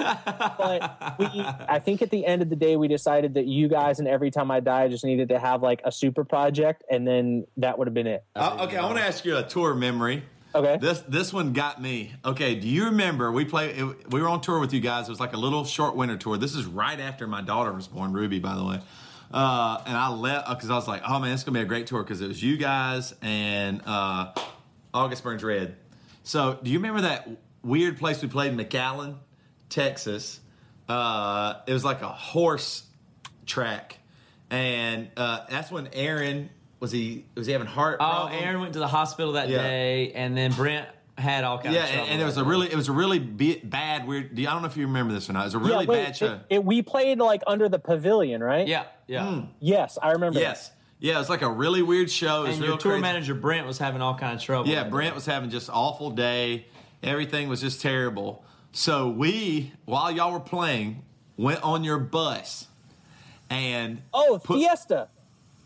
[0.58, 1.26] But we,
[1.68, 4.30] I think at the end of the day, we decided that you guys and every
[4.30, 7.86] time I die just needed to have like a super project, and then that would
[7.86, 8.24] have been it.
[8.34, 10.22] Uh, okay, I want to ask you a tour memory.
[10.54, 10.78] Okay.
[10.80, 12.14] This this one got me.
[12.24, 13.76] Okay, do you remember we played?
[13.78, 15.06] It, we were on tour with you guys.
[15.06, 16.38] It was like a little short winter tour.
[16.38, 18.80] This is right after my daughter was born, Ruby, by the way.
[19.32, 21.86] Uh, and I left because I was like, oh man, it's gonna be a great
[21.86, 24.32] tour because it was you guys and uh,
[24.94, 25.76] August Burns Red.
[26.22, 27.28] So, do you remember that
[27.62, 29.16] weird place we played in McAllen,
[29.68, 30.40] Texas?
[30.88, 32.84] Uh, it was like a horse
[33.46, 33.98] track,
[34.50, 37.96] and uh, that's when Aaron was he was he having heart?
[38.00, 38.42] Oh, problems?
[38.42, 39.58] Aaron went to the hospital that Yeah.
[39.62, 40.86] day, and then Brent
[41.18, 42.02] had all kinds Yeah, of trouble.
[42.04, 44.32] and, and it was a really, it was a really bi- bad, weird.
[44.38, 45.42] I don't know if you remember this or not.
[45.42, 46.32] It was a really yeah, wait, bad show.
[46.34, 48.66] It, it- we played like under the pavilion, right?
[48.68, 49.24] Yeah, yeah.
[49.26, 49.40] Hmm.
[49.60, 50.38] Yes, I remember.
[50.38, 50.44] that.
[50.44, 52.44] yes, yeah, it was like a really weird show.
[52.44, 53.02] It was And real your tour crazy.
[53.02, 54.68] manager Brent was having all kinds of trouble.
[54.70, 56.66] Yeah, Brent was having just awful day.
[57.02, 58.44] Everything was just terrible.
[58.72, 61.02] So we, while y'all were playing,
[61.38, 62.66] went on your bus
[63.50, 65.08] and Oh, put- Fiesta.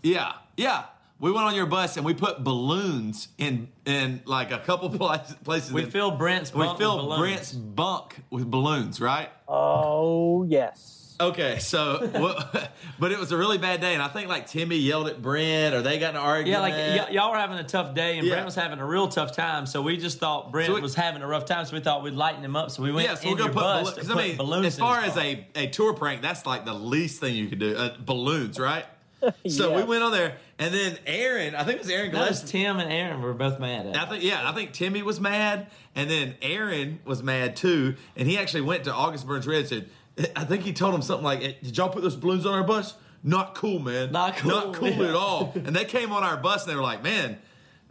[0.02, 0.84] Yeah, yeah.
[1.20, 5.36] We went on your bus and we put balloons in in like a couple places.
[5.44, 7.20] places We in- filled Brent's we bunk with filled balloons.
[7.20, 9.28] Brent's bunk with balloons, right?
[9.46, 10.96] Oh yes.
[11.20, 14.76] Okay, so what- but it was a really bad day, and I think like Timmy
[14.76, 16.48] yelled at Brent, or they got in an argument.
[16.52, 18.32] Yeah, like y- y'all were having a tough day, and Yeah.
[18.36, 19.66] Brent was having a real tough time.
[19.66, 22.02] So we just thought Brent So we- was having a rough time, so we thought
[22.02, 22.70] we'd lighten him up.
[22.70, 23.94] So we went yeah, so in we're gonna your put bus balloons.
[23.96, 24.66] to 'cause put I mean, balloons.
[24.68, 25.22] as far as car.
[25.22, 27.76] a, a tour prank, that's like the least thing you could do.
[27.76, 28.86] Uh, balloons, right?
[29.48, 32.42] So we went on there, and then Aaron, I think it was Aaron that was
[32.42, 33.96] Tim and Aaron were both mad at.
[33.96, 38.28] I think yeah, I think Timmy was mad, and then Aaron was mad too, and
[38.28, 39.90] he actually went to August Burns Red and said,
[40.36, 42.64] I think he told him something like, "Eh, "Did y'all put those balloons on our
[42.64, 42.94] bus?
[43.22, 44.12] Not cool, man.
[44.12, 45.08] Not cool, Not cool yeah.
[45.08, 47.38] at all." And they came on our bus, and they were like, "Man,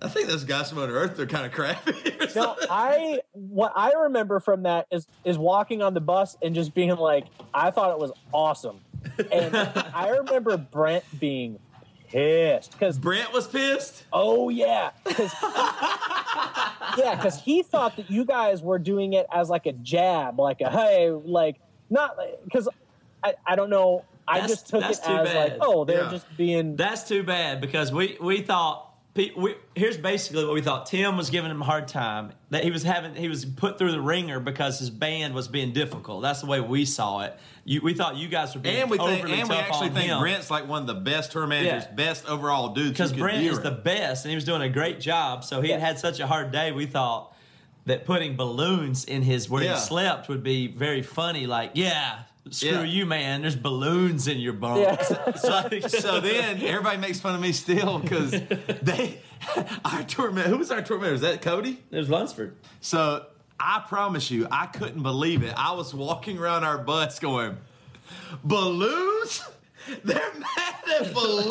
[0.01, 2.56] I think those guys from Underoath they're kind of crappy." or No.
[2.69, 6.95] I what I remember from that is is walking on the bus and just being
[6.95, 8.80] like, I thought it was awesome,
[9.31, 9.55] and
[9.93, 11.59] I remember Brent being
[12.07, 14.03] pissed because Brent was pissed.
[14.13, 15.34] oh yeah, because
[16.97, 20.61] yeah, because he thought that you guys were doing it as like a jab, like
[20.61, 21.57] a hey, like
[21.89, 22.67] not because
[23.23, 24.05] I, I don't know.
[24.27, 25.35] I That's- just took it too as bad.
[25.53, 26.11] like, oh, they're Yeah.
[26.11, 26.76] just being.
[26.76, 28.85] That's too bad because we we thought.
[29.36, 30.86] We, here's basically what we thought.
[30.86, 32.32] Tim was giving him a hard time.
[32.52, 35.74] That he was having, he was put through the ringer because his band was being
[35.74, 36.22] difficult.
[36.22, 37.38] That's the way we saw it.
[37.66, 40.06] You, we thought you guys were being And we think, overly and we actually think
[40.06, 40.20] him.
[40.20, 41.96] Brent's like one of the best tour managers, Yeah.
[41.96, 42.91] best overall dudes.
[42.91, 43.64] because Brent is around.
[43.66, 45.44] the best, and he was doing a great job.
[45.44, 46.72] So he had had such a hard day.
[46.72, 47.36] We thought
[47.86, 49.76] that putting balloons in his where Yeah.
[49.76, 51.46] he slept would be very funny.
[51.48, 52.20] Like, yeah,
[52.51, 52.84] screw Yeah.
[52.84, 53.41] you, man.
[53.41, 54.81] There's balloons in your bunk.
[54.81, 55.31] Yeah.
[55.43, 58.31] Like- so then everybody makes fun of me still because
[58.81, 59.19] they
[59.85, 60.49] our tour man.
[60.49, 61.13] Who was our tour manager?
[61.13, 61.81] Was that Cody?
[61.89, 62.55] there's Lunsford.
[62.81, 63.26] So
[63.59, 65.53] I promise you, I couldn't believe it.
[65.57, 67.57] I was walking around our bus going,
[68.43, 69.43] balloons?
[70.03, 71.45] They're mad at balloons?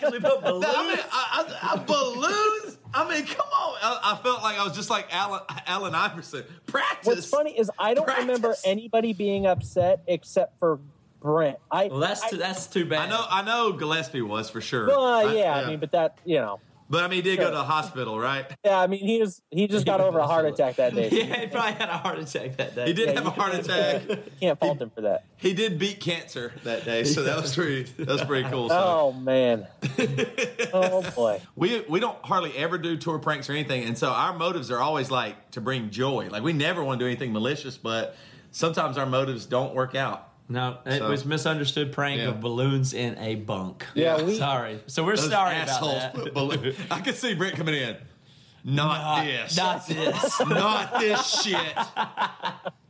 [0.00, 0.64] Balloons.
[0.66, 2.77] I mean, I, I, I, balloons?
[2.94, 3.76] I mean, come on.
[3.82, 6.44] I, I felt like I was just like Alan, Allen Iverson.
[6.66, 7.06] Practice.
[7.06, 10.78] What's funny is I don't remember anybody being upset except for
[11.20, 11.58] Brent.
[11.70, 13.06] I well, that's I, too, that's too bad.
[13.06, 14.86] I know, I know Gillespie was for sure.
[14.86, 16.60] Well, I- yeah, I mean, but that you know,
[16.90, 18.46] but I mean, he did go to the hospital, right?
[18.64, 21.08] yeah, I mean, he was he just got over a heart attack that day.
[21.18, 22.86] Yeah, he probably had a heart attack that day.
[22.86, 24.02] He did Yeah, have a heart attack.
[24.40, 25.24] Can't fault him for that.
[25.36, 27.82] He did beat cancer that day, so that was pretty.
[27.98, 28.68] That was pretty cool.
[28.68, 28.76] So.
[28.76, 29.66] Oh man.
[30.72, 31.40] oh boy.
[31.56, 34.80] We we don't hardly ever do tour pranks or anything, and so our motives are
[34.80, 36.28] always like to bring joy.
[36.30, 38.16] Like we never want to do anything malicious, but
[38.50, 40.28] sometimes our motives don't work out.
[40.48, 42.28] No, it So- was misunderstood prank Yeah.
[42.28, 43.86] of balloons in a bunk.
[43.94, 44.80] Yeah, we- sorry.
[44.86, 46.24] So we're Those sorry assholes about that.
[46.24, 47.96] put balloon- I could see Brent coming in.
[48.64, 49.56] Not, Not, this.
[49.56, 50.40] not this.
[50.46, 51.76] Not this shit.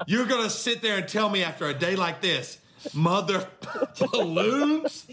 [0.07, 2.59] You're gonna sit there and tell me after a day like this,
[2.95, 3.47] mother
[4.13, 5.05] balloons,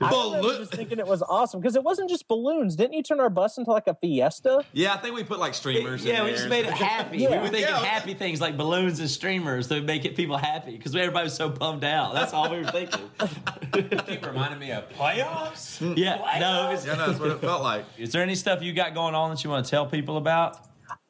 [0.00, 0.58] I remember balloon.
[0.60, 2.76] just thinking it was awesome because it wasn't just balloons.
[2.76, 4.64] Didn't you turn our bus into like a fiesta?
[4.72, 6.04] Yeah, I think we put like streamers.
[6.04, 7.18] yeah, in we there just made it happy.
[7.28, 7.30] Yeah.
[7.30, 7.84] We were thinking Yeah.
[7.84, 11.34] happy things like balloons and streamers that would make it people happy because everybody was
[11.34, 12.14] so bummed out.
[12.14, 13.00] That's all we were thinking.
[14.06, 15.80] Keep reminding me of playoffs.
[15.96, 16.70] yeah, no.
[16.84, 17.84] Yeah, no, that's what it felt like.
[17.98, 20.58] Is there any stuff you got going on that you want to tell people about?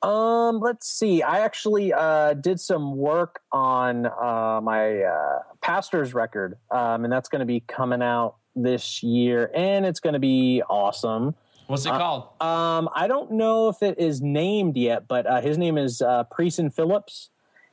[0.02, 1.22] Um, let's see.
[1.22, 7.28] I actually uh, did some work on uh, my uh, pastor's record, um, and that's
[7.28, 11.34] going to be coming out this year, and it's going to be awesome.
[11.66, 12.28] What's it called?
[12.40, 16.24] Um, I don't know if it is named yet, but uh, his name is uh,
[16.24, 17.28] Preeson Phillips,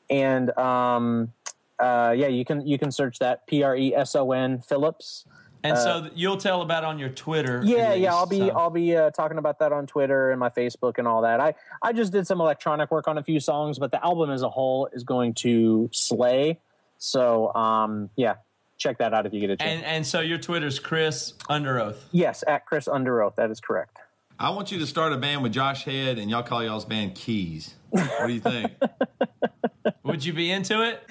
[0.09, 1.31] and um,
[1.79, 5.25] uh, yeah, you can you can search that P R E S O N Phillips.
[5.69, 7.59] And so you'll tell about it on your Twitter.
[7.59, 8.49] uh, Yeah, at yeah, I'll be so.
[8.49, 11.39] I'll be uh, talking about that on Twitter and my Facebook and all that.
[11.39, 14.41] I I just did some electronic work on a few songs, but the album as
[14.41, 16.59] a whole is going to slay.
[16.97, 18.35] So um, yeah,
[18.77, 19.69] check that out if you get a chance.
[19.69, 22.07] And and so your Twitter's Chris Under Oath.
[22.11, 23.97] yes, at Chris Under Oath, that is correct.
[24.37, 27.15] I want you to start a band with Josh Head, and y'all call y'all's band
[27.15, 27.75] Keys.
[27.89, 28.71] What do you think?
[30.03, 31.03] Would you be into it?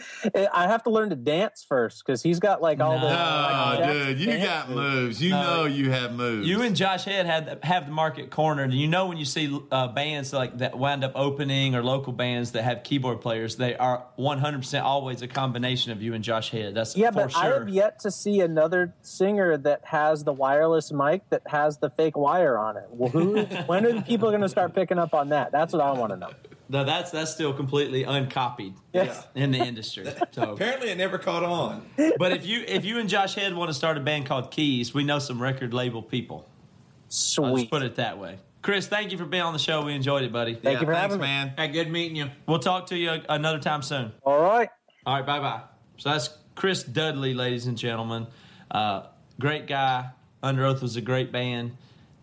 [0.52, 3.08] I have to learn to dance first because he's got like all the.
[3.08, 3.14] No.
[3.14, 4.80] Oh, like, dude, you dance got moves.
[4.80, 5.22] moves.
[5.22, 6.48] You know you have moves.
[6.48, 9.60] You and Josh Head had have the market cornered, and you know when you see
[9.70, 13.76] uh, bands like that wind up opening or local bands that have keyboard players, they
[13.76, 16.74] are one hundred percent always a combination of you and Josh Head.
[16.74, 20.92] That's Yeah, for but I have yet to see another singer that has the wireless
[20.92, 22.86] mic that has the fake wire on it.
[22.90, 23.42] Well, who?
[23.66, 25.52] when are the people going to start picking up on that?
[25.52, 26.30] That's what I want to know.
[26.68, 29.26] No, that's that's still completely uncopied Yes.
[29.34, 30.06] in the industry.
[30.32, 31.86] So, Apparently, it never caught on.
[32.18, 34.94] but if you if you and Josh Head want to start a band called Keys,
[34.94, 36.46] we know some record label people.
[36.46, 37.70] I'll just Sweet.
[37.70, 38.38] put it that way.
[38.62, 39.84] Chris, thank you for being on the show.
[39.84, 40.54] We enjoyed it, buddy.
[40.54, 41.26] Thank you for thanks, having me.
[41.26, 41.52] man.
[41.56, 42.30] Hey, good meeting you.
[42.48, 44.12] We'll talk to you another time soon.
[44.22, 44.70] All right.
[45.04, 45.60] All right, bye bye.
[45.98, 48.26] So that's Chris Dudley, ladies and gentlemen.
[48.70, 49.02] Uh,
[49.38, 50.08] great guy.
[50.42, 51.76] Underoath was a great band.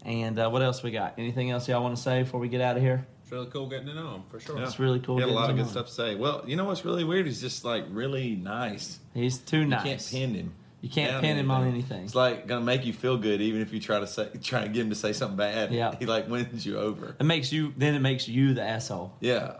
[0.03, 1.13] And uh, what else we got?
[1.19, 3.05] Anything else y'all want to say before we get out of here?
[3.31, 4.61] It's really cool getting to know him for sure.
[4.61, 6.15] It's really cool He had a getting lot of good stuff to say.
[6.15, 7.25] Well, you know what's really weird?
[7.25, 8.99] He's just like really nice.
[9.13, 9.85] He's too nice.
[9.85, 10.53] You can't pin him.
[10.81, 12.03] You can't down pin him on anything.
[12.03, 14.67] It's like gonna make you feel good, even if you try to say, try to
[14.67, 15.71] get him to say something bad.
[15.71, 15.95] Yeah.
[15.99, 17.15] he like wins you over.
[17.17, 17.73] It makes you.
[17.77, 19.13] Then it makes you the asshole.
[19.21, 19.53] Yeah,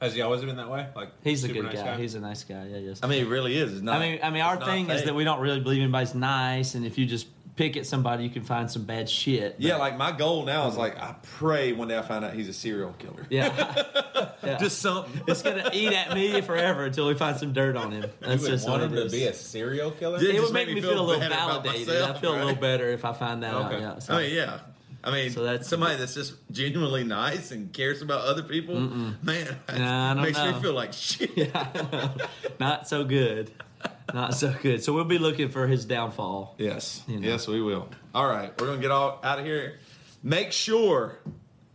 [0.00, 0.86] Has he always been that way?
[0.96, 1.96] Like He's a good nice guy.
[1.98, 2.66] He's a nice guy.
[2.70, 3.00] Yeah, yes.
[3.02, 3.74] I mean, it really is.
[3.74, 5.60] It's not, I mean, I mean, our it's not thing is that we don't really
[5.60, 7.26] believe anybody's nice, and if you just
[7.58, 9.56] pick at somebody, you can find some bad shit.
[9.56, 12.32] But- Yeah, like my goal now is like I pray one day I find out
[12.32, 13.26] he's a serial killer.
[13.28, 13.84] yeah.
[14.42, 14.56] Yeah.
[14.56, 15.20] Just something.
[15.26, 18.08] it's gonna eat at me forever until we find some dirt on him.
[18.20, 20.18] That's You just want him to be a serial killer?
[20.22, 20.34] Yeah.
[20.34, 21.88] it would make me feel, a little validated.
[21.88, 23.72] myself, I feel a little better if I find that out.
[23.72, 24.60] Yeah, so- I mean, yeah.
[25.04, 28.76] I mean, So that's- somebody that's just genuinely nice and cares about other people.
[28.80, 30.52] Man, Nah, I don't makes know.
[30.54, 31.52] me feel like shit.
[32.60, 33.50] not so good.
[34.14, 34.82] Not so good.
[34.82, 36.54] So we'll be looking for his downfall.
[36.58, 37.28] Yes, You know.
[37.28, 37.88] yes, we will.
[38.14, 39.78] All right, we're gonna get all out of here.
[40.22, 41.18] Make sure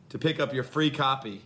[0.10, 1.42] to pick up your free copy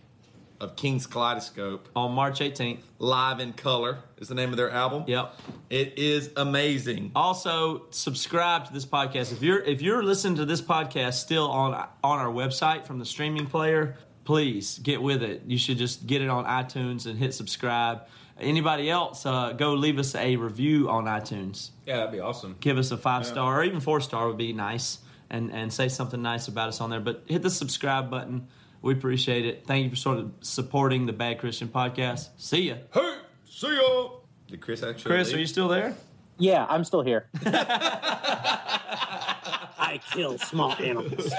[0.60, 1.88] of King's Kaleidoscope.
[1.94, 2.80] on March 18th.
[2.98, 5.04] Live in Color is the name of their album.
[5.06, 5.34] Yep.
[5.70, 7.12] It is amazing.
[7.14, 9.30] Also, subscribe to this podcast.
[9.32, 13.04] If you're if you're listening to this podcast still on on our website from the
[13.06, 15.42] streaming player, please get with it.
[15.46, 18.00] You should just get it on iTunes and hit subscribe.
[18.40, 21.70] Anybody else, uh, go leave us a review on iTunes.
[21.86, 22.56] Yeah, that'd be awesome.
[22.60, 24.98] Give us a five star or even four star would be nice,
[25.28, 27.00] and and say something nice about us on there.
[27.00, 28.46] But hit the subscribe button.
[28.80, 29.66] We appreciate it.
[29.66, 32.28] Thank you for sort of supporting the Bad Christian podcast.
[32.36, 34.10] See ya, Hey, see ya.
[34.46, 35.10] Did Chris actually?
[35.10, 35.28] Chris.
[35.28, 35.36] leave?
[35.36, 35.96] Are you still there?
[36.38, 37.28] Yeah, I'm still here.
[39.80, 41.32] I kill small animals.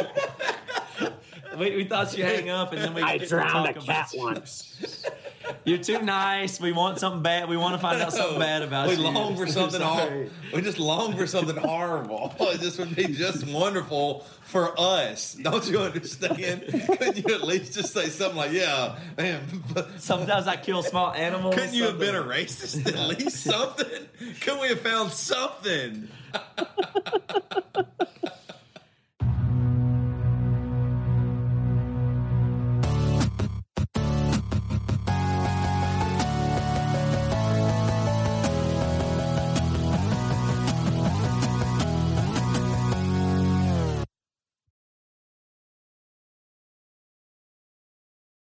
[1.58, 5.06] We, we thought you hang up and then we I drowned a cat once.
[5.64, 6.60] You're too nice.
[6.60, 7.50] We want something bad.
[7.50, 9.02] We want to find out something bad about we you.
[9.02, 10.30] long for something.
[10.54, 12.36] We just long for something horrible.
[12.60, 15.34] This would be just wonderful for us.
[15.34, 16.64] Don't you understand?
[16.70, 19.42] Couldn't you at least just say something like, "Yeah, man"?
[19.98, 21.56] Sometimes I kill small animals.
[21.56, 24.08] Couldn't you have been a racist at least something?
[24.42, 26.10] Couldn't we have found something?